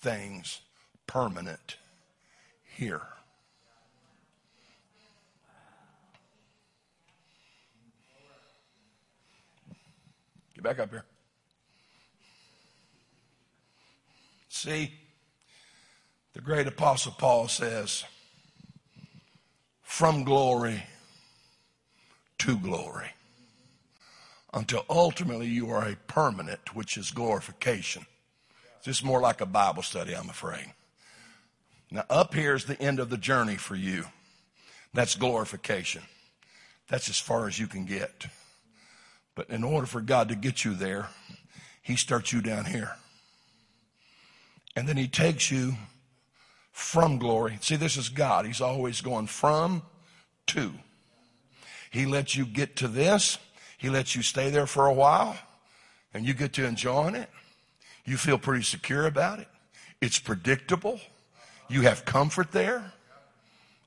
things 0.00 0.60
permanent 1.06 1.76
here. 2.64 3.02
Get 10.54 10.62
back 10.62 10.78
up 10.78 10.90
here. 10.90 11.04
See, 14.62 14.92
the 16.34 16.40
great 16.40 16.68
apostle 16.68 17.10
Paul 17.18 17.48
says, 17.48 18.04
from 19.82 20.22
glory 20.22 20.84
to 22.38 22.56
glory 22.56 23.08
until 24.54 24.84
ultimately 24.88 25.48
you 25.48 25.68
are 25.70 25.88
a 25.88 25.96
permanent, 26.06 26.76
which 26.76 26.96
is 26.96 27.10
glorification. 27.10 28.06
This 28.84 28.98
is 28.98 29.04
more 29.04 29.20
like 29.20 29.40
a 29.40 29.46
Bible 29.46 29.82
study, 29.82 30.14
I'm 30.14 30.30
afraid. 30.30 30.72
Now, 31.90 32.04
up 32.08 32.32
here 32.32 32.54
is 32.54 32.66
the 32.66 32.80
end 32.80 33.00
of 33.00 33.10
the 33.10 33.18
journey 33.18 33.56
for 33.56 33.74
you. 33.74 34.04
That's 34.94 35.16
glorification. 35.16 36.02
That's 36.86 37.08
as 37.08 37.18
far 37.18 37.48
as 37.48 37.58
you 37.58 37.66
can 37.66 37.84
get. 37.84 38.26
But 39.34 39.50
in 39.50 39.64
order 39.64 39.88
for 39.88 40.00
God 40.00 40.28
to 40.28 40.36
get 40.36 40.64
you 40.64 40.74
there, 40.74 41.08
He 41.82 41.96
starts 41.96 42.32
you 42.32 42.40
down 42.40 42.66
here. 42.66 42.94
And 44.76 44.88
then 44.88 44.96
He 44.96 45.08
takes 45.08 45.50
you 45.50 45.74
from 46.72 47.18
glory. 47.18 47.58
See, 47.60 47.76
this 47.76 47.96
is 47.96 48.08
God. 48.08 48.46
He's 48.46 48.60
always 48.60 49.00
going 49.00 49.26
from 49.26 49.82
to. 50.48 50.72
He 51.90 52.06
lets 52.06 52.34
you 52.34 52.46
get 52.46 52.76
to 52.76 52.88
this. 52.88 53.38
He 53.76 53.90
lets 53.90 54.16
you 54.16 54.22
stay 54.22 54.50
there 54.50 54.66
for 54.66 54.86
a 54.86 54.92
while 54.92 55.36
and 56.14 56.24
you 56.24 56.34
get 56.34 56.54
to 56.54 56.64
enjoying 56.64 57.14
it. 57.14 57.28
You 58.04 58.16
feel 58.16 58.38
pretty 58.38 58.64
secure 58.64 59.06
about 59.06 59.38
it. 59.38 59.48
It's 60.00 60.18
predictable. 60.18 61.00
You 61.68 61.82
have 61.82 62.04
comfort 62.04 62.52
there. 62.52 62.92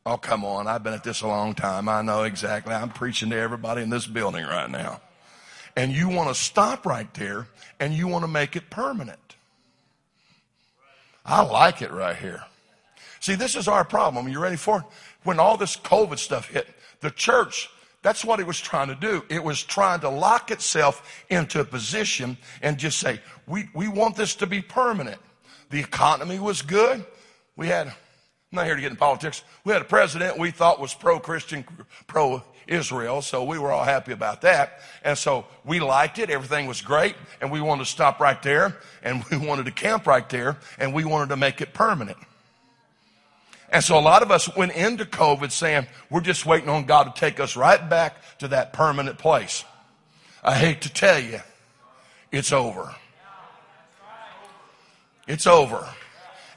Oh, 0.05 0.17
come 0.17 0.45
on. 0.45 0.67
I've 0.67 0.83
been 0.83 0.93
at 0.93 1.03
this 1.03 1.21
a 1.21 1.27
long 1.27 1.55
time. 1.55 1.89
I 1.89 2.01
know 2.01 2.23
exactly. 2.23 2.73
I'm 2.73 2.89
preaching 2.89 3.31
to 3.31 3.37
everybody 3.37 3.81
in 3.81 3.89
this 3.89 4.05
building 4.05 4.45
right 4.45 4.69
now. 4.69 5.01
And 5.75 5.91
you 5.91 6.07
want 6.07 6.29
to 6.29 6.35
stop 6.35 6.85
right 6.85 7.11
there 7.15 7.47
and 7.79 7.93
you 7.93 8.07
want 8.07 8.23
to 8.23 8.27
make 8.29 8.55
it 8.55 8.69
permanent. 8.69 9.35
I 11.25 11.41
like 11.41 11.81
it 11.81 11.91
right 11.91 12.15
here. 12.15 12.43
See, 13.19 13.35
this 13.35 13.55
is 13.55 13.67
our 13.67 13.83
problem. 13.83 14.27
You 14.27 14.39
ready 14.39 14.55
for 14.55 14.79
it? 14.79 14.85
When 15.23 15.39
all 15.39 15.57
this 15.57 15.75
COVID 15.75 16.19
stuff 16.19 16.49
hit, 16.49 16.67
the 17.01 17.09
church, 17.09 17.69
that's 18.03 18.23
what 18.23 18.39
it 18.39 18.45
was 18.45 18.61
trying 18.61 18.89
to 18.89 18.95
do. 18.95 19.25
It 19.29 19.43
was 19.43 19.63
trying 19.63 20.01
to 20.01 20.09
lock 20.09 20.51
itself 20.51 21.25
into 21.31 21.59
a 21.59 21.65
position 21.65 22.37
and 22.61 22.77
just 22.77 22.99
say, 22.99 23.19
we, 23.47 23.67
we 23.73 23.87
want 23.87 24.15
this 24.15 24.35
to 24.35 24.45
be 24.45 24.61
permanent. 24.61 25.19
The 25.71 25.79
economy 25.79 26.37
was 26.37 26.61
good. 26.61 27.03
We 27.55 27.67
had, 27.67 27.87
I'm 27.87 27.93
not 28.51 28.65
here 28.65 28.75
to 28.75 28.81
get 28.81 28.91
in 28.91 28.97
politics. 28.97 29.43
We 29.63 29.73
had 29.73 29.81
a 29.81 29.85
president 29.85 30.37
we 30.37 30.51
thought 30.51 30.79
was 30.79 30.93
pro-Christian, 30.93 31.65
pro-Israel, 32.65 33.21
so 33.21 33.43
we 33.43 33.57
were 33.57 33.71
all 33.71 33.83
happy 33.83 34.11
about 34.11 34.41
that. 34.41 34.79
And 35.03 35.17
so 35.17 35.45
we 35.63 35.79
liked 35.79 36.19
it. 36.19 36.29
Everything 36.29 36.67
was 36.67 36.81
great. 36.81 37.15
And 37.41 37.51
we 37.51 37.61
wanted 37.61 37.85
to 37.85 37.89
stop 37.89 38.19
right 38.19 38.41
there. 38.41 38.77
And 39.03 39.23
we 39.25 39.37
wanted 39.47 39.65
to 39.65 39.71
camp 39.71 40.07
right 40.07 40.27
there. 40.29 40.57
And 40.77 40.93
we 40.93 41.05
wanted 41.05 41.29
to 41.29 41.37
make 41.37 41.61
it 41.61 41.73
permanent. 41.73 42.17
And 43.69 43.83
so 43.83 43.97
a 43.97 44.01
lot 44.01 44.21
of 44.21 44.31
us 44.31 44.55
went 44.55 44.73
into 44.73 45.05
COVID 45.05 45.51
saying, 45.51 45.87
we're 46.09 46.21
just 46.21 46.45
waiting 46.45 46.69
on 46.69 46.85
God 46.85 47.15
to 47.15 47.19
take 47.19 47.39
us 47.39 47.55
right 47.55 47.89
back 47.89 48.17
to 48.39 48.47
that 48.49 48.73
permanent 48.73 49.17
place. 49.17 49.65
I 50.43 50.55
hate 50.55 50.81
to 50.81 50.93
tell 50.93 51.19
you, 51.19 51.39
it's 52.31 52.51
over. 52.51 52.95
It's 55.27 55.47
over. 55.47 55.89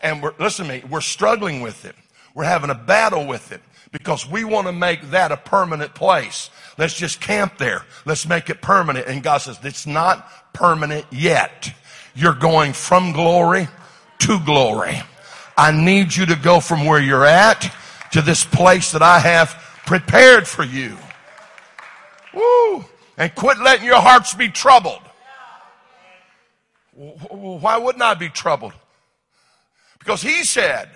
And 0.03 0.23
listen 0.39 0.67
to 0.67 0.73
me, 0.73 0.85
we're 0.89 1.01
struggling 1.01 1.63
with 1.63 1.87
it. 1.87 1.95
We're 2.35 2.45
having 2.45 2.71
a 2.71 2.75
battle 2.75 3.27
with 3.27 3.51
it 3.51 3.63
because 3.91 4.29
we 4.29 4.45
want 4.45 4.67
to 4.67 4.73
make 4.73 5.11
that 5.11 5.33
a 5.33 5.37
permanent 5.37 5.95
place. 5.95 6.51
Let's 6.77 6.95
just 6.95 7.21
camp 7.21 7.59
there. 7.59 7.85
Let's 8.05 8.29
make 8.29 8.51
it 8.51 8.61
permanent. 8.61 9.07
And 9.07 9.23
God 9.23 9.39
says, 9.39 9.59
it's 9.63 9.87
not 9.87 10.53
permanent 10.53 11.07
yet. 11.11 11.73
You're 12.15 12.35
going 12.35 12.73
from 12.73 13.13
glory 13.13 13.69
to 14.21 14.41
glory. 14.45 15.01
I 15.57 15.73
need 15.73 16.15
you 16.15 16.27
to 16.27 16.37
go 16.37 16.61
from 16.61 16.85
where 16.85 17.01
you're 17.01 17.25
at 17.25 17.75
to 18.13 18.23
this 18.23 18.45
place 18.45 18.93
that 18.93 19.03
I 19.03 19.19
have 19.19 19.51
prepared 19.87 20.47
for 20.47 20.65
you. 20.65 20.97
Woo! 22.35 22.85
And 23.17 23.35
quit 23.35 23.59
letting 23.59 23.87
your 23.87 24.01
hearts 24.01 24.35
be 24.35 24.49
troubled. 24.49 25.03
Why 26.95 27.77
wouldn't 27.77 28.03
I 28.03 28.15
be 28.15 28.29
troubled? 28.29 28.73
Because 29.99 30.23
he 30.23 30.45
said, 30.45 30.89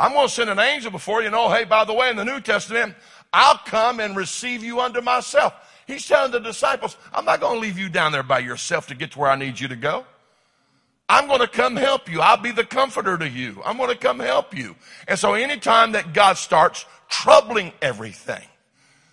I'm 0.00 0.14
going 0.14 0.28
to 0.28 0.32
send 0.32 0.48
an 0.48 0.58
angel 0.58 0.90
before 0.90 1.22
you. 1.22 1.28
know, 1.28 1.50
hey, 1.50 1.64
by 1.64 1.84
the 1.84 1.92
way, 1.92 2.08
in 2.08 2.16
the 2.16 2.24
New 2.24 2.40
Testament, 2.40 2.94
I'll 3.34 3.58
come 3.58 4.00
and 4.00 4.16
receive 4.16 4.64
you 4.64 4.80
unto 4.80 5.02
myself. 5.02 5.52
He's 5.86 6.08
telling 6.08 6.32
the 6.32 6.40
disciples, 6.40 6.96
I'm 7.12 7.26
not 7.26 7.40
going 7.40 7.56
to 7.56 7.60
leave 7.60 7.78
you 7.78 7.90
down 7.90 8.10
there 8.10 8.22
by 8.22 8.38
yourself 8.38 8.86
to 8.86 8.94
get 8.94 9.12
to 9.12 9.18
where 9.18 9.30
I 9.30 9.36
need 9.36 9.60
you 9.60 9.68
to 9.68 9.76
go. 9.76 10.06
I'm 11.06 11.26
going 11.26 11.40
to 11.40 11.48
come 11.48 11.76
help 11.76 12.10
you. 12.10 12.22
I'll 12.22 12.38
be 12.38 12.50
the 12.50 12.64
comforter 12.64 13.18
to 13.18 13.28
you. 13.28 13.60
I'm 13.62 13.76
going 13.76 13.90
to 13.90 13.96
come 13.96 14.20
help 14.20 14.56
you. 14.56 14.74
And 15.06 15.18
so 15.18 15.34
anytime 15.34 15.92
that 15.92 16.14
God 16.14 16.38
starts 16.38 16.86
troubling 17.10 17.72
everything, 17.82 18.44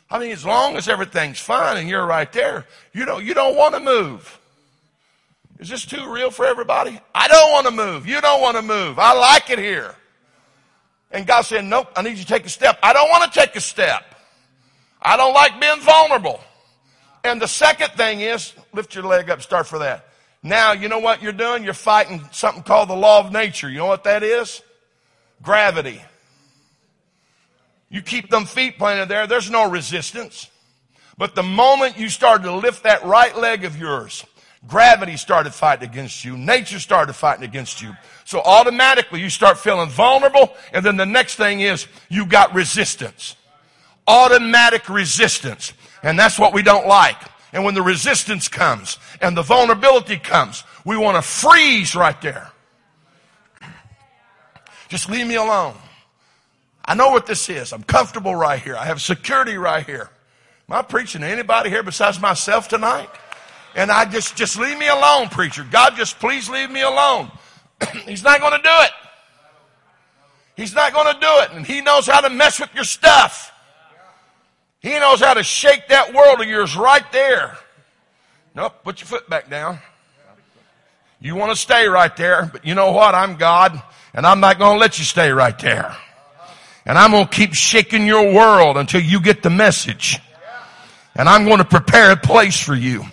I 0.09 0.19
mean, 0.19 0.31
as 0.31 0.45
long 0.45 0.77
as 0.77 0.87
everything's 0.87 1.39
fine 1.39 1.75
and 1.75 1.89
you're 1.89 2.05
right 2.05 2.31
there, 2.31 2.65
you 2.93 3.05
know, 3.05 3.17
you 3.17 3.33
don't 3.33 3.57
want 3.57 3.73
to 3.73 3.81
move. 3.81 4.39
Is 5.59 5.67
this 5.67 5.85
too 5.85 6.13
real 6.13 6.31
for 6.31 6.45
everybody? 6.45 6.97
I 7.13 7.27
don't 7.27 7.51
want 7.51 7.65
to 7.65 7.71
move. 7.73 8.07
You 8.07 8.21
don't 8.21 8.41
want 8.41 8.55
to 8.55 8.61
move. 8.61 8.99
I 8.99 9.13
like 9.13 9.49
it 9.49 9.59
here. 9.59 9.93
And 11.11 11.25
God 11.25 11.41
said, 11.41 11.63
nope, 11.65 11.87
I 11.95 12.01
need 12.01 12.17
you 12.17 12.23
to 12.23 12.25
take 12.25 12.45
a 12.45 12.49
step. 12.49 12.77
I 12.83 12.93
don't 12.93 13.09
want 13.09 13.31
to 13.31 13.39
take 13.39 13.55
a 13.55 13.61
step. 13.61 14.03
I 15.01 15.15
don't 15.15 15.33
like 15.33 15.59
being 15.59 15.79
vulnerable. 15.79 16.39
And 17.23 17.41
the 17.41 17.47
second 17.47 17.91
thing 17.91 18.21
is, 18.21 18.53
lift 18.73 18.95
your 18.95 19.03
leg 19.03 19.29
up, 19.29 19.41
start 19.41 19.67
for 19.67 19.79
that. 19.79 20.07
Now, 20.43 20.73
you 20.73 20.87
know 20.87 20.99
what 20.99 21.21
you're 21.21 21.31
doing? 21.31 21.63
You're 21.63 21.73
fighting 21.73 22.21
something 22.31 22.63
called 22.63 22.89
the 22.89 22.95
law 22.95 23.19
of 23.19 23.31
nature. 23.31 23.69
You 23.69 23.79
know 23.79 23.87
what 23.87 24.03
that 24.03 24.23
is? 24.23 24.61
Gravity. 25.41 26.01
You 27.89 28.01
keep 28.01 28.29
them 28.29 28.45
feet 28.45 28.77
planted 28.77 29.07
there, 29.07 29.27
there's 29.27 29.49
no 29.49 29.69
resistance. 29.69 30.49
But 31.17 31.35
the 31.35 31.43
moment 31.43 31.97
you 31.97 32.09
started 32.09 32.43
to 32.43 32.53
lift 32.53 32.83
that 32.83 33.03
right 33.03 33.35
leg 33.35 33.65
of 33.65 33.77
yours, 33.79 34.25
gravity 34.67 35.17
started 35.17 35.53
fighting 35.53 35.89
against 35.89 36.23
you. 36.23 36.37
Nature 36.37 36.79
started 36.79 37.13
fighting 37.13 37.43
against 37.43 37.81
you. 37.81 37.95
So 38.27 38.41
automatically 38.41 39.21
you 39.21 39.29
start 39.29 39.57
feeling 39.57 39.89
vulnerable. 39.89 40.53
And 40.73 40.85
then 40.85 40.97
the 40.97 41.05
next 41.05 41.35
thing 41.35 41.61
is 41.61 41.87
you 42.09 42.25
got 42.25 42.53
resistance. 42.53 43.37
Automatic 44.05 44.89
resistance. 44.89 45.71
And 46.03 46.19
that's 46.19 46.37
what 46.37 46.53
we 46.53 46.61
don't 46.61 46.87
like. 46.87 47.15
And 47.53 47.63
when 47.63 47.73
the 47.73 47.81
resistance 47.81 48.49
comes 48.49 48.99
and 49.21 49.37
the 49.37 49.43
vulnerability 49.43 50.17
comes, 50.17 50.65
we 50.83 50.97
want 50.97 51.15
to 51.15 51.21
freeze 51.21 51.95
right 51.95 52.21
there. 52.21 52.51
Just 54.89 55.09
leave 55.09 55.25
me 55.25 55.35
alone. 55.35 55.75
I 56.83 56.95
know 56.95 57.11
what 57.11 57.27
this 57.27 57.47
is. 57.47 57.71
I'm 57.71 57.83
comfortable 57.83 58.35
right 58.35 58.61
here. 58.61 58.75
I 58.75 58.87
have 58.87 59.01
security 59.01 59.55
right 59.55 59.85
here. 59.85 60.09
Am 60.69 60.75
I 60.75 60.81
preaching 60.81 61.21
to 61.21 61.27
anybody 61.27 61.69
here 61.69 61.81
besides 61.81 62.19
myself 62.19 62.67
tonight? 62.67 63.09
And 63.73 63.89
I 63.89 64.03
just, 64.03 64.35
just 64.35 64.59
leave 64.59 64.77
me 64.77 64.89
alone, 64.89 65.29
preacher. 65.29 65.65
God, 65.71 65.95
just 65.95 66.19
please 66.19 66.49
leave 66.49 66.69
me 66.69 66.81
alone. 66.81 67.31
He's 68.05 68.23
not 68.23 68.39
going 68.39 68.53
to 68.53 68.63
do 68.63 68.73
it. 68.81 68.91
He's 70.57 70.73
not 70.73 70.91
going 70.91 71.13
to 71.13 71.19
do 71.19 71.27
it. 71.41 71.51
And 71.51 71.65
he 71.65 71.81
knows 71.81 72.07
how 72.07 72.19
to 72.21 72.31
mess 72.31 72.59
with 72.59 72.73
your 72.73 72.83
stuff. 72.83 73.53
He 74.79 74.89
knows 74.89 75.19
how 75.19 75.35
to 75.35 75.43
shake 75.43 75.87
that 75.89 76.13
world 76.15 76.41
of 76.41 76.47
yours 76.47 76.75
right 76.75 77.09
there. 77.11 77.57
Nope, 78.55 78.83
put 78.83 78.99
your 78.99 79.05
foot 79.05 79.29
back 79.29 79.51
down. 79.51 79.79
You 81.19 81.35
want 81.35 81.51
to 81.51 81.55
stay 81.55 81.87
right 81.87 82.15
there, 82.15 82.49
but 82.51 82.65
you 82.65 82.73
know 82.73 82.91
what? 82.91 83.13
I'm 83.13 83.37
God, 83.37 83.79
and 84.13 84.25
I'm 84.25 84.39
not 84.39 84.57
going 84.57 84.75
to 84.75 84.79
let 84.79 84.97
you 84.97 85.05
stay 85.05 85.31
right 85.31 85.57
there. 85.59 85.95
And 86.85 86.97
I'm 86.97 87.11
going 87.11 87.27
to 87.27 87.29
keep 87.29 87.53
shaking 87.53 88.07
your 88.07 88.33
world 88.33 88.77
until 88.77 89.01
you 89.01 89.19
get 89.19 89.43
the 89.43 89.49
message. 89.49 90.19
And 91.15 91.27
I'm 91.27 91.45
going 91.45 91.57
to 91.57 91.65
prepare 91.65 92.11
a 92.11 92.17
place 92.17 92.59
for 92.59 92.75
you. 92.75 93.03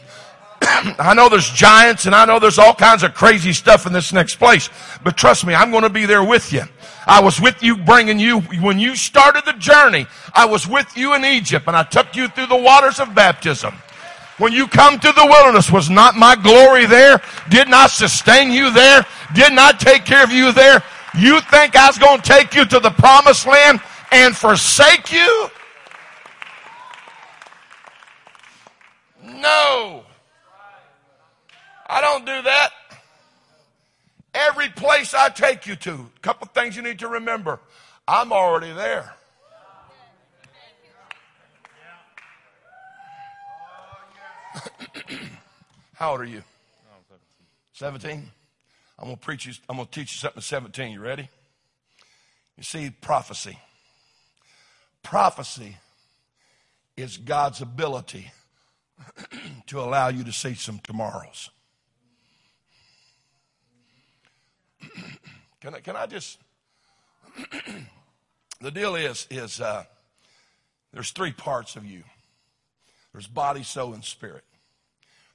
I 0.99 1.15
know 1.15 1.29
there's 1.29 1.51
giants 1.51 2.07
and 2.07 2.15
I 2.15 2.25
know 2.25 2.39
there's 2.39 2.59
all 2.59 2.75
kinds 2.75 3.03
of 3.03 3.15
crazy 3.15 3.53
stuff 3.53 3.87
in 3.87 3.93
this 3.93 4.13
next 4.13 4.37
place, 4.37 4.71
but 5.03 5.17
trust 5.17 5.47
me, 5.47 5.55
I'm 5.55 5.71
going 5.71 5.83
to 5.83 5.91
be 5.91 6.07
there 6.07 6.25
with 6.25 6.53
you. 6.53 6.63
I 7.07 7.21
was 7.21 7.41
with 7.41 7.63
you 7.63 7.77
bringing 7.77 8.19
you, 8.19 8.41
when 8.41 8.79
you 8.79 8.97
started 8.97 9.45
the 9.45 9.53
journey, 9.55 10.07
I 10.33 10.47
was 10.47 10.67
with 10.67 10.97
you 10.97 11.15
in 11.15 11.25
Egypt 11.25 11.67
and 11.67 11.77
I 11.77 11.83
took 11.83 12.17
you 12.17 12.29
through 12.29 12.47
the 12.47 12.57
waters 12.57 12.99
of 12.99 13.15
baptism. 13.15 13.75
When 14.39 14.53
you 14.53 14.67
come 14.67 14.99
to 14.99 15.13
the 15.13 15.27
wilderness, 15.27 15.71
was 15.71 15.91
not 15.91 16.17
my 16.17 16.35
glory 16.35 16.87
there? 16.87 17.21
Did 17.51 17.69
not 17.69 17.91
sustain 17.91 18.51
you 18.51 18.71
there? 18.71 19.07
Did 19.35 19.53
not 19.53 19.79
take 19.79 20.05
care 20.05 20.25
of 20.25 20.33
you 20.33 20.51
there? 20.51 20.83
You 21.17 21.41
think 21.43 21.77
I 21.77 21.87
was 21.87 21.99
going 21.99 22.21
to 22.21 22.29
take 22.29 22.55
you 22.55 22.65
to 22.65 22.81
the 22.81 22.91
promised 22.91 23.47
land 23.47 23.81
and 24.11 24.37
forsake 24.37 25.13
you? 25.13 25.49
No. 29.23 30.05
I 31.95 32.01
don't 32.01 32.27
do 32.27 32.43
that. 32.43 32.71
Every 34.35 34.69
place 34.69 35.15
I 35.15 35.29
take 35.29 35.69
you 35.69 35.77
to, 35.77 35.93
a 35.93 36.21
couple 36.23 36.49
things 36.49 36.75
you 36.75 36.83
need 36.83 36.99
to 36.99 37.07
remember. 37.07 37.61
I'm 38.09 38.33
already 38.33 38.73
there. 38.73 39.15
How 45.95 46.11
old 46.11 46.23
are 46.23 46.25
you? 46.25 46.43
17. 47.75 48.29
I'm 48.99 49.05
going 49.05 49.17
to 49.17 49.21
preach 49.23 49.47
you, 49.47 49.53
I'm 49.69 49.77
to 49.77 49.87
teach 49.87 50.15
you 50.15 50.19
something 50.19 50.39
at 50.39 50.43
17. 50.43 50.91
You 50.91 51.01
ready? 51.01 51.29
You 52.57 52.65
see, 52.65 52.91
prophecy. 52.91 53.57
Prophecy 55.05 55.77
is 56.97 57.19
God's 57.19 57.61
ability 57.61 58.33
to 59.69 59.79
allow 59.79 60.09
you 60.09 60.25
to 60.25 60.33
see 60.33 60.55
some 60.55 60.81
tomorrows. 60.81 61.51
Can 65.65 65.75
I, 65.75 65.81
can 65.81 65.97
I 65.97 66.05
just? 66.05 66.39
the 68.61 68.71
deal 68.71 68.97
is 68.97 69.27
is 69.31 69.63
uh, 69.63 69.85
there's 70.93 71.11
three 71.11 71.33
parts 71.33 71.75
of 71.75 71.87
you. 71.87 72.03
There's 73.13 73.27
body, 73.27 73.63
soul, 73.63 73.95
and 73.95 74.05
spirit. 74.05 74.45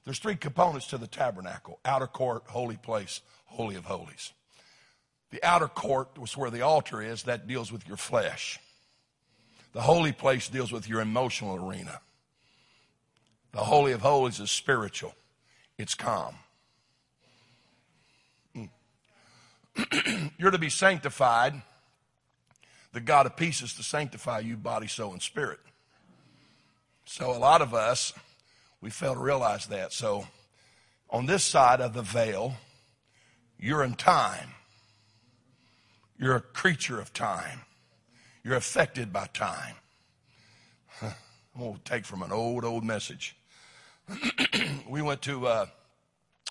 There's 0.04 0.20
three 0.20 0.36
components 0.36 0.86
to 0.88 0.98
the 0.98 1.08
tabernacle: 1.08 1.80
outer 1.84 2.06
court, 2.06 2.44
holy 2.46 2.76
place, 2.76 3.22
holy 3.46 3.74
of 3.74 3.86
holies. 3.86 4.32
The 5.32 5.42
outer 5.42 5.66
court 5.66 6.16
was 6.16 6.36
where 6.36 6.50
the 6.50 6.62
altar 6.62 7.02
is. 7.02 7.24
That 7.24 7.48
deals 7.48 7.72
with 7.72 7.88
your 7.88 7.96
flesh. 7.96 8.60
The 9.72 9.82
holy 9.82 10.12
place 10.12 10.48
deals 10.48 10.70
with 10.70 10.88
your 10.88 11.00
emotional 11.00 11.56
arena. 11.56 12.00
The 13.50 13.58
holy 13.58 13.90
of 13.90 14.02
holies 14.02 14.38
is 14.38 14.52
spiritual. 14.52 15.12
It's 15.76 15.96
calm. 15.96 16.36
You're 20.38 20.50
to 20.50 20.58
be 20.58 20.70
sanctified. 20.70 21.62
The 22.92 23.00
God 23.00 23.26
of 23.26 23.36
peace 23.36 23.62
is 23.62 23.74
to 23.74 23.82
sanctify 23.82 24.40
you, 24.40 24.56
body, 24.56 24.88
soul, 24.88 25.12
and 25.12 25.22
spirit. 25.22 25.60
So 27.04 27.30
a 27.30 27.38
lot 27.38 27.62
of 27.62 27.74
us, 27.74 28.12
we 28.80 28.90
fail 28.90 29.14
to 29.14 29.20
realize 29.20 29.66
that. 29.68 29.92
So 29.92 30.26
on 31.08 31.26
this 31.26 31.44
side 31.44 31.80
of 31.80 31.94
the 31.94 32.02
veil, 32.02 32.54
you're 33.58 33.84
in 33.84 33.94
time. 33.94 34.50
You're 36.18 36.36
a 36.36 36.40
creature 36.40 37.00
of 37.00 37.12
time. 37.12 37.60
You're 38.42 38.56
affected 38.56 39.12
by 39.12 39.26
time. 39.26 39.74
I'm 41.02 41.12
going 41.58 41.74
to 41.74 41.80
take 41.84 42.04
from 42.04 42.22
an 42.22 42.32
old, 42.32 42.64
old 42.64 42.84
message. 42.84 43.36
we 44.88 45.02
went 45.02 45.22
to, 45.22 45.46
uh, 45.46 45.66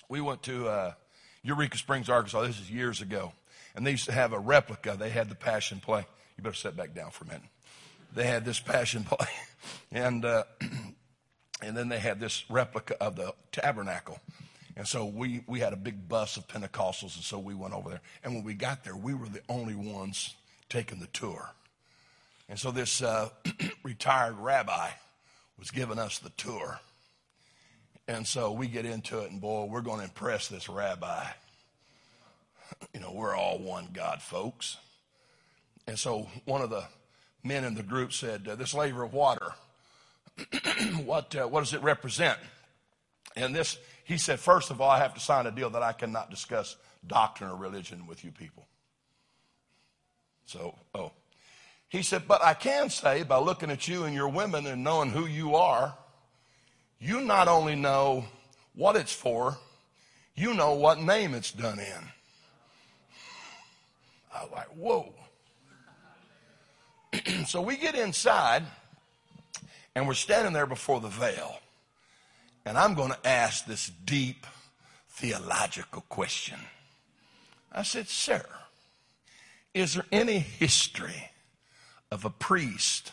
we 0.08 0.22
went 0.22 0.44
to, 0.44 0.68
uh, 0.68 0.94
Eureka 1.50 1.80
Springs, 1.80 2.10
Arkansas. 2.10 2.44
This 2.44 2.60
is 2.60 2.70
years 2.70 3.02
ago. 3.02 3.34
And 3.76 3.86
they 3.86 3.90
used 3.90 4.06
to 4.06 4.12
have 4.12 4.34
a 4.34 4.40
replica. 4.40 4.96
They 4.98 5.10
had 5.10 5.30
the 5.30 5.36
Passion 5.36 5.80
Play. 5.80 6.06
You 6.38 6.44
better 6.44 6.56
sit 6.56 6.78
back 6.78 6.94
down 6.94 7.10
for 7.10 7.24
a 7.24 7.28
minute. 7.28 7.50
They 8.14 8.28
had 8.28 8.46
this 8.46 8.60
Passion 8.60 9.04
Play. 9.04 9.28
And, 9.92 10.24
uh, 10.24 10.44
and 11.62 11.76
then 11.76 11.90
they 11.90 12.00
had 12.00 12.22
this 12.22 12.46
replica 12.50 12.96
of 13.04 13.18
the 13.18 13.34
tabernacle. 13.52 14.20
And 14.78 14.88
so 14.88 15.06
we, 15.06 15.44
we 15.48 15.60
had 15.60 15.74
a 15.74 15.76
big 15.76 16.08
bus 16.08 16.38
of 16.38 16.48
Pentecostals, 16.48 17.16
and 17.16 17.26
so 17.26 17.38
we 17.40 17.54
went 17.54 17.74
over 17.74 17.90
there. 17.90 18.02
And 18.24 18.36
when 18.36 18.46
we 18.46 18.54
got 18.54 18.86
there, 18.86 18.96
we 18.96 19.14
were 19.14 19.28
the 19.28 19.42
only 19.50 19.76
ones 19.76 20.36
taking 20.70 21.02
the 21.02 21.08
tour. 21.08 21.50
And 22.48 22.58
so 22.58 22.72
this 22.72 23.02
uh, 23.02 23.30
retired 23.84 24.38
rabbi 24.38 24.92
was 25.58 25.72
giving 25.72 26.00
us 26.00 26.20
the 26.20 26.30
tour. 26.30 26.80
And 28.10 28.26
so 28.26 28.52
we 28.52 28.66
get 28.66 28.88
into 28.88 29.20
it, 29.20 29.30
and 29.30 29.40
boy, 29.40 29.66
we're 29.66 29.82
going 29.82 30.00
to 30.00 30.06
impress 30.06 30.48
this 30.48 30.68
rabbi. 30.68 31.28
You 32.92 33.02
know, 33.02 33.12
we're 33.14 33.36
all 33.36 33.60
one 33.60 33.90
God, 33.94 34.24
folks. 34.24 34.78
And 35.86 35.98
so 35.98 36.28
one 36.46 36.64
of 36.64 36.72
the 36.72 36.86
men 37.44 37.64
in 37.64 37.76
the 37.76 37.84
group 37.84 38.12
said, 38.12 38.48
uh, 38.48 38.56
This 38.56 38.74
laver 38.74 39.04
of 39.04 39.14
water, 39.14 39.52
what, 41.06 41.36
uh, 41.36 41.46
what 41.46 41.60
does 41.60 41.76
it 41.76 41.84
represent? 41.84 42.40
And 43.36 43.54
this, 43.54 43.78
he 44.06 44.18
said, 44.18 44.40
First 44.40 44.72
of 44.72 44.82
all, 44.82 44.90
I 44.90 44.98
have 44.98 45.14
to 45.14 45.20
sign 45.20 45.46
a 45.46 45.52
deal 45.52 45.70
that 45.70 45.84
I 45.84 45.92
cannot 45.92 46.32
discuss 46.32 46.78
doctrine 47.06 47.52
or 47.52 47.58
religion 47.58 48.08
with 48.08 48.26
you 48.26 48.32
people. 48.32 48.66
So, 50.48 50.74
oh. 50.96 51.12
He 51.90 52.02
said, 52.02 52.28
But 52.28 52.44
I 52.44 52.56
can 52.56 52.90
say 52.90 53.22
by 53.22 53.38
looking 53.38 53.70
at 53.70 53.88
you 53.88 54.06
and 54.06 54.16
your 54.16 54.30
women 54.30 54.66
and 54.66 54.84
knowing 54.84 55.12
who 55.12 55.28
you 55.28 55.56
are, 55.56 55.96
you 57.00 57.22
not 57.22 57.48
only 57.48 57.76
know 57.76 58.26
what 58.76 58.96
it's 58.96 59.14
for, 59.14 59.58
you 60.36 60.54
know 60.54 60.74
what 60.74 61.00
name 61.00 61.34
it's 61.34 61.52
done 61.52 61.80
in. 61.80 62.10
I 64.34 64.44
was 64.44 64.52
like, 64.52 64.68
whoa. 64.68 65.14
so 67.46 67.62
we 67.62 67.78
get 67.78 67.96
inside 67.96 68.64
and 69.96 70.08
we're 70.08 70.14
standing 70.14 70.54
there 70.54 70.66
before 70.66 71.00
the 71.00 71.08
veil. 71.08 71.60
And 72.66 72.78
I'm 72.78 72.94
going 72.94 73.12
to 73.12 73.28
ask 73.28 73.66
this 73.66 73.92
deep 74.06 74.46
theological 75.10 76.02
question. 76.08 76.60
I 77.72 77.84
said, 77.84 78.08
Sir, 78.08 78.46
is 79.74 79.96
there 79.96 80.06
any 80.12 80.40
history 80.40 81.32
of 82.12 82.26
a 82.26 82.30
priest 82.30 83.12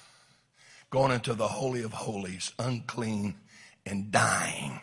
going 0.91 1.13
into 1.13 1.35
the 1.35 1.49
Holy 1.49 1.83
of 1.83 1.93
Holies 1.93 2.53
unclean 2.59 3.35
and 3.87 4.11
dying 4.11 4.81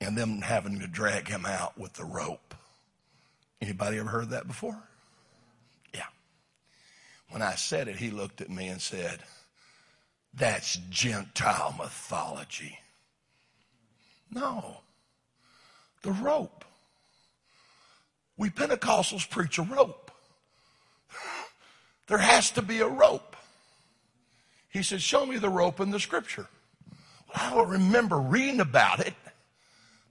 and 0.00 0.18
them 0.18 0.42
having 0.42 0.80
to 0.80 0.86
drag 0.86 1.28
him 1.28 1.46
out 1.46 1.78
with 1.78 1.94
the 1.94 2.04
rope. 2.04 2.54
Anybody 3.62 3.98
ever 3.98 4.08
heard 4.08 4.30
that 4.30 4.46
before? 4.46 4.78
Yeah. 5.94 6.06
When 7.30 7.42
I 7.42 7.54
said 7.54 7.88
it, 7.88 7.96
he 7.96 8.10
looked 8.10 8.40
at 8.40 8.50
me 8.50 8.68
and 8.68 8.80
said, 8.80 9.20
That's 10.34 10.74
Gentile 10.90 11.74
mythology. 11.78 12.78
No, 14.30 14.78
the 16.02 16.12
rope. 16.12 16.64
We 18.36 18.50
Pentecostals 18.50 19.28
preach 19.28 19.58
a 19.58 19.62
rope. 19.62 20.10
There 22.08 22.18
has 22.18 22.50
to 22.52 22.62
be 22.62 22.80
a 22.80 22.88
rope. 22.88 23.36
He 24.70 24.82
said, 24.82 25.02
Show 25.02 25.26
me 25.26 25.38
the 25.38 25.48
rope 25.48 25.80
in 25.80 25.90
the 25.90 26.00
scripture. 26.00 26.46
I 27.34 27.50
don't 27.50 27.68
remember 27.68 28.18
reading 28.18 28.60
about 28.60 29.00
it, 29.00 29.14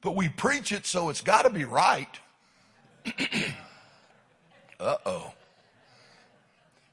but 0.01 0.15
we 0.15 0.29
preach 0.29 0.71
it, 0.71 0.85
so 0.85 1.09
it's 1.09 1.21
got 1.21 1.43
to 1.43 1.49
be 1.49 1.65
right. 1.65 2.19
uh 4.79 4.97
oh. 5.05 5.33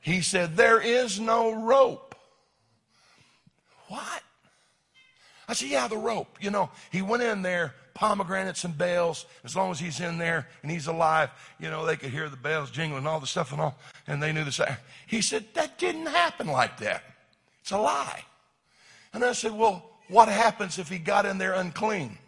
He 0.00 0.20
said, 0.20 0.56
There 0.56 0.80
is 0.80 1.18
no 1.18 1.54
rope. 1.54 2.14
What? 3.88 4.22
I 5.48 5.54
said, 5.54 5.68
Yeah, 5.68 5.88
the 5.88 5.96
rope. 5.96 6.36
You 6.40 6.50
know, 6.50 6.70
he 6.90 7.00
went 7.02 7.22
in 7.22 7.42
there, 7.42 7.74
pomegranates 7.94 8.64
and 8.64 8.76
bells. 8.76 9.26
As 9.44 9.56
long 9.56 9.70
as 9.70 9.80
he's 9.80 10.00
in 10.00 10.18
there 10.18 10.48
and 10.62 10.70
he's 10.70 10.86
alive, 10.86 11.30
you 11.58 11.70
know, 11.70 11.86
they 11.86 11.96
could 11.96 12.10
hear 12.10 12.28
the 12.28 12.36
bells 12.36 12.70
jingling 12.70 13.06
all 13.06 13.18
the 13.20 13.26
stuff 13.26 13.52
and 13.52 13.60
all, 13.60 13.78
and 14.06 14.22
they 14.22 14.32
knew 14.32 14.44
the. 14.44 14.76
He 15.06 15.22
said, 15.22 15.46
That 15.54 15.78
didn't 15.78 16.06
happen 16.06 16.48
like 16.48 16.78
that. 16.78 17.02
It's 17.62 17.70
a 17.70 17.78
lie. 17.78 18.24
And 19.14 19.24
I 19.24 19.32
said, 19.32 19.52
Well, 19.52 19.90
what 20.08 20.28
happens 20.28 20.78
if 20.78 20.88
he 20.88 20.98
got 20.98 21.26
in 21.26 21.38
there 21.38 21.54
unclean? 21.54 22.18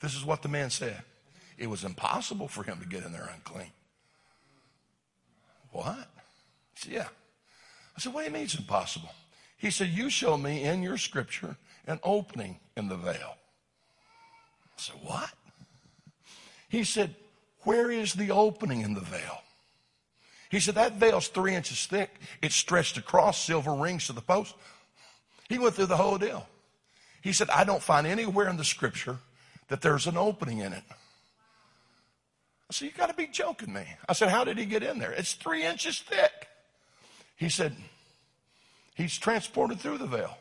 This 0.00 0.14
is 0.14 0.24
what 0.24 0.42
the 0.42 0.48
man 0.48 0.70
said. 0.70 1.02
It 1.58 1.68
was 1.68 1.84
impossible 1.84 2.48
for 2.48 2.62
him 2.62 2.80
to 2.80 2.86
get 2.86 3.04
in 3.04 3.12
there 3.12 3.30
unclean. 3.34 3.70
What? 5.72 6.08
He 6.74 6.80
said, 6.80 6.92
Yeah. 6.92 7.08
I 7.96 8.00
said, 8.00 8.14
What 8.14 8.22
do 8.22 8.26
you 8.26 8.32
mean 8.32 8.44
it's 8.44 8.54
impossible? 8.54 9.10
He 9.58 9.70
said, 9.70 9.88
You 9.88 10.10
show 10.10 10.36
me 10.36 10.64
in 10.64 10.82
your 10.82 10.96
scripture 10.96 11.56
an 11.86 12.00
opening 12.02 12.58
in 12.76 12.88
the 12.88 12.96
veil. 12.96 13.36
I 14.64 14.78
said, 14.78 14.96
What? 15.02 15.30
He 16.68 16.84
said, 16.84 17.14
Where 17.62 17.90
is 17.90 18.14
the 18.14 18.30
opening 18.30 18.80
in 18.80 18.94
the 18.94 19.00
veil? 19.00 19.42
He 20.50 20.60
said, 20.60 20.76
That 20.76 20.94
veil's 20.94 21.28
three 21.28 21.54
inches 21.54 21.86
thick. 21.86 22.10
It's 22.42 22.56
stretched 22.56 22.96
across, 22.96 23.44
silver 23.44 23.74
rings 23.74 24.06
to 24.06 24.12
the 24.12 24.20
post. 24.20 24.54
He 25.48 25.58
went 25.58 25.74
through 25.74 25.86
the 25.86 25.96
whole 25.96 26.16
deal. 26.16 26.46
He 27.20 27.32
said, 27.32 27.50
I 27.50 27.64
don't 27.64 27.82
find 27.82 28.06
anywhere 28.06 28.48
in 28.48 28.56
the 28.56 28.64
scripture 28.64 29.18
that 29.68 29.82
there's 29.82 30.06
an 30.06 30.16
opening 30.16 30.58
in 30.58 30.72
it. 30.72 30.84
I 30.88 32.72
said, 32.72 32.86
You 32.86 32.92
got 32.92 33.08
to 33.08 33.14
be 33.14 33.26
joking 33.26 33.72
me. 33.72 33.84
I 34.08 34.12
said, 34.12 34.30
How 34.30 34.44
did 34.44 34.58
he 34.58 34.64
get 34.64 34.82
in 34.82 34.98
there? 34.98 35.12
It's 35.12 35.34
three 35.34 35.64
inches 35.64 36.00
thick. 36.00 36.48
He 37.36 37.48
said, 37.48 37.74
He's 38.94 39.16
transported 39.18 39.80
through 39.80 39.98
the 39.98 40.06
veil. 40.06 40.36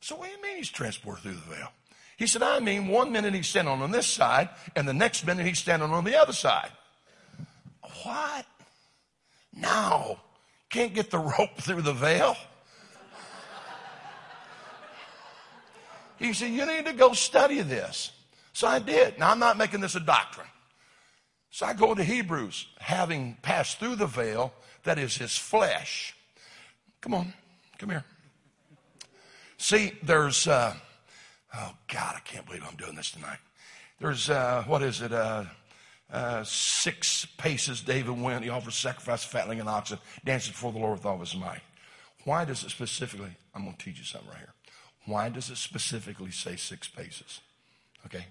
So, 0.00 0.16
what 0.16 0.26
do 0.26 0.36
you 0.36 0.42
mean 0.42 0.56
he's 0.56 0.70
transported 0.70 1.22
through 1.22 1.34
the 1.34 1.54
veil? 1.56 1.68
He 2.16 2.26
said, 2.26 2.42
I 2.42 2.58
mean, 2.60 2.88
one 2.88 3.12
minute 3.12 3.34
he's 3.34 3.46
standing 3.46 3.80
on 3.80 3.90
this 3.90 4.06
side, 4.06 4.48
and 4.74 4.88
the 4.88 4.92
next 4.92 5.26
minute 5.26 5.46
he's 5.46 5.58
standing 5.58 5.90
on 5.90 6.04
the 6.04 6.20
other 6.20 6.32
side. 6.32 6.70
What? 8.02 8.44
No. 9.54 10.18
Can't 10.70 10.94
get 10.94 11.10
the 11.10 11.18
rope 11.38 11.56
through 11.60 11.82
the 11.82 11.92
veil. 11.92 12.36
He 16.18 16.32
said, 16.32 16.50
You 16.50 16.66
need 16.66 16.86
to 16.86 16.92
go 16.92 17.12
study 17.12 17.60
this. 17.62 18.10
So 18.52 18.66
I 18.66 18.78
did. 18.78 19.18
Now, 19.18 19.30
I'm 19.30 19.38
not 19.38 19.56
making 19.56 19.80
this 19.80 19.94
a 19.94 20.00
doctrine. 20.00 20.46
So 21.50 21.66
I 21.66 21.72
go 21.72 21.94
to 21.94 22.04
Hebrews, 22.04 22.66
having 22.78 23.36
passed 23.42 23.78
through 23.78 23.96
the 23.96 24.06
veil, 24.06 24.52
that 24.84 24.98
is 24.98 25.16
his 25.16 25.36
flesh. 25.36 26.14
Come 27.00 27.14
on, 27.14 27.32
come 27.78 27.90
here. 27.90 28.04
See, 29.56 29.92
there's, 30.02 30.46
uh, 30.46 30.74
oh 31.54 31.72
God, 31.92 32.14
I 32.16 32.20
can't 32.20 32.46
believe 32.46 32.64
I'm 32.68 32.76
doing 32.76 32.96
this 32.96 33.10
tonight. 33.10 33.38
There's, 34.00 34.30
uh, 34.30 34.64
what 34.66 34.82
is 34.82 35.00
it, 35.00 35.12
uh, 35.12 35.44
uh, 36.12 36.42
six 36.44 37.26
paces 37.36 37.80
David 37.80 38.20
went. 38.20 38.44
He 38.44 38.50
offered 38.50 38.72
sacrifice, 38.72 39.24
fatling, 39.24 39.60
and 39.60 39.68
oxen, 39.68 39.98
dancing 40.24 40.52
before 40.52 40.72
the 40.72 40.78
Lord 40.78 40.98
with 40.98 41.06
all 41.06 41.18
his 41.18 41.34
might. 41.34 41.60
Why 42.24 42.44
does 42.44 42.64
it 42.64 42.70
specifically, 42.70 43.30
I'm 43.54 43.64
going 43.64 43.76
to 43.76 43.84
teach 43.84 43.98
you 43.98 44.04
something 44.04 44.28
right 44.30 44.38
here. 44.38 44.54
Why 45.08 45.30
does 45.30 45.48
it 45.48 45.56
specifically 45.56 46.30
say 46.30 46.56
six 46.56 46.86
paces? 46.86 47.40
Okay. 48.04 48.26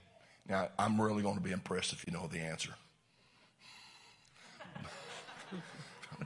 Now, 0.47 0.69
I'm 0.78 1.01
really 1.01 1.23
going 1.23 1.36
to 1.36 1.41
be 1.41 1.51
impressed 1.51 1.91
if 1.91 2.05
you 2.05 2.13
know 2.13 2.28
the 2.28 2.38
answer. 2.38 2.69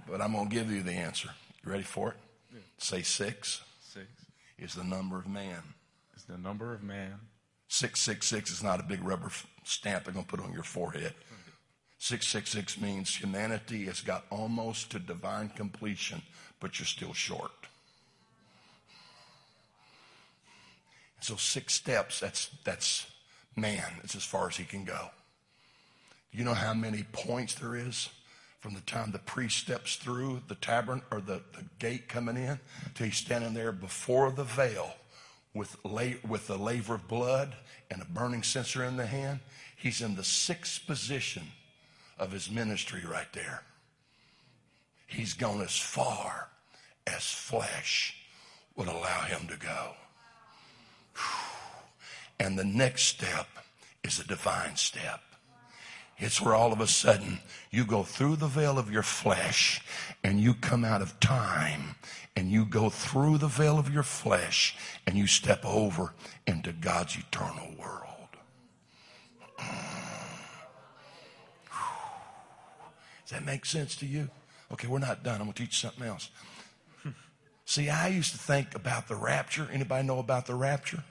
but 0.10 0.20
I'm 0.22 0.34
going 0.34 0.49
to 0.49 0.54
give 0.54 0.70
you 0.70 0.84
the 0.84 0.91
answer. 0.91 1.30
You 1.64 1.72
ready 1.72 1.84
for 1.84 2.10
it? 2.10 2.18
Yeah. 2.54 2.60
Say 2.78 3.02
six. 3.02 3.64
Six. 3.82 4.06
Is 4.60 4.76
the 4.76 4.84
number 4.84 5.18
of 5.18 5.26
man. 5.26 5.64
Is 6.18 6.26
the 6.26 6.38
number 6.38 6.74
of 6.74 6.84
man. 6.84 7.16
666 7.70 8.52
is 8.52 8.62
not 8.62 8.82
a 8.82 8.84
big 8.84 9.02
rubber 9.02 9.32
stamp 9.64 10.04
they're 10.04 10.14
going 10.14 10.26
to 10.26 10.30
put 10.30 10.41
on 10.41 10.52
your 10.52 10.64
forehead. 10.64 11.14
666 11.99 12.82
means 12.82 13.16
humanity 13.16 13.86
has 13.86 14.02
got 14.02 14.26
almost 14.30 14.91
to 14.91 14.99
divine 14.99 15.47
completion, 15.47 16.22
but 16.60 16.78
you're 16.78 16.86
still 16.86 17.14
short. 17.14 17.52
So 21.22 21.36
six 21.36 21.74
steps, 21.74 22.19
that's, 22.19 22.49
that's 22.63 23.05
man. 23.55 23.86
It's 24.03 24.15
as 24.15 24.24
far 24.24 24.47
as 24.47 24.57
he 24.57 24.63
can 24.63 24.84
go. 24.84 25.09
You 26.32 26.43
know 26.43 26.53
how 26.53 26.74
many 26.74 27.03
points 27.11 27.53
there 27.55 27.76
is 27.76 28.09
from 28.59 28.74
the 28.74 28.82
time 28.82 29.11
the 29.11 29.19
priest 29.19 29.57
steps 29.57 29.95
through 29.95 30.41
the 30.47 30.55
tavern 30.55 31.01
or 31.11 31.19
the, 31.19 31.41
the 31.53 31.65
gate 31.80 32.07
coming 32.07 32.38
in 32.38 32.59
till 32.95 33.07
he's 33.07 33.17
standing 33.17 33.53
there 33.53 33.72
before 33.72 34.32
the 34.32 34.43
veil 34.43 34.95
with, 35.53 35.76
la- 35.84 36.19
with 36.28 36.47
the 36.47 36.57
laver 36.57 36.95
of 36.95 37.07
blood 37.07 37.55
and 37.89 38.01
a 38.01 38.05
burning 38.05 38.43
censer 38.43 38.84
in 38.84 38.97
the 38.97 39.05
hand. 39.05 39.39
He's 39.76 40.01
in 40.01 40.15
the 40.15 40.24
sixth 40.24 40.86
position 40.86 41.43
of 42.17 42.32
his 42.32 42.49
ministry 42.49 43.01
right 43.05 43.32
there. 43.34 43.63
He's 45.07 45.34
gone 45.34 45.61
as 45.61 45.78
far 45.78 46.47
as 47.05 47.24
flesh 47.24 48.15
would 48.76 48.88
allow 48.88 49.22
him 49.24 49.47
to 49.47 49.57
go. 49.57 49.93
And 52.39 52.57
the 52.57 52.66
next 52.66 53.03
step 53.03 53.47
is 54.03 54.20
a 54.20 54.26
divine 54.26 54.76
step. 54.76 55.22
It's 56.18 56.39
where 56.39 56.53
all 56.53 56.72
of 56.72 56.80
a 56.80 56.88
sudden 56.88 57.39
you 57.72 57.84
go 57.84 58.03
through 58.03 58.36
the 58.36 58.47
veil 58.47 58.78
of 58.78 58.91
your 58.91 59.03
flesh 59.03 59.82
and 60.24 60.39
you 60.39 60.53
come 60.53 60.86
out 60.86 61.01
of 61.01 61.20
time 61.20 61.95
and 62.36 62.51
you 62.51 62.66
go 62.66 62.89
through 62.89 63.39
the 63.39 63.47
veil 63.47 63.80
of 63.80 63.91
your 63.91 64.03
flesh 64.03 64.76
and 65.07 65.18
you 65.18 65.26
step 65.26 65.66
over 65.66 66.14
into 66.45 66.72
God's 66.74 67.18
eternal 67.18 67.74
world. 67.80 68.01
Does 73.32 73.39
that 73.39 73.45
make 73.45 73.66
sense 73.66 73.95
to 73.97 74.05
you? 74.05 74.30
Okay, 74.72 74.88
we're 74.88 74.99
not 74.99 75.24
done. 75.24 75.36
I'm 75.36 75.47
going 75.47 75.53
to 75.53 75.64
teach 75.64 75.84
you 75.84 75.89
something 75.89 76.05
else. 76.05 76.30
See, 77.72 77.89
I 77.89 78.09
used 78.09 78.34
to 78.34 78.38
think 78.38 78.76
about 78.76 79.07
the 79.07 79.15
rapture. 79.15 79.65
Anybody 79.72 80.05
know 80.05 80.19
about 80.19 80.45
the 80.45 80.55
rapture? 80.55 81.05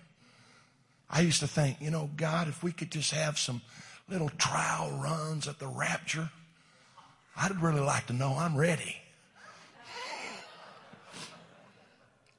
I 1.09 1.23
used 1.23 1.41
to 1.41 1.49
think, 1.49 1.79
you 1.81 1.91
know, 1.91 2.11
God, 2.19 2.49
if 2.49 2.63
we 2.63 2.71
could 2.71 2.91
just 2.91 3.13
have 3.13 3.39
some 3.39 3.63
little 4.11 4.29
trial 4.37 4.91
runs 5.03 5.49
at 5.49 5.59
the 5.59 5.67
rapture, 5.67 6.29
I'd 7.35 7.63
really 7.63 7.81
like 7.81 8.09
to 8.09 8.13
know 8.13 8.37
I'm 8.37 8.59
ready. 8.59 8.99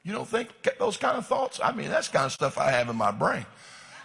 You 0.04 0.14
don't 0.14 0.28
think 0.28 0.50
those 0.78 0.98
kind 0.98 1.18
of 1.18 1.26
thoughts? 1.26 1.60
I 1.60 1.72
mean, 1.72 1.90
that's 1.90 2.08
kind 2.08 2.28
of 2.28 2.32
stuff 2.32 2.60
I 2.60 2.70
have 2.70 2.90
in 2.90 2.96
my 2.98 3.10
brain. 3.10 3.48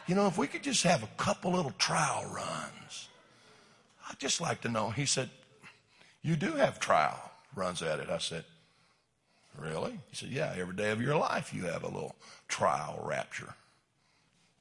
You 0.06 0.14
know, 0.14 0.28
if 0.28 0.38
we 0.38 0.46
could 0.46 0.62
just 0.62 0.82
have 0.84 1.02
a 1.02 1.08
couple 1.18 1.52
little 1.52 1.72
trial 1.72 2.24
runs, 2.34 3.08
I'd 4.08 4.18
just 4.18 4.40
like 4.40 4.62
to 4.62 4.70
know. 4.70 4.88
He 4.88 5.04
said, 5.04 5.28
You 6.22 6.36
do 6.36 6.52
have 6.52 6.80
trial 6.80 7.32
runs 7.54 7.82
at 7.82 8.00
it. 8.00 8.08
I 8.08 8.16
said, 8.16 8.46
Really? 9.59 9.92
He 10.11 10.16
said, 10.16 10.28
Yeah, 10.28 10.54
every 10.57 10.74
day 10.74 10.90
of 10.90 11.00
your 11.00 11.16
life 11.16 11.52
you 11.54 11.64
have 11.64 11.82
a 11.82 11.88
little 11.88 12.16
trial 12.48 13.00
rapture. 13.02 13.54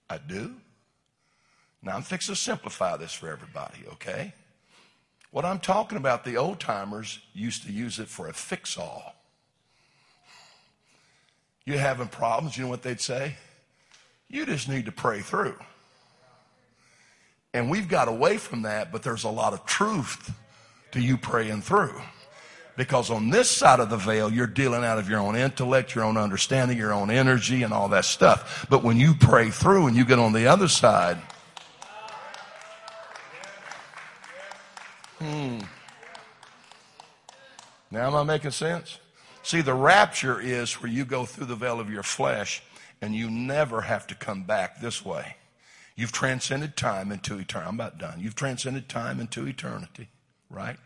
I 0.10 0.18
do. 0.18 0.56
Now 1.82 1.96
I'm 1.96 2.02
fixing 2.02 2.34
to 2.34 2.40
simplify 2.40 2.98
this 2.98 3.14
for 3.14 3.30
everybody, 3.30 3.80
okay? 3.94 4.34
What 5.32 5.46
I'm 5.46 5.60
talking 5.60 5.98
about, 5.98 6.24
the 6.24 6.38
old 6.38 6.60
timers 6.60 7.20
used 7.34 7.64
to 7.66 7.72
use 7.72 8.00
it 8.00 8.08
for 8.08 8.28
a 8.28 8.34
fix 8.34 8.78
all. 8.78 9.16
You're 11.66 11.78
having 11.78 12.08
problems, 12.08 12.58
you 12.58 12.64
know 12.64 12.70
what 12.70 12.84
they'd 12.84 13.02
say? 13.02 13.36
You 14.30 14.46
just 14.46 14.70
need 14.70 14.86
to 14.86 14.92
pray 14.92 15.22
through. 15.22 15.58
And 17.54 17.70
we've 17.70 17.88
got 17.88 18.08
away 18.08 18.38
from 18.38 18.64
that, 18.64 18.92
but 18.92 19.04
there's 19.04 19.24
a 19.24 19.30
lot 19.30 19.54
of 19.54 19.66
truth 19.66 20.32
to 20.92 21.02
you 21.02 21.18
praying 21.18 21.62
through. 21.62 22.02
Because 22.78 23.10
on 23.10 23.30
this 23.30 23.50
side 23.50 23.80
of 23.80 23.90
the 23.90 23.98
veil, 23.98 24.32
you're 24.32 24.48
dealing 24.48 24.84
out 24.84 25.00
of 25.00 25.10
your 25.10 25.20
own 25.20 25.36
intellect, 25.36 25.96
your 25.96 26.04
own 26.04 26.18
understanding, 26.18 26.78
your 26.78 26.94
own 26.94 27.10
energy, 27.10 27.64
and 27.64 27.74
all 27.74 27.88
that 27.90 28.06
stuff. 28.06 28.66
But 28.70 28.84
when 28.84 28.98
you 28.98 29.14
pray 29.14 29.50
through 29.50 29.88
and 29.88 29.96
you 29.96 30.04
get 30.04 30.20
on 30.20 30.34
the 30.34 30.48
other 30.48 30.68
side, 30.68 31.18
hmm. 35.20 35.60
Now, 37.92 38.08
am 38.08 38.16
I 38.16 38.24
making 38.24 38.52
sense? 38.52 39.00
See, 39.42 39.62
the 39.62 39.74
rapture 39.74 40.42
is 40.42 40.74
where 40.82 40.92
you 40.92 41.06
go 41.06 41.26
through 41.26 41.46
the 41.46 41.56
veil 41.56 41.80
of 41.80 41.90
your 41.90 42.04
flesh 42.04 42.62
and 43.02 43.16
you 43.16 43.30
never 43.30 43.82
have 43.82 44.08
to 44.08 44.16
come 44.16 44.44
back 44.44 44.82
this 44.82 45.06
way. 45.06 45.38
You've 45.96 46.12
transcended 46.12 46.76
time 46.76 47.12
into 47.12 47.38
eternity. 47.38 47.70
I'm 47.70 47.76
about 47.76 47.98
done. 47.98 48.20
You've 48.20 48.36
transcended 48.36 48.90
time 48.90 49.20
into 49.22 49.48
eternity, 49.48 50.10
right? 50.50 50.78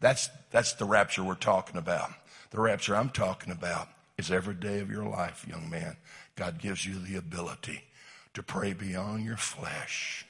That's, 0.00 0.28
that's 0.50 0.74
the 0.74 0.84
rapture 0.84 1.22
we're 1.22 1.34
talking 1.34 1.76
about. 1.76 2.10
The 2.50 2.60
rapture 2.60 2.94
I'm 2.94 3.10
talking 3.10 3.52
about 3.52 3.88
is 4.18 4.30
every 4.30 4.54
day 4.54 4.80
of 4.80 4.90
your 4.90 5.04
life, 5.04 5.46
young 5.48 5.68
man. 5.70 5.96
God 6.36 6.58
gives 6.58 6.84
you 6.86 6.98
the 6.98 7.16
ability 7.16 7.82
to 8.34 8.42
pray 8.42 8.72
beyond 8.72 9.24
your 9.24 9.36
flesh, 9.36 10.26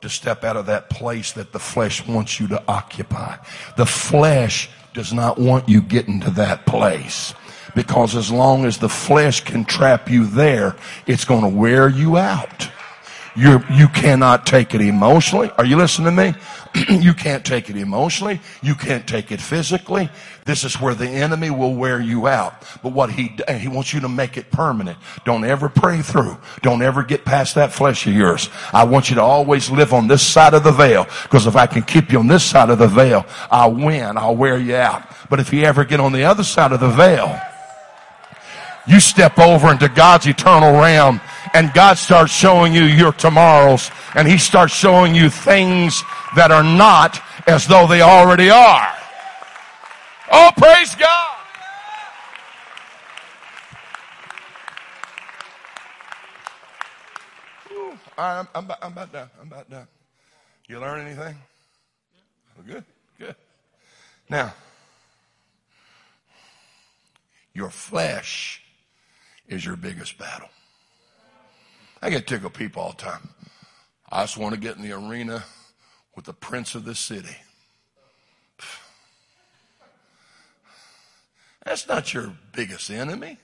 to 0.00 0.08
step 0.08 0.44
out 0.44 0.56
of 0.56 0.66
that 0.66 0.90
place 0.90 1.32
that 1.32 1.52
the 1.52 1.58
flesh 1.58 2.06
wants 2.06 2.38
you 2.38 2.46
to 2.48 2.62
occupy. 2.68 3.36
The 3.76 3.86
flesh 3.86 4.70
does 4.94 5.12
not 5.12 5.38
want 5.38 5.68
you 5.68 5.82
getting 5.82 6.20
to 6.20 6.30
that 6.30 6.66
place 6.66 7.34
because 7.74 8.16
as 8.16 8.30
long 8.30 8.64
as 8.64 8.78
the 8.78 8.88
flesh 8.88 9.40
can 9.44 9.64
trap 9.64 10.10
you 10.10 10.26
there, 10.26 10.76
it's 11.06 11.24
going 11.24 11.42
to 11.42 11.48
wear 11.48 11.88
you 11.88 12.16
out. 12.16 12.68
You're, 13.36 13.64
you 13.70 13.86
cannot 13.88 14.46
take 14.46 14.74
it 14.74 14.80
emotionally. 14.80 15.50
Are 15.58 15.64
you 15.64 15.76
listening 15.76 16.16
to 16.16 16.32
me? 16.32 16.38
you 16.88 17.14
can't 17.14 17.44
take 17.44 17.70
it 17.70 17.76
emotionally. 17.76 18.40
You 18.62 18.74
can't 18.74 19.06
take 19.06 19.32
it 19.32 19.40
physically. 19.40 20.10
This 20.44 20.64
is 20.64 20.80
where 20.80 20.94
the 20.94 21.08
enemy 21.08 21.50
will 21.50 21.74
wear 21.74 22.00
you 22.00 22.26
out. 22.26 22.64
But 22.82 22.92
what 22.92 23.10
he, 23.10 23.36
he 23.58 23.68
wants 23.68 23.92
you 23.92 24.00
to 24.00 24.08
make 24.08 24.36
it 24.36 24.50
permanent. 24.50 24.98
Don't 25.24 25.44
ever 25.44 25.68
pray 25.68 26.02
through. 26.02 26.36
Don't 26.62 26.82
ever 26.82 27.02
get 27.02 27.24
past 27.24 27.54
that 27.56 27.72
flesh 27.72 28.06
of 28.06 28.14
yours. 28.14 28.50
I 28.72 28.84
want 28.84 29.10
you 29.10 29.16
to 29.16 29.22
always 29.22 29.70
live 29.70 29.92
on 29.92 30.08
this 30.08 30.26
side 30.26 30.54
of 30.54 30.64
the 30.64 30.72
veil. 30.72 31.06
Because 31.24 31.46
if 31.46 31.56
I 31.56 31.66
can 31.66 31.82
keep 31.82 32.12
you 32.12 32.18
on 32.18 32.26
this 32.26 32.44
side 32.44 32.70
of 32.70 32.78
the 32.78 32.88
veil, 32.88 33.26
I'll 33.50 33.74
win. 33.74 34.16
I'll 34.16 34.36
wear 34.36 34.58
you 34.58 34.76
out. 34.76 35.04
But 35.28 35.40
if 35.40 35.52
you 35.52 35.62
ever 35.64 35.84
get 35.84 36.00
on 36.00 36.12
the 36.12 36.24
other 36.24 36.44
side 36.44 36.72
of 36.72 36.80
the 36.80 36.90
veil, 36.90 37.40
you 38.88 39.00
step 39.00 39.38
over 39.38 39.70
into 39.70 39.88
God's 39.88 40.26
eternal 40.26 40.72
realm 40.72 41.20
and 41.54 41.72
God 41.74 41.98
starts 41.98 42.32
showing 42.32 42.74
you 42.74 42.84
your 42.84 43.12
tomorrows 43.12 43.90
and 44.14 44.26
he 44.26 44.38
starts 44.38 44.74
showing 44.74 45.14
you 45.14 45.30
things 45.30 46.02
that 46.36 46.50
are 46.50 46.62
not 46.62 47.20
as 47.46 47.66
though 47.66 47.86
they 47.86 48.02
already 48.02 48.50
are. 48.50 48.94
Oh, 50.30 50.50
praise 50.56 50.94
God. 50.94 51.34
I'm, 58.18 58.48
I'm, 58.52 58.70
I'm 58.82 58.92
about 58.92 59.12
done. 59.12 59.30
I'm 59.40 59.46
about 59.46 59.70
done. 59.70 59.86
You 60.66 60.80
learn 60.80 61.06
anything? 61.06 61.36
Well, 62.56 62.66
good, 62.66 62.84
good. 63.18 63.36
Now, 64.28 64.52
your 67.54 67.70
flesh 67.70 68.62
is 69.48 69.64
your 69.64 69.76
biggest 69.76 70.18
battle. 70.18 70.48
I 72.00 72.10
get 72.10 72.26
tickled 72.26 72.54
people 72.54 72.82
all 72.82 72.90
the 72.90 73.02
time. 73.02 73.28
I 74.10 74.22
just 74.22 74.38
want 74.38 74.54
to 74.54 74.60
get 74.60 74.76
in 74.76 74.82
the 74.82 74.92
arena 74.92 75.44
with 76.14 76.26
the 76.26 76.32
prince 76.32 76.74
of 76.74 76.84
this 76.84 76.98
city. 76.98 77.36
That's 81.64 81.86
not 81.88 82.14
your 82.14 82.32
biggest 82.52 82.90
enemy. 82.90 83.38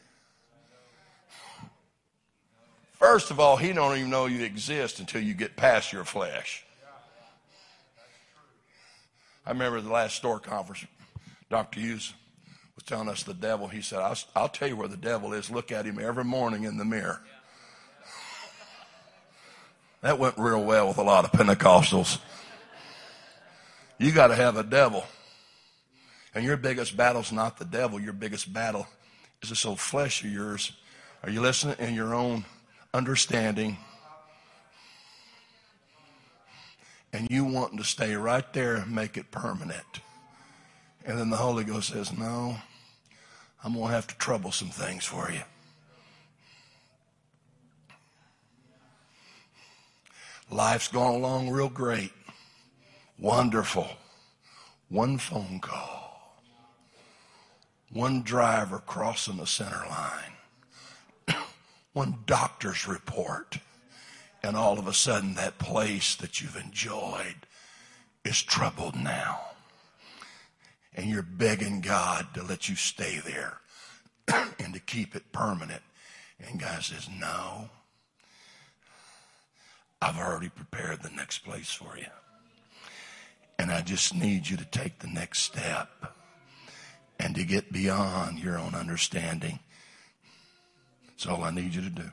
First 2.95 3.31
of 3.31 3.39
all, 3.39 3.57
he 3.57 3.73
don't 3.73 3.97
even 3.99 4.09
know 4.09 4.27
you 4.27 4.45
exist 4.45 4.99
until 4.99 5.21
you 5.21 5.35
get 5.35 5.57
past 5.57 5.93
your 5.93 6.05
flesh. 6.05 6.65
I 9.45 9.51
remember 9.51 9.81
the 9.83 9.93
last 9.93 10.17
store 10.17 10.41
conference, 10.41 10.87
Dr. 11.51 11.81
Hughes 11.81 12.15
was 12.75 12.85
telling 12.85 13.09
us 13.09 13.23
the 13.23 13.35
devil. 13.35 13.69
He 13.69 13.81
said, 13.81 14.01
I'll, 14.01 14.19
I'll 14.35 14.49
tell 14.49 14.69
you 14.69 14.77
where 14.77 14.89
the 14.89 14.97
devil 14.97 15.33
is. 15.33 15.51
Look 15.51 15.71
at 15.71 15.87
him 15.87 15.99
every 15.99 16.25
morning 16.25 16.65
in 16.65 16.77
the 16.77 16.85
mirror. 16.85 17.21
That 20.01 20.19
went 20.19 20.37
real 20.37 20.63
well 20.63 20.89
with 20.89 20.99
a 20.99 21.03
lot 21.03 21.25
of 21.25 21.33
Pentecostals. 21.33 22.19
You 23.97 24.13
got 24.13 24.27
to 24.27 24.35
have 24.35 24.59
a 24.59 24.63
devil. 24.63 25.03
And 26.35 26.45
your 26.45 26.59
biggest 26.59 26.95
battle 26.95 27.23
is 27.23 27.33
not 27.33 27.59
the 27.59 27.65
devil. 27.65 27.99
Your 27.99 28.13
biggest 28.13 28.53
battle 28.53 28.87
is 29.43 29.49
this 29.49 29.65
old 29.65 29.81
flesh 29.81 30.23
of 30.23 30.31
yours. 30.31 30.73
Are 31.23 31.31
you 31.31 31.41
listening? 31.41 31.77
In 31.79 31.95
your 31.95 32.15
own 32.15 32.45
understanding. 32.93 33.79
And 37.15 37.31
you 37.31 37.47
wanting 37.47 37.79
to 37.79 37.85
stay 37.85 38.15
right 38.15 38.53
there 38.53 38.75
and 38.77 38.95
make 38.95 39.17
it 39.17 39.31
permanent. 39.31 39.87
And 41.05 41.19
then 41.19 41.31
the 41.31 41.37
Holy 41.37 41.65
Ghost 41.65 41.91
says, 41.91 42.17
No, 42.17 42.57
I'm 43.63 43.75
going 43.75 43.89
to 43.89 43.95
have 43.95 44.07
to 44.07 44.17
trouble 44.17 44.53
some 44.53 44.69
things 44.69 45.05
for 45.05 45.31
you. 45.31 45.43
Life's 50.51 50.89
gone 50.89 51.15
along 51.15 51.51
real 51.51 51.69
great. 51.69 52.13
Wonderful. 53.19 53.89
One 54.89 55.19
phone 55.19 55.61
call. 55.61 56.41
One 57.91 58.23
driver 58.23 58.79
crossing 58.79 59.37
the 59.37 59.47
center 59.47 59.85
line. 59.89 61.37
One 61.93 62.19
doctor's 62.27 62.89
report. 62.89 63.59
And 64.43 64.57
all 64.57 64.79
of 64.79 64.87
a 64.87 64.93
sudden, 64.93 65.35
that 65.35 65.59
place 65.59 66.17
that 66.17 66.41
you've 66.41 66.57
enjoyed 66.57 67.47
is 68.25 68.43
troubled 68.43 68.97
now. 68.97 69.54
And 70.95 71.07
you're 71.07 71.23
begging 71.23 71.81
God 71.81 72.29
to 72.35 72.43
let 72.43 72.69
you 72.69 72.77
stay 72.77 73.21
there 73.25 73.59
and 74.59 74.75
to 74.75 74.81
keep 74.81 75.17
it 75.17 75.33
permanent. 75.33 75.83
And 76.39 76.61
God 76.61 76.83
says, 76.83 77.09
No. 77.09 77.71
I've 80.01 80.19
already 80.19 80.51
prepared 80.51 81.03
the 81.03 81.11
next 81.11 81.39
place 81.39 81.73
for 81.73 81.97
you. 81.97 82.05
And 83.59 83.71
I 83.71 83.81
just 83.81 84.15
need 84.15 84.47
you 84.47 84.57
to 84.59 84.65
take 84.67 84.99
the 84.99 85.09
next 85.09 85.41
step 85.41 85.89
and 87.19 87.35
to 87.37 87.45
get 87.45 87.73
beyond 87.73 88.39
your 88.39 88.59
own 88.59 88.75
understanding. 88.75 89.61
That's 91.09 91.27
all 91.27 91.43
I 91.43 91.51
need 91.51 91.75
you 91.75 91.81
to 91.81 91.91
do. 91.91 92.11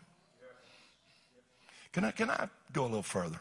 Can 1.91 2.05
I, 2.05 2.11
can 2.11 2.29
I 2.29 2.47
go 2.71 2.83
a 2.83 2.87
little 2.87 3.03
further? 3.03 3.39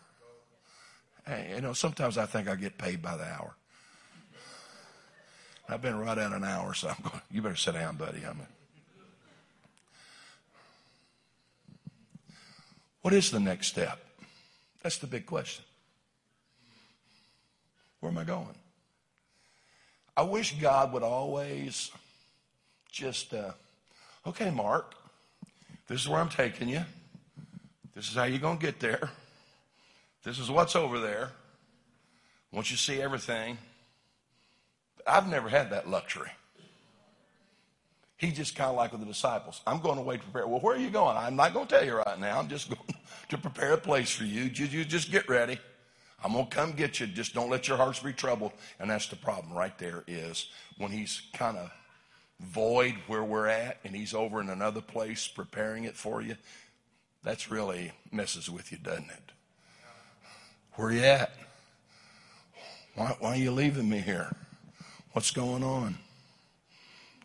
Eh, 1.27 1.55
you 1.57 1.61
know, 1.61 1.73
sometimes 1.73 2.19
I 2.19 2.27
think 2.27 2.49
I 2.49 2.57
get 2.57 2.77
paid 2.77 3.01
by 3.01 3.17
the 3.17 3.25
hour. 3.25 3.55
I've 5.71 5.83
been 5.83 5.99
right 5.99 6.19
at 6.19 6.33
an 6.33 6.43
hour, 6.43 6.75
so 6.75 6.89
I'm 6.89 6.97
going, 7.03 7.23
you 7.31 7.43
better 7.43 7.55
sit 7.55 7.75
down, 7.75 7.97
buddy. 7.97 8.25
I'm 8.27 8.41
what 13.03 13.15
is 13.15 13.31
the 13.31 13.41
next 13.41 13.69
step? 13.69 13.99
That's 14.83 14.99
the 14.99 15.07
big 15.07 15.27
question. 15.27 15.65
Where 18.01 18.11
am 18.11 18.19
I 18.19 18.25
going? 18.25 18.55
I 20.17 20.23
wish 20.23 20.59
God 20.61 20.93
would 20.93 21.03
always 21.03 21.93
just, 22.91 23.33
uh, 23.33 23.53
okay, 24.27 24.51
Mark, 24.51 24.95
this 25.87 26.01
is 26.01 26.09
where 26.09 26.21
I'm 26.21 26.29
taking 26.29 26.69
you. 26.69 26.85
This 27.95 28.09
is 28.09 28.17
how 28.17 28.25
you're 28.25 28.39
going 28.39 28.59
to 28.59 28.67
get 28.67 28.81
there. 28.81 29.11
This 30.25 30.39
is 30.39 30.51
what's 30.51 30.75
over 30.75 30.99
there. 30.99 31.31
Once 32.53 32.71
you 32.71 32.77
see 32.77 33.01
everything. 33.01 33.57
I've 35.07 35.29
never 35.29 35.49
had 35.49 35.71
that 35.71 35.89
luxury. 35.89 36.31
He 38.17 38.33
just 38.33 38.55
kind 38.55 38.69
of 38.69 38.77
like 38.77 38.93
with 38.93 39.01
the 39.01 39.07
disciples. 39.07 39.63
I'm 39.67 39.81
going 39.81 39.99
away 39.99 40.19
to 40.19 40.23
prepare. 40.23 40.47
Well, 40.47 40.61
where 40.61 40.77
are 40.77 40.79
you 40.79 40.91
going? 40.91 41.17
I'm 41.17 41.37
not 41.37 41.55
going 41.55 41.67
to 41.67 41.75
tell 41.75 41.85
you 41.85 41.95
right 41.95 42.21
now. 42.21 42.39
I'm 42.39 42.49
just 42.49 42.69
going 42.69 42.83
to 43.31 43.39
prepare 43.39 43.73
a 43.73 43.79
place 43.79 44.11
for 44.11 44.25
you. 44.25 44.43
You, 44.43 44.67
you 44.67 44.85
just 44.85 45.11
get 45.11 45.27
ready. 45.29 45.59
I'm 46.23 46.33
going 46.33 46.47
to 46.47 46.55
come 46.55 46.73
get 46.73 47.01
you. 47.01 47.07
Just 47.07 47.33
don't 47.33 47.49
let 47.49 47.67
your 47.67 47.79
hearts 47.79 48.01
be 48.01 48.13
troubled. 48.13 48.53
And 48.79 48.91
that's 48.91 49.07
the 49.07 49.17
problem 49.17 49.55
right 49.55 49.77
there 49.79 50.05
is 50.07 50.51
when 50.77 50.91
he's 50.91 51.23
kind 51.33 51.57
of 51.57 51.71
void 52.41 52.95
where 53.07 53.25
we're 53.25 53.47
at 53.47 53.79
and 53.85 53.97
he's 53.97 54.13
over 54.13 54.41
in 54.41 54.51
another 54.51 54.83
place 54.83 55.27
preparing 55.27 55.85
it 55.85 55.97
for 55.97 56.21
you, 56.21 56.37
that's 57.23 57.51
really 57.51 57.93
messes 58.13 58.51
with 58.51 58.71
you, 58.71 58.79
doesn't 58.79 59.11
it? 59.11 59.33
Where 60.75 60.89
are 60.89 60.93
you 60.93 61.01
at? 61.01 61.33
Why, 62.95 63.17
why 63.19 63.29
are 63.31 63.37
you 63.37 63.51
leaving 63.51 63.89
me 63.89 63.99
here? 63.99 64.35
What's 65.13 65.33
going 65.33 65.65
on? 65.65 65.99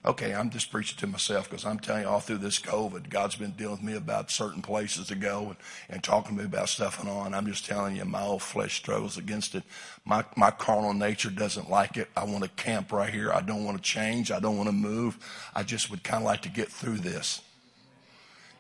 Okay, 0.03 0.33
I'm 0.33 0.49
just 0.49 0.71
preaching 0.71 0.97
to 0.97 1.07
myself 1.07 1.47
because 1.47 1.65
I'm 1.65 1.77
telling 1.77 2.01
you 2.01 2.07
all 2.07 2.19
through 2.19 2.39
this 2.39 2.59
COVID, 2.59 3.09
God's 3.09 3.35
been 3.35 3.51
dealing 3.51 3.75
with 3.75 3.83
me 3.83 3.95
about 3.95 4.31
certain 4.31 4.63
places 4.63 5.07
to 5.07 5.15
go 5.15 5.49
and, 5.49 5.55
and 5.89 6.03
talking 6.03 6.35
to 6.35 6.41
me 6.41 6.47
about 6.47 6.69
stuff 6.69 6.99
and 6.99 7.07
on. 7.07 7.35
I'm 7.35 7.45
just 7.45 7.63
telling 7.63 7.95
you, 7.95 8.03
my 8.05 8.23
old 8.23 8.41
flesh 8.41 8.75
struggles 8.75 9.17
against 9.17 9.53
it. 9.53 9.63
My, 10.03 10.25
my 10.35 10.49
carnal 10.49 10.95
nature 10.95 11.29
doesn't 11.29 11.69
like 11.69 11.95
it. 11.95 12.09
I 12.17 12.23
want 12.23 12.43
to 12.43 12.49
camp 12.49 12.91
right 12.91 13.13
here. 13.13 13.31
I 13.31 13.41
don't 13.41 13.65
want 13.65 13.77
to 13.77 13.83
change. 13.83 14.31
I 14.31 14.39
don't 14.39 14.57
want 14.57 14.67
to 14.67 14.73
move. 14.73 15.19
I 15.53 15.61
just 15.61 15.91
would 15.91 16.03
kind 16.03 16.23
of 16.23 16.25
like 16.25 16.41
to 16.41 16.49
get 16.49 16.69
through 16.69 16.97
this. 16.97 17.41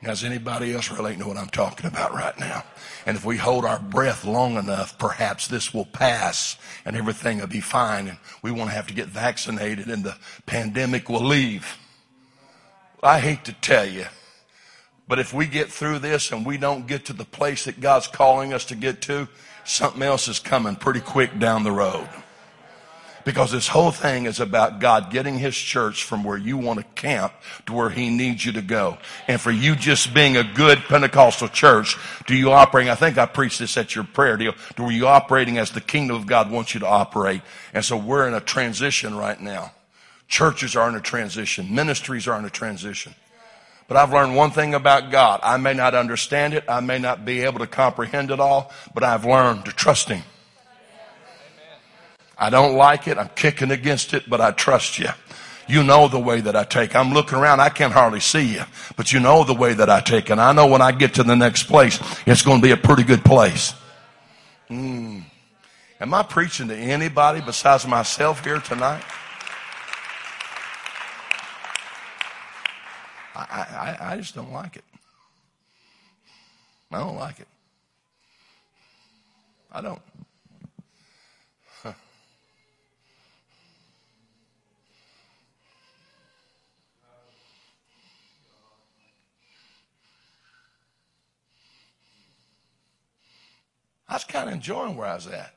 Does 0.05 0.23
anybody 0.23 0.71
else 0.71 0.91
relate 0.91 1.17
to 1.17 1.27
what 1.27 1.35
I'm 1.35 1.49
talking 1.49 1.87
about 1.87 2.13
right 2.13 2.39
now? 2.39 2.63
And 3.07 3.17
if 3.17 3.25
we 3.25 3.37
hold 3.37 3.65
our 3.65 3.79
breath 3.79 4.23
long 4.23 4.55
enough, 4.55 4.95
perhaps 4.99 5.47
this 5.47 5.73
will 5.73 5.85
pass 5.85 6.57
and 6.85 6.95
everything 6.95 7.39
will 7.39 7.47
be 7.47 7.59
fine. 7.59 8.09
And 8.09 8.17
we 8.43 8.51
won't 8.51 8.69
have 8.69 8.85
to 8.85 8.93
get 8.93 9.07
vaccinated 9.07 9.87
and 9.87 10.03
the 10.03 10.15
pandemic 10.45 11.09
will 11.09 11.25
leave. 11.25 11.79
I 13.01 13.19
hate 13.19 13.45
to 13.45 13.53
tell 13.53 13.85
you, 13.85 14.05
but 15.07 15.17
if 15.17 15.33
we 15.33 15.47
get 15.47 15.71
through 15.71 15.99
this 15.99 16.31
and 16.31 16.45
we 16.45 16.57
don't 16.57 16.85
get 16.85 17.05
to 17.05 17.13
the 17.13 17.25
place 17.25 17.65
that 17.65 17.81
God's 17.81 18.07
calling 18.07 18.53
us 18.53 18.65
to 18.65 18.75
get 18.75 19.01
to, 19.03 19.27
something 19.63 20.03
else 20.03 20.27
is 20.27 20.37
coming 20.37 20.75
pretty 20.75 21.01
quick 21.01 21.39
down 21.39 21.63
the 21.63 21.71
road. 21.71 22.07
Because 23.25 23.51
this 23.51 23.67
whole 23.67 23.89
thing 23.89 24.27
is 24.27 24.39
about 24.39 24.79
God 24.79 25.09
getting 25.09 25.39
his 25.39 25.55
church 25.55 26.03
from 26.03 26.23
where 26.23 26.37
you 26.37 26.57
want 26.57 26.79
to 26.79 26.85
camp 26.93 27.33
to 27.65 27.73
where 27.73 27.89
he 27.89 28.11
needs 28.11 28.45
you 28.45 28.51
to 28.51 28.61
go. 28.61 28.99
And 29.27 29.41
for 29.41 29.51
you 29.51 29.75
just 29.75 30.13
being 30.13 30.37
a 30.37 30.43
good 30.43 30.77
Pentecostal 30.83 31.47
church, 31.47 31.97
do 32.27 32.35
you 32.35 32.51
operate, 32.51 32.87
I 32.87 32.93
think 32.93 33.17
I 33.17 33.25
preached 33.25 33.57
this 33.57 33.77
at 33.77 33.95
your 33.95 34.03
prayer 34.03 34.37
deal, 34.37 34.53
do 34.75 34.91
you 34.91 35.07
operating 35.07 35.57
as 35.57 35.71
the 35.71 35.81
kingdom 35.81 36.15
of 36.15 36.27
God 36.27 36.51
wants 36.51 36.75
you 36.75 36.81
to 36.81 36.87
operate? 36.87 37.41
And 37.73 37.83
so 37.83 37.97
we're 37.97 38.27
in 38.27 38.35
a 38.35 38.39
transition 38.39 39.15
right 39.15 39.41
now. 39.41 39.71
Churches 40.27 40.75
are 40.75 40.87
in 40.87 40.95
a 40.95 41.01
transition. 41.01 41.73
Ministries 41.73 42.27
are 42.27 42.37
in 42.37 42.45
a 42.45 42.49
transition. 42.51 43.15
But 43.87 43.97
I've 43.97 44.13
learned 44.13 44.35
one 44.35 44.51
thing 44.51 44.75
about 44.75 45.11
God. 45.11 45.39
I 45.43 45.57
may 45.57 45.73
not 45.73 45.95
understand 45.95 46.53
it. 46.53 46.63
I 46.67 46.79
may 46.79 46.99
not 46.99 47.25
be 47.25 47.41
able 47.41 47.59
to 47.59 47.67
comprehend 47.67 48.29
it 48.29 48.39
all, 48.39 48.71
but 48.93 49.03
I've 49.03 49.25
learned 49.25 49.65
to 49.65 49.71
trust 49.71 50.09
Him. 50.09 50.23
I 52.37 52.49
don't 52.49 52.75
like 52.75 53.07
it. 53.07 53.17
I'm 53.17 53.29
kicking 53.29 53.71
against 53.71 54.13
it, 54.13 54.29
but 54.29 54.41
I 54.41 54.51
trust 54.51 54.99
you. 54.99 55.09
You 55.67 55.83
know 55.83 56.07
the 56.07 56.19
way 56.19 56.41
that 56.41 56.55
I 56.55 56.63
take. 56.63 56.95
I'm 56.95 57.13
looking 57.13 57.39
around. 57.39 57.59
I 57.59 57.69
can't 57.69 57.93
hardly 57.93 58.19
see 58.19 58.53
you, 58.53 58.63
but 58.95 59.11
you 59.11 59.19
know 59.19 59.43
the 59.43 59.53
way 59.53 59.73
that 59.73 59.89
I 59.89 59.99
take. 60.01 60.29
And 60.29 60.39
I 60.39 60.51
know 60.51 60.67
when 60.67 60.81
I 60.81 60.91
get 60.91 61.15
to 61.15 61.23
the 61.23 61.35
next 61.35 61.63
place, 61.63 61.99
it's 62.25 62.43
going 62.43 62.61
to 62.61 62.63
be 62.63 62.71
a 62.71 62.77
pretty 62.77 63.03
good 63.03 63.23
place. 63.25 63.73
Mm. 64.69 65.23
Am 65.99 66.13
I 66.13 66.23
preaching 66.23 66.67
to 66.67 66.75
anybody 66.75 67.41
besides 67.41 67.87
myself 67.87 68.43
here 68.43 68.59
tonight? 68.59 69.03
I, 73.35 73.97
I, 73.99 74.13
I 74.13 74.17
just 74.17 74.35
don't 74.35 74.51
like 74.53 74.77
it. 74.77 74.83
I 76.91 76.99
don't 76.99 77.15
like 77.15 77.39
it. 77.39 77.47
I 79.71 79.81
don't. 79.81 80.01
I 94.07 94.13
was 94.13 94.23
kind 94.23 94.47
of 94.49 94.55
enjoying 94.55 94.95
where 94.95 95.07
I 95.07 95.15
was 95.15 95.27
at. 95.27 95.53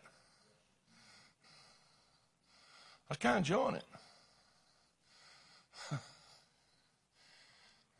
I 3.10 3.10
was 3.10 3.18
kind 3.18 3.34
of 3.34 3.38
enjoying 3.38 3.76
it. 3.76 3.84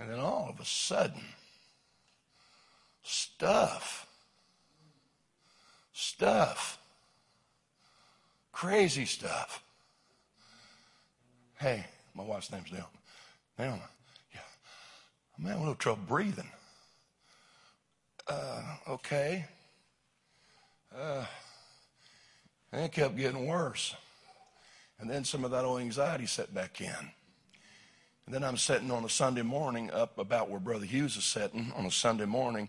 And 0.01 0.09
then 0.09 0.21
all 0.21 0.49
of 0.49 0.61
a 0.61 0.65
sudden, 0.65 1.21
stuff, 3.03 4.07
stuff, 5.93 6.79
crazy 8.53 9.07
stuff. 9.07 9.63
Hey, 11.59 11.85
my 12.15 12.23
wife's 12.23 12.53
name's 12.53 12.71
Naomi. 12.71 12.87
Naomi, 13.59 13.81
yeah, 14.33 14.41
I'm 15.37 15.45
having 15.45 15.57
a 15.57 15.61
little 15.63 15.75
trouble 15.75 16.05
breathing. 16.07 16.51
Uh, 18.29 18.63
okay. 18.89 19.47
Uh, 20.97 21.25
and 22.73 22.85
it 22.85 22.93
kept 22.93 23.17
getting 23.17 23.47
worse. 23.47 23.95
And 25.01 25.09
then 25.09 25.25
some 25.25 25.45
of 25.45 25.51
that 25.53 25.65
old 25.65 25.81
anxiety 25.81 26.27
set 26.27 26.53
back 26.53 26.81
in. 26.81 27.11
And 28.27 28.35
then 28.35 28.45
I'm 28.45 28.57
sitting 28.57 28.91
on 28.91 29.05
a 29.05 29.09
Sunday 29.09 29.43
morning 29.43 29.91
up 29.91 30.19
about 30.19 30.51
where 30.51 30.61
Brother 30.61 30.85
Hughes 30.85 31.17
is 31.17 31.25
sitting 31.25 31.73
on 31.75 31.87
a 31.87 31.91
Sunday 31.91 32.27
morning. 32.27 32.69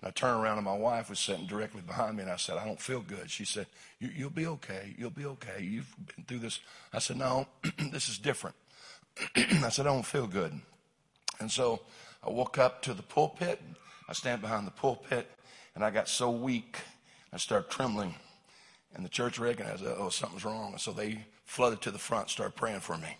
And 0.00 0.08
I 0.08 0.10
turn 0.10 0.40
around 0.40 0.56
and 0.56 0.64
my 0.64 0.76
wife 0.76 1.10
was 1.10 1.18
sitting 1.18 1.46
directly 1.46 1.82
behind 1.82 2.16
me 2.16 2.22
and 2.22 2.32
I 2.32 2.36
said, 2.36 2.56
I 2.56 2.64
don't 2.64 2.80
feel 2.80 3.00
good. 3.00 3.30
She 3.30 3.44
said, 3.44 3.66
you, 3.98 4.24
will 4.24 4.30
be 4.30 4.46
okay. 4.46 4.94
You'll 4.96 5.10
be 5.10 5.26
okay. 5.26 5.62
You've 5.62 5.94
been 6.14 6.24
through 6.24 6.38
this. 6.38 6.60
I 6.92 6.98
said, 6.98 7.18
no, 7.18 7.46
this 7.92 8.08
is 8.08 8.16
different. 8.16 8.56
I 9.36 9.68
said, 9.68 9.86
I 9.86 9.90
don't 9.90 10.06
feel 10.06 10.26
good. 10.26 10.58
And 11.40 11.50
so 11.50 11.82
I 12.26 12.30
woke 12.30 12.58
up 12.58 12.80
to 12.82 12.94
the 12.94 13.02
pulpit. 13.02 13.60
I 14.08 14.12
stand 14.12 14.40
behind 14.40 14.66
the 14.66 14.72
pulpit 14.72 15.30
and 15.74 15.84
I 15.84 15.90
got 15.90 16.08
so 16.08 16.30
weak. 16.30 16.78
I 17.32 17.36
started 17.36 17.70
trembling. 17.70 18.14
And 18.94 19.04
the 19.04 19.10
church 19.10 19.38
recognized, 19.38 19.84
oh, 19.84 20.08
something's 20.08 20.44
wrong. 20.44 20.78
So 20.78 20.92
they 20.92 21.24
flooded 21.44 21.82
to 21.82 21.90
the 21.90 21.98
front, 21.98 22.30
started 22.30 22.56
praying 22.56 22.80
for 22.80 22.96
me. 22.96 23.16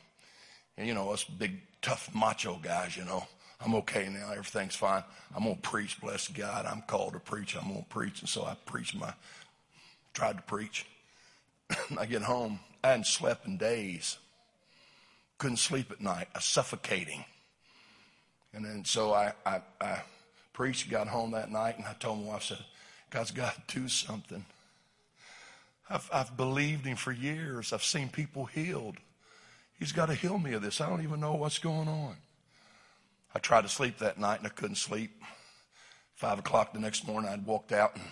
And, 0.77 0.87
you 0.87 0.95
know, 0.95 1.11
us 1.11 1.25
big, 1.25 1.61
tough, 1.83 2.11
macho 2.15 2.59
guys, 2.63 2.97
you 2.97 3.05
know, 3.05 3.27
I'm 3.61 3.75
okay 3.77 4.09
now. 4.11 4.31
Everything's 4.33 4.75
fine. 4.75 5.03
I'm 5.35 5.45
going 5.45 5.57
to 5.57 5.63
preach. 5.63 6.01
Bless 6.01 6.29
God. 6.29 6.67
I'm 6.67 6.83
called 6.83 7.15
to 7.15 7.21
preach. 7.21 7.57
I'm 7.57 7.69
going 7.69 7.83
to 7.83 7.89
preach. 7.89 8.21
And 8.21 8.29
so 8.29 8.45
I 8.45 8.55
preached 8.67 8.95
my, 8.95 9.13
tried 10.13 10.37
to 10.37 10.43
preach. 10.43 10.87
I 11.99 12.07
get 12.07 12.23
home. 12.23 12.61
I 12.85 12.89
hadn't 12.89 13.07
slept 13.07 13.47
in 13.47 13.57
days. 13.57 14.19
Couldn't 15.39 15.57
sleep 15.57 15.91
at 15.91 16.01
night. 16.01 16.29
I 16.35 16.39
was 16.39 16.45
suffocating. 16.45 17.25
And 18.55 18.65
then 18.65 18.85
so 18.85 19.13
I, 19.13 19.33
I, 19.45 19.61
I 19.81 20.03
preached, 20.53 20.91
got 20.91 21.09
home 21.09 21.33
that 21.33 21.51
night, 21.51 21.77
and 21.77 21.87
I 21.87 21.93
told 21.95 22.21
my 22.21 22.33
wife, 22.33 22.51
I 22.51 22.55
said, 22.55 22.65
God's 23.11 23.31
got 23.31 23.69
to 23.69 23.81
do 23.81 23.89
something. 23.89 24.45
I've, 25.89 26.09
I've 26.13 26.37
believed 26.37 26.85
him 26.85 26.97
for 26.97 27.13
years. 27.13 27.73
I've 27.73 27.85
seen 27.85 28.09
people 28.09 28.47
healed. 28.47 28.97
He's 29.79 29.93
got 29.93 30.07
to 30.07 30.15
heal 30.15 30.39
me 30.39 30.53
of 30.55 30.63
this. 30.63 30.81
I 30.81 30.89
don't 30.89 31.03
even 31.03 31.21
know 31.21 31.35
what's 31.35 31.59
going 31.59 31.89
on. 31.89 32.17
I 33.35 33.39
tried 33.39 33.63
to 33.63 33.69
sleep 33.69 33.99
that 33.99 34.19
night 34.19 34.39
and 34.39 34.47
I 34.47 34.51
couldn't 34.51 34.77
sleep. 34.77 35.23
Five 36.15 36.39
o'clock 36.39 36.73
the 36.73 36.81
next 36.81 37.07
morning, 37.07 37.31
I'd 37.31 37.45
walked 37.45 37.73
out 37.73 37.95
and 37.95 38.05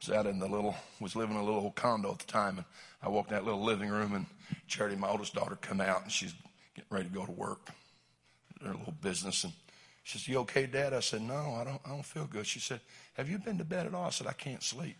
was 0.00 0.10
out 0.16 0.26
in 0.26 0.38
the 0.38 0.48
little, 0.48 0.74
was 1.00 1.14
living 1.14 1.36
in 1.36 1.42
a 1.42 1.44
little 1.44 1.60
old 1.60 1.74
condo 1.74 2.10
at 2.12 2.20
the 2.20 2.26
time. 2.26 2.56
And 2.56 2.66
I 3.02 3.10
walked 3.10 3.30
in 3.30 3.36
that 3.36 3.44
little 3.44 3.62
living 3.62 3.90
room 3.90 4.14
and 4.14 4.26
Charity, 4.66 4.96
my 4.96 5.08
oldest 5.08 5.34
daughter, 5.34 5.56
come 5.60 5.80
out 5.80 6.02
and 6.02 6.10
she's 6.10 6.34
getting 6.74 6.88
ready 6.90 7.08
to 7.08 7.14
go 7.14 7.26
to 7.26 7.32
work. 7.32 7.68
Her 8.64 8.74
little 8.74 8.94
business. 9.00 9.44
And 9.44 9.52
she 10.02 10.18
says, 10.18 10.28
you 10.28 10.38
okay, 10.38 10.66
Dad? 10.66 10.92
I 10.92 11.00
said, 11.00 11.22
no, 11.22 11.54
I 11.60 11.64
don't, 11.64 11.80
I 11.84 11.90
don't 11.90 12.04
feel 12.04 12.24
good. 12.24 12.46
She 12.46 12.58
said, 12.58 12.80
have 13.20 13.28
you 13.28 13.36
been 13.36 13.58
to 13.58 13.64
bed 13.64 13.84
at 13.84 13.92
all? 13.92 14.06
I 14.06 14.10
said, 14.10 14.26
I 14.26 14.32
can't 14.32 14.62
sleep. 14.62 14.96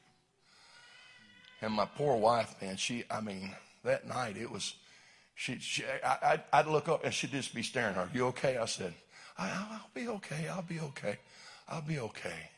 And 1.62 1.72
my 1.72 1.86
poor 1.86 2.16
wife, 2.16 2.54
man, 2.60 2.76
she, 2.76 3.04
I 3.10 3.22
mean, 3.22 3.50
that 3.82 4.06
night 4.06 4.36
it 4.36 4.50
was, 4.50 4.74
she, 5.34 5.58
she 5.58 5.84
I, 6.04 6.38
would 6.54 6.66
look 6.66 6.86
up 6.90 7.02
and 7.02 7.14
she'd 7.14 7.30
just 7.30 7.54
be 7.54 7.62
staring 7.62 7.96
at 7.96 8.08
her. 8.08 8.10
You 8.12 8.26
okay? 8.26 8.58
I 8.58 8.66
said, 8.66 8.92
I, 9.38 9.48
will 9.70 10.02
be 10.02 10.06
okay. 10.08 10.48
I'll 10.48 10.60
be 10.60 10.80
okay. 10.80 11.16
I'll 11.66 11.80
be 11.80 11.98
okay. 11.98 12.50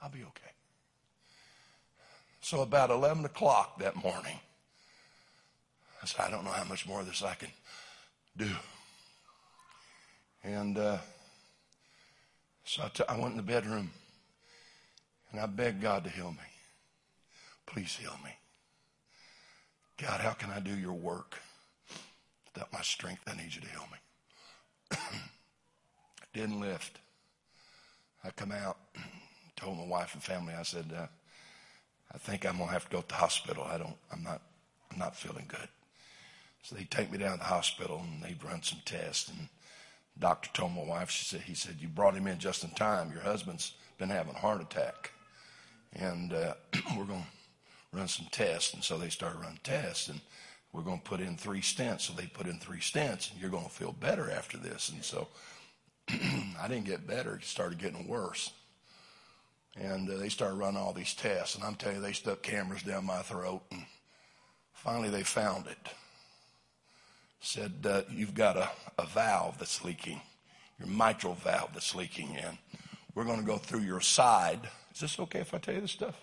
I'll 0.00 0.10
be 0.10 0.22
okay. 0.22 0.52
So 2.40 2.60
about 2.60 2.90
11 2.90 3.24
o'clock 3.24 3.80
that 3.80 3.96
morning, 3.96 4.38
I 6.00 6.06
said, 6.06 6.20
I 6.20 6.30
don't 6.30 6.44
know 6.44 6.52
how 6.52 6.62
much 6.62 6.86
more 6.86 7.00
of 7.00 7.06
this 7.06 7.24
I 7.24 7.34
can 7.34 7.50
do. 8.36 8.50
And 10.44 10.78
uh, 10.78 10.98
so 12.66 12.82
I, 12.82 12.88
t- 12.88 13.04
I 13.08 13.16
went 13.16 13.32
in 13.32 13.36
the 13.36 13.42
bedroom 13.42 13.90
and 15.30 15.40
I 15.40 15.46
begged 15.46 15.80
God 15.80 16.04
to 16.04 16.10
heal 16.10 16.32
me. 16.32 16.46
Please 17.66 17.96
heal 17.96 18.16
me. 18.24 18.30
God, 19.98 20.20
how 20.20 20.32
can 20.32 20.50
I 20.50 20.60
do 20.60 20.76
your 20.76 20.92
work 20.92 21.36
without 22.52 22.72
my 22.72 22.82
strength? 22.82 23.22
I 23.26 23.36
need 23.36 23.54
you 23.54 23.62
to 23.62 23.68
heal 23.68 23.86
me. 23.92 24.98
Didn't 26.34 26.60
lift. 26.60 26.98
I 28.24 28.30
come 28.30 28.52
out, 28.52 28.78
told 29.56 29.78
my 29.78 29.84
wife 29.86 30.14
and 30.14 30.22
family, 30.22 30.52
I 30.52 30.64
said, 30.64 30.86
uh, 30.94 31.06
I 32.12 32.18
think 32.18 32.44
I'm 32.44 32.58
gonna 32.58 32.70
have 32.72 32.84
to 32.84 32.90
go 32.90 33.00
to 33.00 33.08
the 33.08 33.14
hospital. 33.14 33.64
I 33.64 33.78
don't, 33.78 33.96
I'm 34.12 34.22
not, 34.22 34.42
I'm 34.92 34.98
not 34.98 35.16
feeling 35.16 35.46
good. 35.48 35.68
So 36.62 36.74
they 36.74 36.84
take 36.84 37.12
me 37.12 37.18
down 37.18 37.32
to 37.32 37.38
the 37.38 37.44
hospital 37.44 38.02
and 38.04 38.22
they 38.22 38.36
run 38.44 38.62
some 38.62 38.80
tests. 38.84 39.28
And 39.28 39.48
doctor 40.18 40.50
told 40.52 40.74
my 40.74 40.84
wife, 40.84 41.10
she 41.10 41.24
said, 41.24 41.42
he 41.42 41.54
said, 41.54 41.76
you 41.80 41.88
brought 41.88 42.16
him 42.16 42.26
in 42.26 42.38
just 42.38 42.64
in 42.64 42.70
time. 42.70 43.12
Your 43.12 43.22
husband's 43.22 43.74
been 43.98 44.10
having 44.10 44.34
a 44.34 44.38
heart 44.38 44.60
attack, 44.60 45.12
and 45.94 46.32
uh, 46.32 46.54
we're 46.96 47.04
gonna 47.04 47.26
run 47.96 48.08
some 48.08 48.26
tests. 48.30 48.74
And 48.74 48.84
so 48.84 48.98
they 48.98 49.08
started 49.08 49.40
running 49.40 49.60
tests 49.62 50.08
and 50.08 50.20
we're 50.72 50.82
going 50.82 50.98
to 50.98 51.04
put 51.04 51.20
in 51.20 51.36
three 51.36 51.60
stents. 51.60 52.02
So 52.02 52.12
they 52.12 52.26
put 52.26 52.46
in 52.46 52.58
three 52.58 52.80
stents 52.80 53.32
and 53.32 53.40
you're 53.40 53.50
going 53.50 53.64
to 53.64 53.70
feel 53.70 53.92
better 53.92 54.30
after 54.30 54.58
this. 54.58 54.90
And 54.90 55.02
so 55.02 55.28
I 56.08 56.68
didn't 56.68 56.84
get 56.84 57.06
better. 57.06 57.36
It 57.36 57.44
started 57.44 57.78
getting 57.78 58.06
worse. 58.06 58.52
And 59.74 60.08
uh, 60.08 60.16
they 60.16 60.28
started 60.28 60.56
running 60.56 60.80
all 60.80 60.92
these 60.92 61.14
tests. 61.14 61.54
And 61.54 61.64
I'm 61.64 61.74
telling 61.74 61.96
you, 61.96 62.02
they 62.02 62.12
stuck 62.12 62.42
cameras 62.42 62.82
down 62.82 63.06
my 63.06 63.22
throat. 63.22 63.62
And 63.70 63.84
finally 64.74 65.10
they 65.10 65.22
found 65.22 65.66
it. 65.66 65.78
Said, 67.40 67.72
uh, 67.84 68.02
you've 68.10 68.34
got 68.34 68.56
a, 68.56 68.68
a 68.98 69.06
valve 69.06 69.58
that's 69.58 69.84
leaking, 69.84 70.20
your 70.78 70.88
mitral 70.88 71.34
valve 71.34 71.70
that's 71.72 71.94
leaking 71.94 72.34
in. 72.34 72.58
We're 73.14 73.24
going 73.24 73.40
to 73.40 73.46
go 73.46 73.56
through 73.56 73.80
your 73.80 74.00
side. 74.00 74.60
Is 74.94 75.00
this 75.00 75.18
okay 75.20 75.40
if 75.40 75.54
I 75.54 75.58
tell 75.58 75.74
you 75.74 75.80
this 75.80 75.92
stuff? 75.92 76.20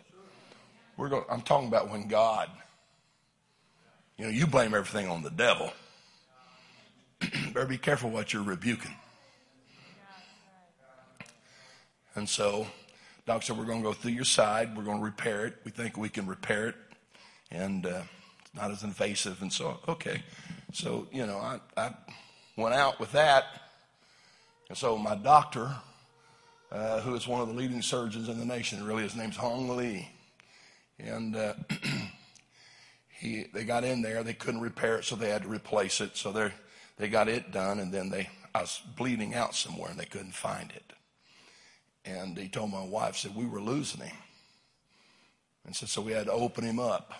We're 0.98 1.10
going, 1.10 1.24
I'm 1.30 1.42
talking 1.42 1.68
about 1.68 1.90
when 1.90 2.08
God, 2.08 2.50
you 4.18 4.26
know, 4.26 4.32
you 4.32 4.46
blame 4.46 4.76
everything 4.76 5.10
on 5.10 5.24
the 5.24 5.32
devil. 5.32 5.72
Better 7.54 7.66
be 7.66 7.78
careful 7.78 8.10
what 8.10 8.34
you're 8.34 8.44
rebuking. 8.44 8.94
And 12.16 12.30
so, 12.30 12.68
Doc 13.26 13.42
said, 13.44 13.58
We're 13.58 13.66
going 13.66 13.82
to 13.82 13.90
go 13.90 13.94
through 13.94 14.12
your 14.12 14.26
side. 14.26 14.78
We're 14.78 14.84
going 14.84 15.00
to 15.00 15.04
repair 15.04 15.46
it. 15.46 15.56
We 15.64 15.72
think 15.72 15.98
we 15.98 16.10
can 16.10 16.28
repair 16.28 16.68
it. 16.68 16.76
And 17.50 17.86
uh, 17.86 18.04
it's 18.42 18.54
not 18.54 18.72
as 18.72 18.84
invasive. 18.84 19.42
And 19.42 19.52
so, 19.52 19.80
okay. 19.88 20.22
So, 20.74 21.08
you 21.12 21.28
know, 21.28 21.38
I, 21.38 21.60
I 21.78 21.94
went 22.58 22.74
out 22.74 23.00
with 23.00 23.12
that. 23.12 23.46
And 24.70 24.78
so, 24.78 24.98
my 24.98 25.16
doctor, 25.16 25.72
uh, 26.72 27.00
who 27.02 27.14
is 27.14 27.28
one 27.28 27.42
of 27.42 27.48
the 27.48 27.54
leading 27.54 27.84
surgeons 27.84 28.28
in 28.28 28.40
the 28.40 28.46
nation, 28.46 28.84
really, 28.84 29.04
his 29.04 29.16
name's 29.16 29.38
Hong 29.38 29.78
Lee. 29.78 30.10
And 30.98 31.36
uh, 31.36 31.54
he, 33.20 33.46
they 33.54 33.66
got 33.66 33.84
in 33.84 34.02
there. 34.02 34.24
They 34.24 34.34
couldn't 34.34 34.62
repair 34.62 34.98
it, 34.98 35.06
so 35.06 35.16
they 35.16 35.30
had 35.30 35.44
to 35.44 35.48
replace 35.48 36.02
it. 36.02 36.18
So 36.18 36.32
they 36.32 36.52
they 36.98 37.08
got 37.08 37.28
it 37.28 37.52
done, 37.52 37.80
and 37.80 37.94
then 37.94 38.10
they 38.10 38.30
I 38.56 38.62
was 38.62 38.82
bleeding 38.98 39.36
out 39.36 39.54
somewhere, 39.56 39.92
and 39.92 40.00
they 40.00 40.06
couldn't 40.06 40.34
find 40.34 40.72
it. 40.72 40.94
And 42.04 42.38
he 42.38 42.50
told 42.50 42.72
my 42.72 42.84
wife, 42.84 43.16
said 43.16 43.36
we 43.36 43.46
were 43.46 43.62
losing 43.62 44.02
him. 44.02 44.18
And 45.66 45.76
so, 45.76 45.86
so 45.86 46.02
we 46.02 46.12
had 46.12 46.26
to 46.26 46.32
open 46.32 46.64
him 46.64 46.80
up. 46.80 47.14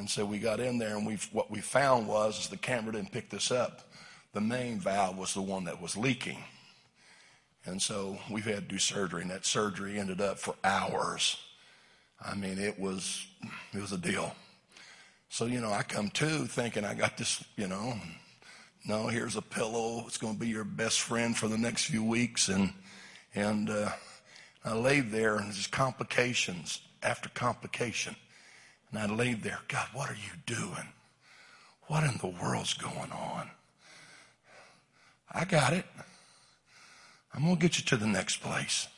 And 0.00 0.08
so 0.08 0.24
we 0.24 0.38
got 0.38 0.60
in 0.60 0.78
there, 0.78 0.96
and 0.96 1.06
we 1.06 1.18
what 1.30 1.50
we 1.50 1.60
found 1.60 2.08
was 2.08 2.48
the 2.48 2.56
camera 2.56 2.92
didn't 2.94 3.12
pick 3.12 3.28
this 3.28 3.50
up. 3.50 3.82
The 4.32 4.40
main 4.40 4.80
valve 4.80 5.18
was 5.18 5.34
the 5.34 5.42
one 5.42 5.64
that 5.64 5.82
was 5.82 5.94
leaking. 5.94 6.42
And 7.66 7.82
so 7.82 8.16
we've 8.30 8.46
had 8.46 8.66
to 8.66 8.74
do 8.74 8.78
surgery, 8.78 9.20
and 9.20 9.30
that 9.30 9.44
surgery 9.44 9.98
ended 9.98 10.22
up 10.22 10.38
for 10.38 10.54
hours. 10.64 11.36
I 12.18 12.34
mean, 12.34 12.58
it 12.58 12.80
was 12.80 13.26
it 13.74 13.80
was 13.82 13.92
a 13.92 13.98
deal. 13.98 14.34
So 15.28 15.44
you 15.44 15.60
know, 15.60 15.70
I 15.70 15.82
come 15.82 16.08
to 16.08 16.46
thinking 16.46 16.86
I 16.86 16.94
got 16.94 17.18
this, 17.18 17.44
you 17.56 17.68
know, 17.68 17.92
no, 18.86 19.08
here's 19.08 19.36
a 19.36 19.42
pillow. 19.42 20.04
It's 20.06 20.16
going 20.16 20.32
to 20.32 20.40
be 20.40 20.48
your 20.48 20.64
best 20.64 21.02
friend 21.02 21.36
for 21.36 21.46
the 21.46 21.58
next 21.58 21.84
few 21.84 22.02
weeks, 22.02 22.48
and 22.48 22.72
and 23.34 23.68
uh, 23.68 23.90
I 24.64 24.72
laid 24.72 25.10
there, 25.10 25.36
and 25.36 25.48
there's 25.48 25.66
complications 25.66 26.80
after 27.02 27.28
complication, 27.28 28.16
and 28.90 28.98
I 29.00 29.06
laid 29.06 29.42
there. 29.42 29.60
God, 29.68 29.86
what 29.92 30.10
are 30.10 30.14
you 30.14 30.32
doing? 30.46 30.88
What 31.86 32.04
in 32.04 32.18
the 32.18 32.28
world's 32.42 32.74
going 32.74 33.12
on? 33.12 33.50
I 35.32 35.44
got 35.44 35.72
it. 35.72 35.84
I'm 37.32 37.42
going 37.42 37.56
to 37.56 37.60
get 37.60 37.78
you 37.78 37.84
to 37.86 37.96
the 37.96 38.06
next 38.06 38.38
place. 38.38 38.88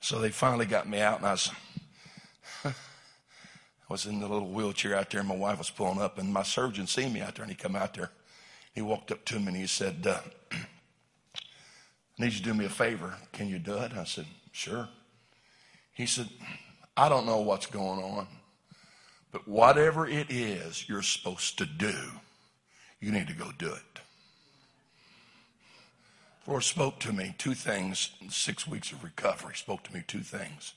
So 0.00 0.18
they 0.18 0.30
finally 0.30 0.66
got 0.66 0.88
me 0.88 1.00
out, 1.00 1.18
and 1.18 1.26
I 1.26 1.32
was, 1.32 1.50
I 2.64 2.72
was 3.88 4.06
in 4.06 4.20
the 4.20 4.28
little 4.28 4.48
wheelchair 4.48 4.94
out 4.94 5.10
there, 5.10 5.20
and 5.20 5.28
my 5.28 5.36
wife 5.36 5.58
was 5.58 5.70
pulling 5.70 6.00
up, 6.00 6.18
and 6.18 6.32
my 6.32 6.42
surgeon 6.42 6.86
seen 6.86 7.12
me 7.12 7.22
out 7.22 7.34
there, 7.34 7.42
and 7.42 7.50
he 7.50 7.56
come 7.56 7.74
out 7.74 7.94
there. 7.94 8.10
He 8.74 8.82
walked 8.82 9.10
up 9.10 9.24
to 9.26 9.40
me, 9.40 9.48
and 9.48 9.56
he 9.56 9.66
said, 9.66 10.06
uh, 10.06 10.18
I 10.52 10.58
need 12.18 12.32
you 12.32 12.38
to 12.38 12.42
do 12.42 12.54
me 12.54 12.66
a 12.66 12.70
favor. 12.70 13.14
Can 13.32 13.48
you 13.48 13.58
do 13.58 13.76
it? 13.78 13.92
I 13.94 14.04
said, 14.04 14.26
sure. 14.52 14.88
He 15.92 16.06
said, 16.06 16.28
I 16.96 17.08
don't 17.08 17.26
know 17.26 17.40
what's 17.40 17.66
going 17.66 18.00
on, 18.02 18.26
but 19.36 19.46
whatever 19.46 20.06
it 20.06 20.30
is 20.30 20.88
you're 20.88 21.02
supposed 21.02 21.58
to 21.58 21.66
do, 21.66 21.94
you 23.00 23.12
need 23.12 23.26
to 23.26 23.34
go 23.34 23.50
do 23.58 23.66
it. 23.66 24.00
The 26.44 26.52
Lord 26.52 26.62
spoke 26.62 26.98
to 27.00 27.12
me 27.12 27.34
two 27.36 27.52
things 27.52 28.12
in 28.22 28.30
six 28.30 28.66
weeks 28.66 28.92
of 28.92 29.04
recovery. 29.04 29.54
Spoke 29.54 29.82
to 29.82 29.92
me 29.92 30.02
two 30.06 30.20
things. 30.20 30.72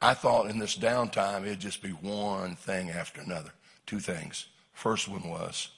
I 0.00 0.14
thought 0.14 0.48
in 0.48 0.60
this 0.60 0.78
downtime 0.78 1.44
it'd 1.44 1.58
just 1.58 1.82
be 1.82 1.88
one 1.90 2.54
thing 2.54 2.88
after 2.90 3.20
another. 3.20 3.50
Two 3.84 3.98
things. 3.98 4.46
First 4.74 5.08
one 5.08 5.28
was, 5.28 5.70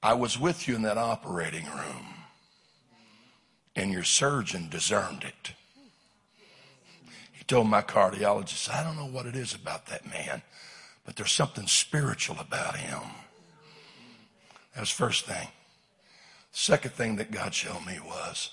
I 0.00 0.14
was 0.14 0.38
with 0.38 0.68
you 0.68 0.76
in 0.76 0.82
that 0.82 0.96
operating 0.96 1.64
room, 1.64 2.06
and 3.74 3.90
your 3.90 4.04
surgeon 4.04 4.68
discerned 4.68 5.24
it. 5.24 5.54
He 7.32 7.42
told 7.42 7.66
my 7.66 7.82
cardiologist, 7.82 8.72
I 8.72 8.84
don't 8.84 8.96
know 8.96 9.06
what 9.06 9.26
it 9.26 9.34
is 9.34 9.56
about 9.56 9.86
that 9.86 10.08
man, 10.08 10.42
but 11.04 11.16
there's 11.16 11.32
something 11.32 11.66
spiritual 11.66 12.36
about 12.38 12.76
him. 12.76 13.00
That 14.74 14.80
was 14.80 14.90
first 14.90 15.26
thing. 15.26 15.48
Second 16.52 16.92
thing 16.92 17.16
that 17.16 17.30
God 17.30 17.54
showed 17.54 17.84
me 17.86 17.98
was 18.04 18.50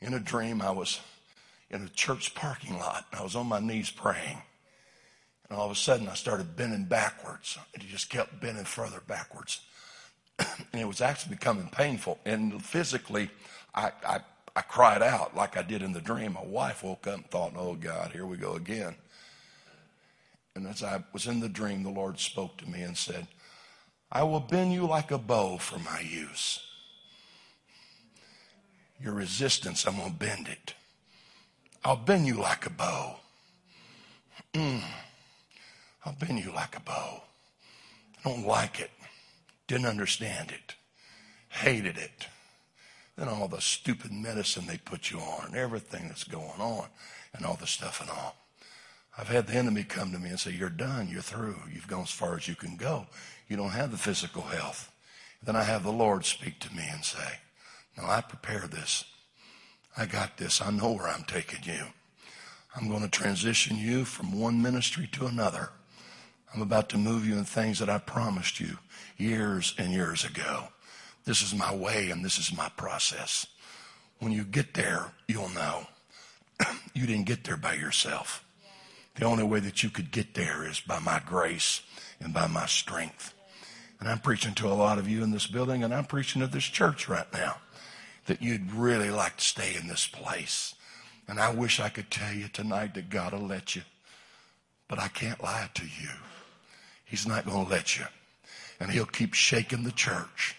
in 0.00 0.14
a 0.14 0.20
dream, 0.20 0.60
I 0.60 0.70
was 0.70 1.00
in 1.70 1.82
a 1.82 1.88
church 1.88 2.34
parking 2.34 2.78
lot. 2.78 3.06
I 3.12 3.22
was 3.22 3.34
on 3.34 3.46
my 3.46 3.60
knees 3.60 3.90
praying. 3.90 4.42
And 5.48 5.58
all 5.58 5.66
of 5.66 5.72
a 5.72 5.76
sudden, 5.76 6.08
I 6.08 6.14
started 6.14 6.56
bending 6.56 6.84
backwards. 6.84 7.58
And 7.74 7.82
it 7.82 7.88
just 7.88 8.10
kept 8.10 8.40
bending 8.40 8.64
further 8.64 9.02
backwards. 9.06 9.60
and 10.38 10.80
it 10.80 10.86
was 10.86 11.00
actually 11.00 11.34
becoming 11.34 11.68
painful. 11.68 12.18
And 12.24 12.62
physically, 12.64 13.30
I, 13.74 13.92
I, 14.06 14.20
I 14.54 14.62
cried 14.62 15.02
out 15.02 15.36
like 15.36 15.56
I 15.56 15.62
did 15.62 15.82
in 15.82 15.92
the 15.92 16.00
dream. 16.00 16.34
My 16.34 16.44
wife 16.44 16.82
woke 16.82 17.06
up 17.06 17.14
and 17.14 17.30
thought, 17.30 17.52
oh 17.56 17.74
God, 17.74 18.12
here 18.12 18.26
we 18.26 18.36
go 18.36 18.54
again. 18.54 18.94
And 20.54 20.66
as 20.66 20.82
I 20.82 21.02
was 21.12 21.26
in 21.26 21.40
the 21.40 21.48
dream, 21.48 21.82
the 21.82 21.90
Lord 21.90 22.18
spoke 22.18 22.58
to 22.58 22.68
me 22.68 22.82
and 22.82 22.96
said, 22.96 23.26
I 24.10 24.22
will 24.24 24.40
bend 24.40 24.72
you 24.72 24.86
like 24.86 25.10
a 25.10 25.18
bow 25.18 25.56
for 25.56 25.78
my 25.78 26.00
use 26.00 26.60
your 29.02 29.14
resistance, 29.14 29.86
I'm 29.86 29.96
going 29.96 30.12
to 30.12 30.16
bend 30.16 30.48
it. 30.48 30.74
I'll 31.84 31.96
bend 31.96 32.26
you 32.26 32.36
like 32.36 32.66
a 32.66 32.70
bow. 32.70 33.16
Mm. 34.54 34.82
I'll 36.04 36.14
bend 36.14 36.38
you 36.38 36.52
like 36.52 36.76
a 36.76 36.80
bow. 36.80 37.22
I 38.24 38.30
don't 38.30 38.46
like 38.46 38.78
it. 38.78 38.90
Didn't 39.66 39.86
understand 39.86 40.52
it. 40.52 40.76
Hated 41.48 41.98
it. 41.98 42.28
Then 43.16 43.28
all 43.28 43.48
the 43.48 43.60
stupid 43.60 44.12
medicine 44.12 44.66
they 44.66 44.78
put 44.78 45.10
you 45.10 45.18
on 45.18 45.54
everything 45.54 46.06
that's 46.06 46.24
going 46.24 46.60
on 46.60 46.86
and 47.34 47.44
all 47.44 47.56
the 47.56 47.66
stuff 47.66 48.00
and 48.00 48.10
all. 48.10 48.36
I've 49.16 49.28
had 49.28 49.46
the 49.46 49.54
enemy 49.54 49.84
come 49.84 50.10
to 50.12 50.18
me 50.18 50.30
and 50.30 50.40
say, 50.40 50.52
You're 50.52 50.70
done. 50.70 51.08
You're 51.08 51.22
through. 51.22 51.56
You've 51.72 51.88
gone 51.88 52.02
as 52.02 52.10
far 52.10 52.36
as 52.36 52.48
you 52.48 52.54
can 52.54 52.76
go. 52.76 53.06
You 53.48 53.56
don't 53.56 53.70
have 53.70 53.90
the 53.90 53.98
physical 53.98 54.42
health. 54.42 54.90
Then 55.42 55.56
I 55.56 55.64
have 55.64 55.82
the 55.82 55.92
Lord 55.92 56.24
speak 56.24 56.60
to 56.60 56.74
me 56.74 56.84
and 56.90 57.04
say, 57.04 57.38
now 57.96 58.08
I 58.08 58.20
prepared 58.20 58.70
this. 58.70 59.04
I 59.96 60.06
got 60.06 60.36
this. 60.38 60.62
I 60.62 60.70
know 60.70 60.92
where 60.92 61.08
I'm 61.08 61.24
taking 61.24 61.64
you. 61.64 61.86
I'm 62.74 62.88
going 62.88 63.02
to 63.02 63.08
transition 63.08 63.76
you 63.76 64.04
from 64.04 64.38
one 64.38 64.62
ministry 64.62 65.08
to 65.12 65.26
another. 65.26 65.70
I'm 66.54 66.62
about 66.62 66.88
to 66.90 66.98
move 66.98 67.26
you 67.26 67.36
in 67.36 67.44
things 67.44 67.78
that 67.80 67.90
I 67.90 67.98
promised 67.98 68.60
you 68.60 68.78
years 69.18 69.74
and 69.76 69.92
years 69.92 70.24
ago. 70.24 70.68
This 71.24 71.42
is 71.42 71.54
my 71.54 71.74
way 71.74 72.10
and 72.10 72.24
this 72.24 72.38
is 72.38 72.56
my 72.56 72.70
process. 72.76 73.46
When 74.18 74.32
you 74.32 74.44
get 74.44 74.74
there, 74.74 75.12
you'll 75.28 75.50
know. 75.50 75.86
you 76.94 77.06
didn't 77.06 77.26
get 77.26 77.44
there 77.44 77.56
by 77.56 77.74
yourself. 77.74 78.44
The 79.16 79.24
only 79.24 79.44
way 79.44 79.60
that 79.60 79.82
you 79.82 79.90
could 79.90 80.10
get 80.10 80.34
there 80.34 80.66
is 80.66 80.80
by 80.80 80.98
my 80.98 81.20
grace 81.24 81.82
and 82.20 82.32
by 82.32 82.46
my 82.46 82.66
strength. 82.66 83.34
And 84.00 84.08
I'm 84.08 84.18
preaching 84.18 84.54
to 84.54 84.68
a 84.68 84.74
lot 84.74 84.98
of 84.98 85.08
you 85.08 85.22
in 85.22 85.30
this 85.30 85.46
building, 85.46 85.84
and 85.84 85.94
I'm 85.94 86.06
preaching 86.06 86.40
to 86.40 86.48
this 86.48 86.64
church 86.64 87.08
right 87.08 87.30
now 87.32 87.56
that 88.26 88.42
you'd 88.42 88.72
really 88.72 89.10
like 89.10 89.36
to 89.36 89.44
stay 89.44 89.76
in 89.80 89.88
this 89.88 90.06
place. 90.06 90.74
And 91.28 91.38
I 91.38 91.52
wish 91.52 91.78
I 91.78 91.88
could 91.88 92.10
tell 92.10 92.32
you 92.32 92.48
tonight 92.48 92.94
that 92.94 93.10
God 93.10 93.32
will 93.32 93.46
let 93.46 93.76
you. 93.76 93.82
But 94.88 94.98
I 94.98 95.08
can't 95.08 95.42
lie 95.42 95.70
to 95.74 95.84
you. 95.84 96.10
He's 97.04 97.26
not 97.26 97.46
going 97.46 97.66
to 97.66 97.70
let 97.70 97.98
you. 97.98 98.04
And 98.80 98.90
he'll 98.90 99.06
keep 99.06 99.34
shaking 99.34 99.84
the 99.84 99.92
church. 99.92 100.56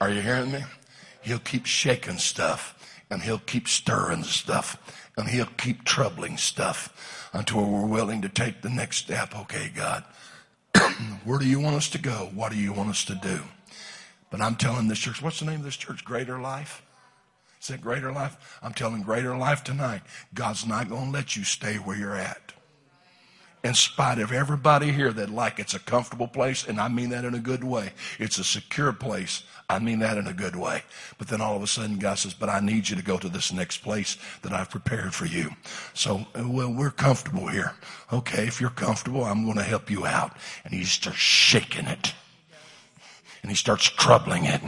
Are 0.00 0.10
you 0.10 0.20
hearing 0.20 0.50
me? 0.50 0.64
He'll 1.20 1.38
keep 1.38 1.66
shaking 1.66 2.18
stuff 2.18 2.78
and 3.12 3.22
he'll 3.22 3.38
keep 3.38 3.68
stirring 3.68 4.22
stuff 4.22 4.78
and 5.18 5.28
he'll 5.28 5.44
keep 5.58 5.84
troubling 5.84 6.38
stuff 6.38 7.28
until 7.34 7.62
we're 7.64 7.86
willing 7.86 8.22
to 8.22 8.28
take 8.28 8.62
the 8.62 8.70
next 8.70 8.96
step. 8.96 9.38
Okay, 9.38 9.70
God, 9.74 10.02
where 11.24 11.38
do 11.38 11.46
you 11.46 11.60
want 11.60 11.76
us 11.76 11.90
to 11.90 11.98
go? 11.98 12.30
What 12.34 12.52
do 12.52 12.58
you 12.58 12.72
want 12.72 12.88
us 12.88 13.04
to 13.04 13.14
do? 13.14 13.40
But 14.30 14.40
I'm 14.40 14.56
telling 14.56 14.88
this 14.88 14.98
church, 14.98 15.20
what's 15.20 15.40
the 15.40 15.44
name 15.44 15.60
of 15.60 15.64
this 15.64 15.76
church? 15.76 16.06
Greater 16.06 16.38
Life? 16.38 16.82
Is 17.60 17.68
that 17.68 17.82
Greater 17.82 18.10
Life? 18.10 18.58
I'm 18.62 18.72
telling 18.72 19.02
Greater 19.02 19.36
Life 19.36 19.62
tonight, 19.62 20.00
God's 20.32 20.66
not 20.66 20.88
going 20.88 21.06
to 21.06 21.12
let 21.12 21.36
you 21.36 21.44
stay 21.44 21.76
where 21.76 21.96
you're 21.96 22.16
at. 22.16 22.54
In 23.64 23.74
spite 23.74 24.18
of 24.18 24.32
everybody 24.32 24.90
here 24.90 25.12
that 25.12 25.30
like 25.30 25.60
it's 25.60 25.74
a 25.74 25.78
comfortable 25.78 26.26
place, 26.26 26.66
and 26.66 26.80
I 26.80 26.88
mean 26.88 27.10
that 27.10 27.24
in 27.24 27.34
a 27.34 27.38
good 27.38 27.62
way. 27.62 27.92
It's 28.18 28.38
a 28.38 28.44
secure 28.44 28.92
place. 28.92 29.44
I 29.70 29.78
mean 29.78 30.00
that 30.00 30.18
in 30.18 30.26
a 30.26 30.32
good 30.32 30.56
way. 30.56 30.82
But 31.16 31.28
then 31.28 31.40
all 31.40 31.54
of 31.54 31.62
a 31.62 31.68
sudden 31.68 31.98
God 31.98 32.18
says, 32.18 32.34
but 32.34 32.48
I 32.48 32.58
need 32.58 32.88
you 32.88 32.96
to 32.96 33.02
go 33.02 33.18
to 33.18 33.28
this 33.28 33.52
next 33.52 33.78
place 33.78 34.16
that 34.42 34.52
I've 34.52 34.68
prepared 34.68 35.14
for 35.14 35.26
you. 35.26 35.50
So, 35.94 36.26
well, 36.34 36.72
we're 36.72 36.90
comfortable 36.90 37.46
here. 37.46 37.72
Okay, 38.12 38.48
if 38.48 38.60
you're 38.60 38.70
comfortable, 38.70 39.24
I'm 39.24 39.44
going 39.44 39.58
to 39.58 39.62
help 39.62 39.90
you 39.90 40.06
out. 40.06 40.36
And 40.64 40.74
he 40.74 40.84
starts 40.84 41.18
shaking 41.18 41.86
it 41.86 42.14
and 43.42 43.50
he 43.50 43.56
starts 43.56 43.84
troubling 43.84 44.44
it. 44.44 44.60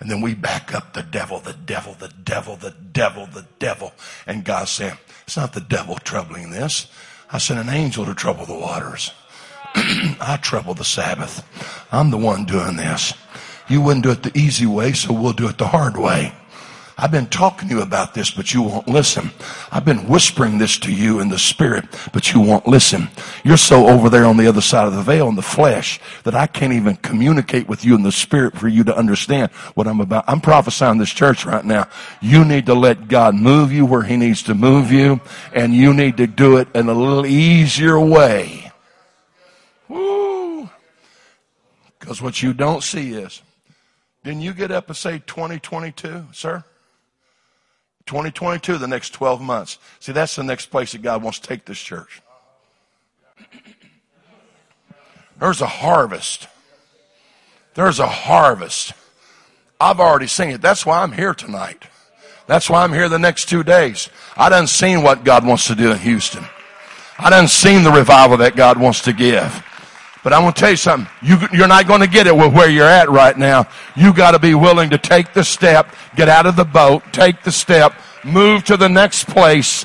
And 0.00 0.10
then 0.10 0.20
we 0.20 0.34
back 0.34 0.74
up 0.74 0.94
the 0.94 1.02
devil, 1.02 1.38
the 1.38 1.52
devil, 1.52 1.94
the 1.94 2.08
devil, 2.08 2.56
the 2.56 2.70
devil, 2.70 3.26
the 3.26 3.46
devil. 3.58 3.92
And 4.26 4.44
God 4.44 4.68
said, 4.68 4.98
It's 5.26 5.36
not 5.36 5.52
the 5.52 5.60
devil 5.60 5.96
troubling 5.96 6.50
this. 6.50 6.90
I 7.32 7.38
sent 7.38 7.60
an 7.60 7.70
angel 7.70 8.04
to 8.04 8.14
trouble 8.14 8.44
the 8.44 8.54
waters. 8.54 9.10
I 9.74 10.38
trouble 10.42 10.74
the 10.74 10.84
Sabbath. 10.84 11.42
I'm 11.90 12.10
the 12.10 12.18
one 12.18 12.44
doing 12.44 12.76
this. 12.76 13.14
You 13.68 13.80
wouldn't 13.80 14.04
do 14.04 14.10
it 14.10 14.22
the 14.22 14.38
easy 14.38 14.66
way, 14.66 14.92
so 14.92 15.14
we'll 15.14 15.32
do 15.32 15.48
it 15.48 15.56
the 15.56 15.68
hard 15.68 15.96
way. 15.96 16.34
I've 17.02 17.10
been 17.10 17.26
talking 17.26 17.68
to 17.68 17.74
you 17.74 17.82
about 17.82 18.14
this, 18.14 18.30
but 18.30 18.54
you 18.54 18.62
won't 18.62 18.86
listen. 18.86 19.32
I've 19.72 19.84
been 19.84 20.06
whispering 20.06 20.58
this 20.58 20.78
to 20.78 20.92
you 20.94 21.18
in 21.18 21.30
the 21.30 21.38
spirit, 21.38 21.84
but 22.12 22.32
you 22.32 22.40
won't 22.40 22.68
listen. 22.68 23.08
You're 23.42 23.56
so 23.56 23.88
over 23.88 24.08
there 24.08 24.24
on 24.24 24.36
the 24.36 24.46
other 24.46 24.60
side 24.60 24.86
of 24.86 24.94
the 24.94 25.02
veil 25.02 25.28
in 25.28 25.34
the 25.34 25.42
flesh 25.42 25.98
that 26.22 26.36
I 26.36 26.46
can't 26.46 26.72
even 26.72 26.94
communicate 26.94 27.66
with 27.66 27.84
you 27.84 27.96
in 27.96 28.04
the 28.04 28.12
spirit 28.12 28.56
for 28.56 28.68
you 28.68 28.84
to 28.84 28.96
understand 28.96 29.50
what 29.74 29.88
I'm 29.88 30.00
about. 30.00 30.26
I'm 30.28 30.40
prophesying 30.40 30.98
this 30.98 31.10
church 31.10 31.44
right 31.44 31.64
now. 31.64 31.88
You 32.20 32.44
need 32.44 32.66
to 32.66 32.74
let 32.74 33.08
God 33.08 33.34
move 33.34 33.72
you 33.72 33.84
where 33.84 34.04
he 34.04 34.16
needs 34.16 34.44
to 34.44 34.54
move 34.54 34.92
you, 34.92 35.20
and 35.52 35.74
you 35.74 35.92
need 35.92 36.18
to 36.18 36.28
do 36.28 36.58
it 36.58 36.68
in 36.72 36.88
a 36.88 36.94
little 36.94 37.26
easier 37.26 37.98
way. 37.98 38.70
Woo! 39.88 40.70
Because 41.98 42.22
what 42.22 42.44
you 42.44 42.52
don't 42.52 42.84
see 42.84 43.14
is, 43.14 43.42
didn't 44.22 44.42
you 44.42 44.52
get 44.52 44.70
up 44.70 44.86
and 44.86 44.96
say 44.96 45.20
2022, 45.26 46.26
sir? 46.30 46.64
2022, 48.06 48.78
the 48.78 48.88
next 48.88 49.10
12 49.10 49.40
months. 49.40 49.78
See, 50.00 50.12
that's 50.12 50.36
the 50.36 50.42
next 50.42 50.66
place 50.66 50.92
that 50.92 51.02
God 51.02 51.22
wants 51.22 51.38
to 51.38 51.48
take 51.48 51.64
this 51.64 51.78
church. 51.78 52.22
There's 55.38 55.60
a 55.60 55.66
harvest. 55.66 56.46
There's 57.74 57.98
a 57.98 58.06
harvest. 58.06 58.92
I've 59.80 59.98
already 59.98 60.28
seen 60.28 60.50
it. 60.50 60.60
That's 60.60 60.86
why 60.86 61.02
I'm 61.02 61.12
here 61.12 61.34
tonight. 61.34 61.84
That's 62.46 62.70
why 62.70 62.84
I'm 62.84 62.92
here 62.92 63.08
the 63.08 63.18
next 63.18 63.48
two 63.48 63.62
days. 63.64 64.08
I 64.36 64.48
done 64.48 64.66
seen 64.66 65.02
what 65.02 65.24
God 65.24 65.46
wants 65.46 65.66
to 65.68 65.74
do 65.74 65.90
in 65.90 65.98
Houston. 65.98 66.44
I 67.18 67.30
done 67.30 67.48
seen 67.48 67.82
the 67.82 67.90
revival 67.90 68.36
that 68.38 68.56
God 68.56 68.78
wants 68.78 69.02
to 69.02 69.12
give. 69.12 69.64
But 70.22 70.32
I'm 70.32 70.42
going 70.42 70.52
to 70.52 70.60
tell 70.60 70.70
you 70.70 70.76
something. 70.76 71.10
You, 71.20 71.36
you're 71.52 71.68
not 71.68 71.88
going 71.88 72.00
to 72.00 72.06
get 72.06 72.26
it 72.26 72.36
with 72.36 72.54
where 72.54 72.70
you're 72.70 72.86
at 72.86 73.10
right 73.10 73.36
now. 73.36 73.66
You 73.96 74.12
got 74.12 74.32
to 74.32 74.38
be 74.38 74.54
willing 74.54 74.90
to 74.90 74.98
take 74.98 75.32
the 75.32 75.42
step, 75.42 75.94
get 76.14 76.28
out 76.28 76.46
of 76.46 76.54
the 76.54 76.64
boat, 76.64 77.02
take 77.12 77.42
the 77.42 77.50
step, 77.50 77.94
move 78.24 78.62
to 78.64 78.76
the 78.76 78.88
next 78.88 79.26
place. 79.26 79.84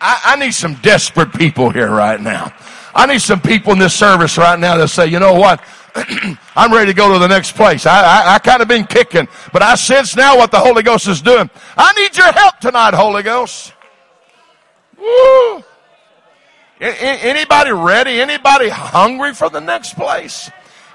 I, 0.00 0.20
I 0.24 0.36
need 0.36 0.52
some 0.52 0.74
desperate 0.76 1.34
people 1.34 1.70
here 1.70 1.90
right 1.90 2.20
now. 2.20 2.52
I 2.94 3.06
need 3.06 3.20
some 3.20 3.40
people 3.40 3.72
in 3.72 3.78
this 3.78 3.94
service 3.94 4.38
right 4.38 4.58
now 4.58 4.76
that 4.78 4.88
say, 4.88 5.06
you 5.06 5.20
know 5.20 5.34
what? 5.34 5.62
I'm 6.56 6.72
ready 6.72 6.92
to 6.92 6.96
go 6.96 7.12
to 7.12 7.18
the 7.18 7.28
next 7.28 7.54
place. 7.54 7.84
I, 7.84 8.02
I, 8.02 8.34
I 8.34 8.38
kind 8.38 8.62
of 8.62 8.68
been 8.68 8.86
kicking, 8.86 9.28
but 9.52 9.62
I 9.62 9.74
sense 9.74 10.16
now 10.16 10.36
what 10.36 10.50
the 10.50 10.58
Holy 10.58 10.82
Ghost 10.82 11.06
is 11.08 11.20
doing. 11.20 11.50
I 11.76 11.92
need 11.92 12.16
your 12.16 12.32
help 12.32 12.58
tonight, 12.58 12.94
Holy 12.94 13.22
Ghost. 13.22 13.74
Woo. 14.98 15.64
Anybody 16.80 17.72
ready? 17.72 18.20
Anybody 18.20 18.70
hungry 18.70 19.34
for 19.34 19.50
the 19.50 19.60
next 19.60 19.94
place? 19.94 20.50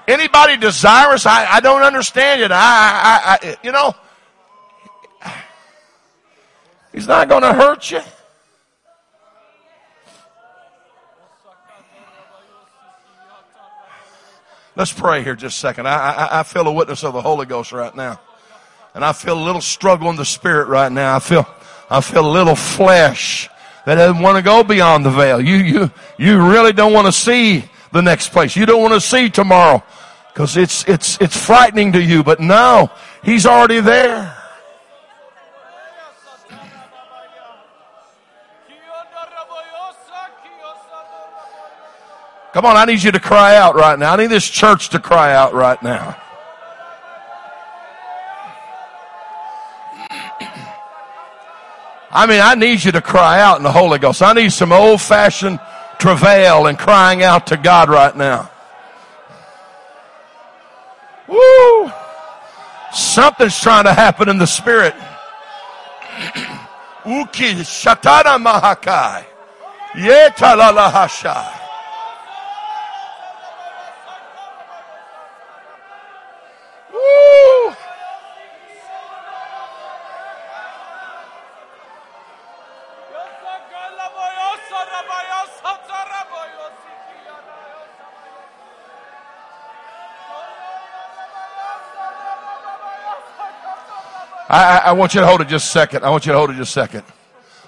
Anybody 0.08 0.56
desirous? 0.56 1.26
I, 1.26 1.46
I 1.46 1.60
don't 1.60 1.82
understand 1.82 2.42
it. 2.42 2.50
I, 2.50 2.56
I, 2.56 3.38
I, 3.40 3.56
you 3.62 3.70
know, 3.70 3.94
he's 6.92 7.06
not 7.06 7.28
going 7.28 7.42
to 7.42 7.52
hurt 7.52 7.90
you. 7.90 8.00
Let's 14.74 14.92
pray 14.92 15.22
here 15.22 15.34
just 15.36 15.56
a 15.56 15.60
second. 15.60 15.88
I, 15.88 15.96
I, 15.96 16.40
I 16.40 16.42
feel 16.42 16.66
a 16.66 16.72
witness 16.72 17.02
of 17.02 17.14
the 17.14 17.22
Holy 17.22 17.46
Ghost 17.46 17.72
right 17.72 17.94
now. 17.94 18.20
And 18.94 19.04
I 19.04 19.12
feel 19.12 19.38
a 19.40 19.44
little 19.44 19.60
struggle 19.60 20.10
in 20.10 20.16
the 20.16 20.24
spirit 20.24 20.68
right 20.68 20.90
now. 20.90 21.16
I 21.16 21.18
feel, 21.20 21.46
I 21.88 22.00
feel 22.00 22.26
a 22.26 22.30
little 22.30 22.56
flesh 22.56 23.48
that 23.86 23.94
doesn't 23.94 24.20
want 24.20 24.36
to 24.36 24.42
go 24.42 24.64
beyond 24.64 25.06
the 25.06 25.10
veil. 25.10 25.40
You, 25.40 25.56
you, 25.56 25.90
you 26.18 26.44
really 26.44 26.72
don't 26.72 26.92
want 26.92 27.06
to 27.06 27.12
see 27.12 27.64
the 27.92 28.02
next 28.02 28.30
place. 28.30 28.56
You 28.56 28.66
don't 28.66 28.82
want 28.82 28.94
to 28.94 29.00
see 29.00 29.30
tomorrow 29.30 29.82
because 30.32 30.56
it's, 30.56 30.86
it's, 30.88 31.16
it's 31.20 31.36
frightening 31.36 31.92
to 31.92 32.02
you. 32.02 32.24
But 32.24 32.40
no, 32.40 32.90
He's 33.22 33.46
already 33.46 33.80
there. 33.80 34.36
Come 42.52 42.64
on, 42.64 42.76
I 42.76 42.86
need 42.86 43.02
you 43.02 43.12
to 43.12 43.20
cry 43.20 43.56
out 43.56 43.76
right 43.76 43.98
now. 43.98 44.14
I 44.14 44.16
need 44.16 44.28
this 44.28 44.48
church 44.48 44.88
to 44.88 44.98
cry 44.98 45.32
out 45.34 45.54
right 45.54 45.80
now. 45.82 46.20
I 52.10 52.26
mean, 52.26 52.40
I 52.40 52.54
need 52.54 52.84
you 52.84 52.92
to 52.92 53.00
cry 53.00 53.40
out 53.40 53.56
in 53.58 53.62
the 53.62 53.72
Holy 53.72 53.98
Ghost. 53.98 54.22
I 54.22 54.32
need 54.32 54.52
some 54.52 54.72
old 54.72 55.00
fashioned 55.00 55.60
travail 55.98 56.66
and 56.66 56.78
crying 56.78 57.22
out 57.22 57.48
to 57.48 57.56
God 57.56 57.88
right 57.88 58.16
now. 58.16 58.50
Woo! 61.28 61.92
Something's 62.92 63.60
trying 63.60 63.84
to 63.84 63.92
happen 63.92 64.28
in 64.28 64.38
the 64.38 64.46
spirit. 64.46 64.94
Uki 67.04 67.60
shatana 67.60 68.38
mahakai. 68.42 69.24
I, 94.48 94.78
I, 94.78 94.92
want 94.92 95.12
you 95.14 95.20
to 95.20 95.26
hold 95.26 95.40
it 95.40 95.48
just 95.48 95.66
a 95.66 95.70
second. 95.70 96.04
I 96.04 96.10
want 96.10 96.24
you 96.24 96.32
to 96.32 96.38
hold 96.38 96.50
it 96.50 96.54
just 96.54 96.70
a 96.70 96.80
second. 96.80 97.02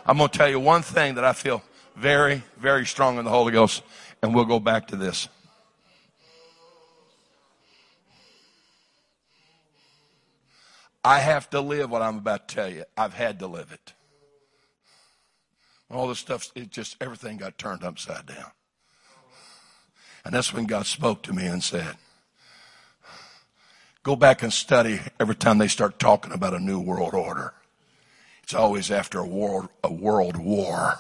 I'm 0.07 0.17
going 0.19 0.31
to 0.31 0.39
tell 0.39 0.49
you 0.49 0.61
one 0.61 0.83
thing 0.83 1.17
that 1.17 1.25
I 1.25 1.33
feel 1.33 1.63
very, 1.97 2.43
very 2.57 2.87
strong 2.87 3.19
in 3.19 3.25
the 3.25 3.31
Holy 3.31 3.53
Ghost, 3.53 3.83
and 4.23 4.33
we'll 4.33 4.45
go 4.45 4.61
back 4.61 4.87
to 4.89 4.97
this. 4.97 5.29
I 11.05 11.19
have 11.19 11.51
to 11.51 11.61
live 11.61 11.91
what 11.91 12.03
I'm 12.03 12.19
about 12.19 12.49
to 12.49 12.55
tell 12.55 12.71
you. 12.71 12.85
I've 12.97 13.15
had 13.15 13.41
to 13.41 13.49
live 13.49 13.73
it. 13.73 13.95
All 15.91 16.07
this 16.07 16.19
stuff, 16.19 16.53
it 16.55 16.71
just, 16.71 16.97
everything 17.01 17.39
got 17.39 17.59
turned 17.59 17.83
upside 17.83 18.27
down. 18.27 18.53
And 20.25 20.35
that's 20.35 20.53
when 20.53 20.67
God 20.67 20.87
spoke 20.87 21.23
to 21.25 21.33
me 21.33 21.47
and 21.47 21.65
said, 21.65 21.97
Go 24.03 24.17
back 24.17 24.43
and 24.43 24.53
study 24.53 25.01
every 25.19 25.35
time 25.35 25.59
they 25.59 25.69
start 25.69 25.99
talking 25.99 26.33
about 26.33 26.55
a 26.55 26.61
new 26.61 26.81
world 26.81 27.15
order. 27.15 27.53
It's 28.43 28.55
always 28.55 28.91
after 28.91 29.19
a 29.19 29.27
world, 29.27 29.69
a 29.83 29.93
world 29.93 30.37
war 30.37 30.95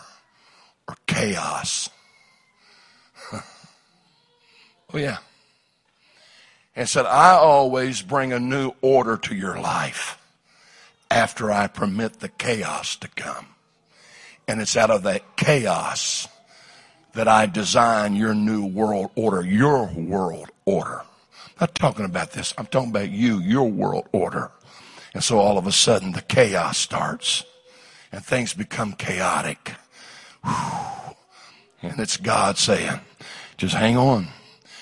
or 0.88 0.96
chaos. 1.06 1.88
oh, 3.32 3.40
yeah. 4.94 5.18
And 6.74 6.88
said, 6.88 7.06
I 7.06 7.32
always 7.32 8.02
bring 8.02 8.32
a 8.32 8.38
new 8.38 8.72
order 8.82 9.16
to 9.16 9.34
your 9.34 9.58
life 9.58 10.18
after 11.10 11.50
I 11.50 11.68
permit 11.68 12.20
the 12.20 12.28
chaos 12.28 12.96
to 12.96 13.08
come. 13.08 13.46
And 14.46 14.60
it's 14.60 14.76
out 14.76 14.90
of 14.90 15.04
that 15.04 15.36
chaos 15.36 16.28
that 17.14 17.28
I 17.28 17.46
design 17.46 18.16
your 18.16 18.34
new 18.34 18.66
world 18.66 19.10
order, 19.14 19.42
your 19.42 19.86
world 19.86 20.50
order 20.64 21.02
not 21.60 21.74
talking 21.74 22.04
about 22.04 22.32
this. 22.32 22.54
I'm 22.56 22.66
talking 22.66 22.90
about 22.90 23.10
you, 23.10 23.40
your 23.40 23.70
world 23.70 24.08
order. 24.12 24.50
And 25.14 25.24
so 25.24 25.38
all 25.38 25.58
of 25.58 25.66
a 25.66 25.72
sudden 25.72 26.12
the 26.12 26.22
chaos 26.22 26.78
starts 26.78 27.44
and 28.12 28.24
things 28.24 28.54
become 28.54 28.92
chaotic. 28.92 29.72
And 30.44 31.98
it's 31.98 32.16
God 32.16 32.58
saying, 32.58 33.00
just 33.56 33.74
hang 33.74 33.96
on 33.96 34.28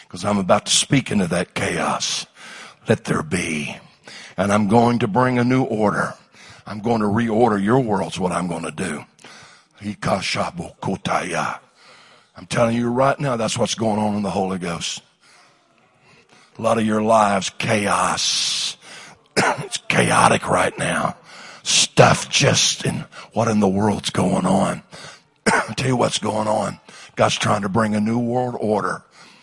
because 0.03 0.24
I'm 0.24 0.39
about 0.39 0.66
to 0.66 0.73
speak 0.73 1.11
into 1.11 1.27
that 1.28 1.55
chaos. 1.55 2.27
Let 2.89 3.05
there 3.05 3.23
be. 3.23 3.77
And 4.36 4.53
I'm 4.53 4.69
going 4.69 4.98
to 5.01 5.09
bring 5.09 5.39
a 5.39 5.44
new 5.44 5.62
order. 5.62 6.15
I'm 6.66 6.81
going 6.81 7.01
to 7.01 7.07
reorder 7.07 7.62
your 7.62 7.81
world's 7.81 8.19
what 8.19 8.32
I'm 8.32 8.48
going 8.48 8.65
to 8.65 8.70
do. 8.70 9.05
I'm 12.39 12.47
telling 12.47 12.77
you 12.77 12.90
right 12.90 13.19
now, 13.19 13.36
that's 13.36 13.57
what's 13.57 13.74
going 13.74 13.98
on 13.98 14.15
in 14.15 14.23
the 14.23 14.31
Holy 14.31 14.59
Ghost. 14.59 15.03
A 16.59 16.62
lot 16.62 16.78
of 16.78 16.87
your 16.87 17.03
lives, 17.03 17.51
chaos. 17.59 18.77
it's 19.37 19.77
chaotic 19.89 20.49
right 20.49 20.77
now. 20.78 21.16
Stuff 21.62 22.31
just 22.31 22.87
in 22.87 23.05
what 23.33 23.49
in 23.49 23.61
the 23.61 23.69
world's 23.69 24.11
going 24.11 24.47
on. 24.47 24.83
I'll 25.47 25.74
tell 25.74 25.89
you 25.89 25.97
what's 25.97 26.19
going 26.19 26.49
on. 26.49 26.81
God's 27.15 27.37
trying 27.37 27.62
to 27.62 27.69
bring 27.69 27.95
a 27.95 28.01
new 28.01 28.19
world 28.19 28.57
order. 28.59 29.03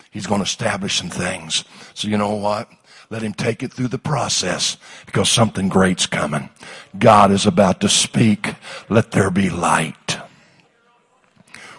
He's 0.10 0.26
going 0.26 0.40
to 0.40 0.46
establish 0.46 0.98
some 0.98 1.10
things. 1.10 1.64
So 1.94 2.08
you 2.08 2.18
know 2.18 2.36
what? 2.36 2.70
Let 3.10 3.22
him 3.22 3.34
take 3.34 3.62
it 3.62 3.72
through 3.72 3.90
the 3.90 4.00
process 4.00 4.78
because 5.06 5.30
something 5.30 5.70
great's 5.70 6.08
coming. 6.08 6.50
God 6.98 7.32
is 7.32 7.46
about 7.46 7.82
to 7.82 7.90
speak. 7.90 8.56
Let 8.90 9.12
there 9.12 9.30
be 9.30 9.52
light. 9.52 10.18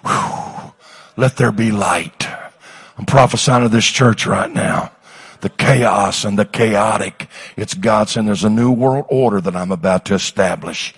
Whew. 0.05 0.73
Let 1.17 1.37
there 1.37 1.53
be 1.53 1.73
light. 1.73 2.29
I'm 2.97 3.07
prophesying 3.07 3.63
to 3.63 3.69
this 3.69 3.87
church 3.87 4.27
right 4.27 4.53
now 4.53 4.94
the 5.45 5.51
chaos 5.51 6.25
and 6.25 6.39
the 6.39 6.47
chaotic. 6.47 7.29
It's 7.55 7.75
God 7.75 8.09
saying 8.09 8.25
there's 8.25 8.45
a 8.45 8.51
new 8.51 8.73
world 8.73 9.05
order 9.11 9.43
that 9.43 9.55
I'm 9.55 9.73
about 9.73 10.07
to 10.07 10.15
establish. 10.15 10.95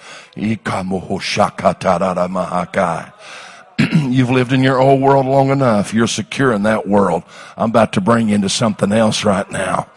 You've 3.93 4.31
lived 4.31 4.53
in 4.53 4.63
your 4.63 4.79
old 4.79 5.01
world 5.03 5.27
long 5.27 5.51
enough. 5.51 5.93
You're 5.93 6.07
secure 6.07 6.53
in 6.53 6.63
that 6.63 6.87
world. 6.87 7.25
I'm 7.57 7.71
about 7.71 7.95
to 7.95 8.01
bring 8.01 8.29
you 8.29 8.37
into 8.37 8.49
something 8.49 8.93
else 8.93 9.25
right 9.25 9.51
now. 9.51 9.91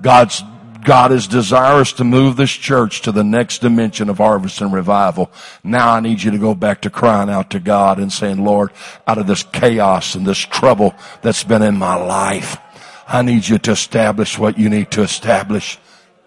God's 0.00 0.44
God 0.84 1.10
is 1.12 1.26
desirous 1.26 1.92
to 1.94 2.04
move 2.04 2.36
this 2.36 2.50
church 2.50 3.02
to 3.02 3.12
the 3.12 3.24
next 3.24 3.58
dimension 3.58 4.08
of 4.08 4.18
harvest 4.18 4.60
and 4.60 4.72
revival. 4.72 5.30
Now 5.62 5.94
I 5.94 6.00
need 6.00 6.22
you 6.22 6.30
to 6.30 6.38
go 6.38 6.54
back 6.54 6.82
to 6.82 6.90
crying 6.90 7.30
out 7.30 7.50
to 7.50 7.60
God 7.60 7.98
and 7.98 8.12
saying, 8.12 8.44
Lord, 8.44 8.70
out 9.06 9.18
of 9.18 9.26
this 9.26 9.42
chaos 9.42 10.14
and 10.14 10.26
this 10.26 10.38
trouble 10.38 10.94
that's 11.22 11.44
been 11.44 11.62
in 11.62 11.76
my 11.76 11.94
life, 11.94 12.56
I 13.12 13.20
need 13.20 13.46
you 13.46 13.58
to 13.58 13.72
establish 13.72 14.38
what 14.38 14.58
you 14.58 14.70
need 14.70 14.90
to 14.92 15.02
establish. 15.02 15.78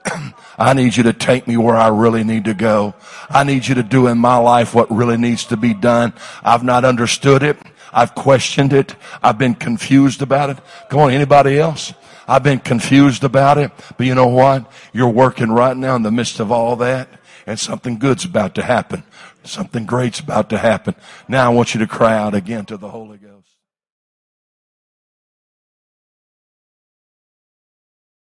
I 0.58 0.74
need 0.74 0.96
you 0.96 1.02
to 1.04 1.14
take 1.14 1.48
me 1.48 1.58
where 1.58 1.76
I 1.76 1.88
really 1.88 2.24
need 2.24 2.46
to 2.46 2.54
go. 2.54 2.94
I 3.28 3.44
need 3.44 3.68
you 3.68 3.74
to 3.74 3.84
do 3.84 4.06
in 4.06 4.20
my 4.20 4.38
life 4.38 4.76
what 4.76 4.92
really 4.92 5.18
needs 5.18 5.46
to 5.46 5.58
be 5.58 5.74
done. 5.74 6.14
I've 6.44 6.64
not 6.64 6.86
understood 6.86 7.42
it. 7.42 7.58
I've 7.92 8.14
questioned 8.14 8.72
it. 8.72 8.96
I've 9.24 9.40
been 9.40 9.56
confused 9.56 10.22
about 10.22 10.52
it. 10.52 10.60
Come 10.90 11.00
on, 11.00 11.12
anybody 11.12 11.58
else? 11.58 11.92
I've 12.28 12.44
been 12.44 12.60
confused 12.60 13.24
about 13.24 13.58
it. 13.58 13.72
But 13.98 14.06
you 14.06 14.14
know 14.14 14.28
what? 14.28 14.72
You're 14.94 15.10
working 15.10 15.52
right 15.52 15.76
now 15.76 15.96
in 15.96 16.04
the 16.04 16.12
midst 16.12 16.40
of 16.40 16.52
all 16.52 16.76
that 16.76 17.10
and 17.48 17.60
something 17.60 17.98
good's 17.98 18.26
about 18.26 18.54
to 18.56 18.64
happen. 18.64 19.04
Something 19.44 19.86
great's 19.86 20.20
about 20.20 20.52
to 20.52 20.60
happen. 20.60 20.94
Now 21.28 21.50
I 21.50 21.54
want 21.54 21.74
you 21.74 21.80
to 21.80 21.88
cry 21.88 22.16
out 22.16 22.36
again 22.36 22.66
to 22.66 22.78
the 22.78 22.90
Holy 22.90 23.18
Ghost. 23.18 23.35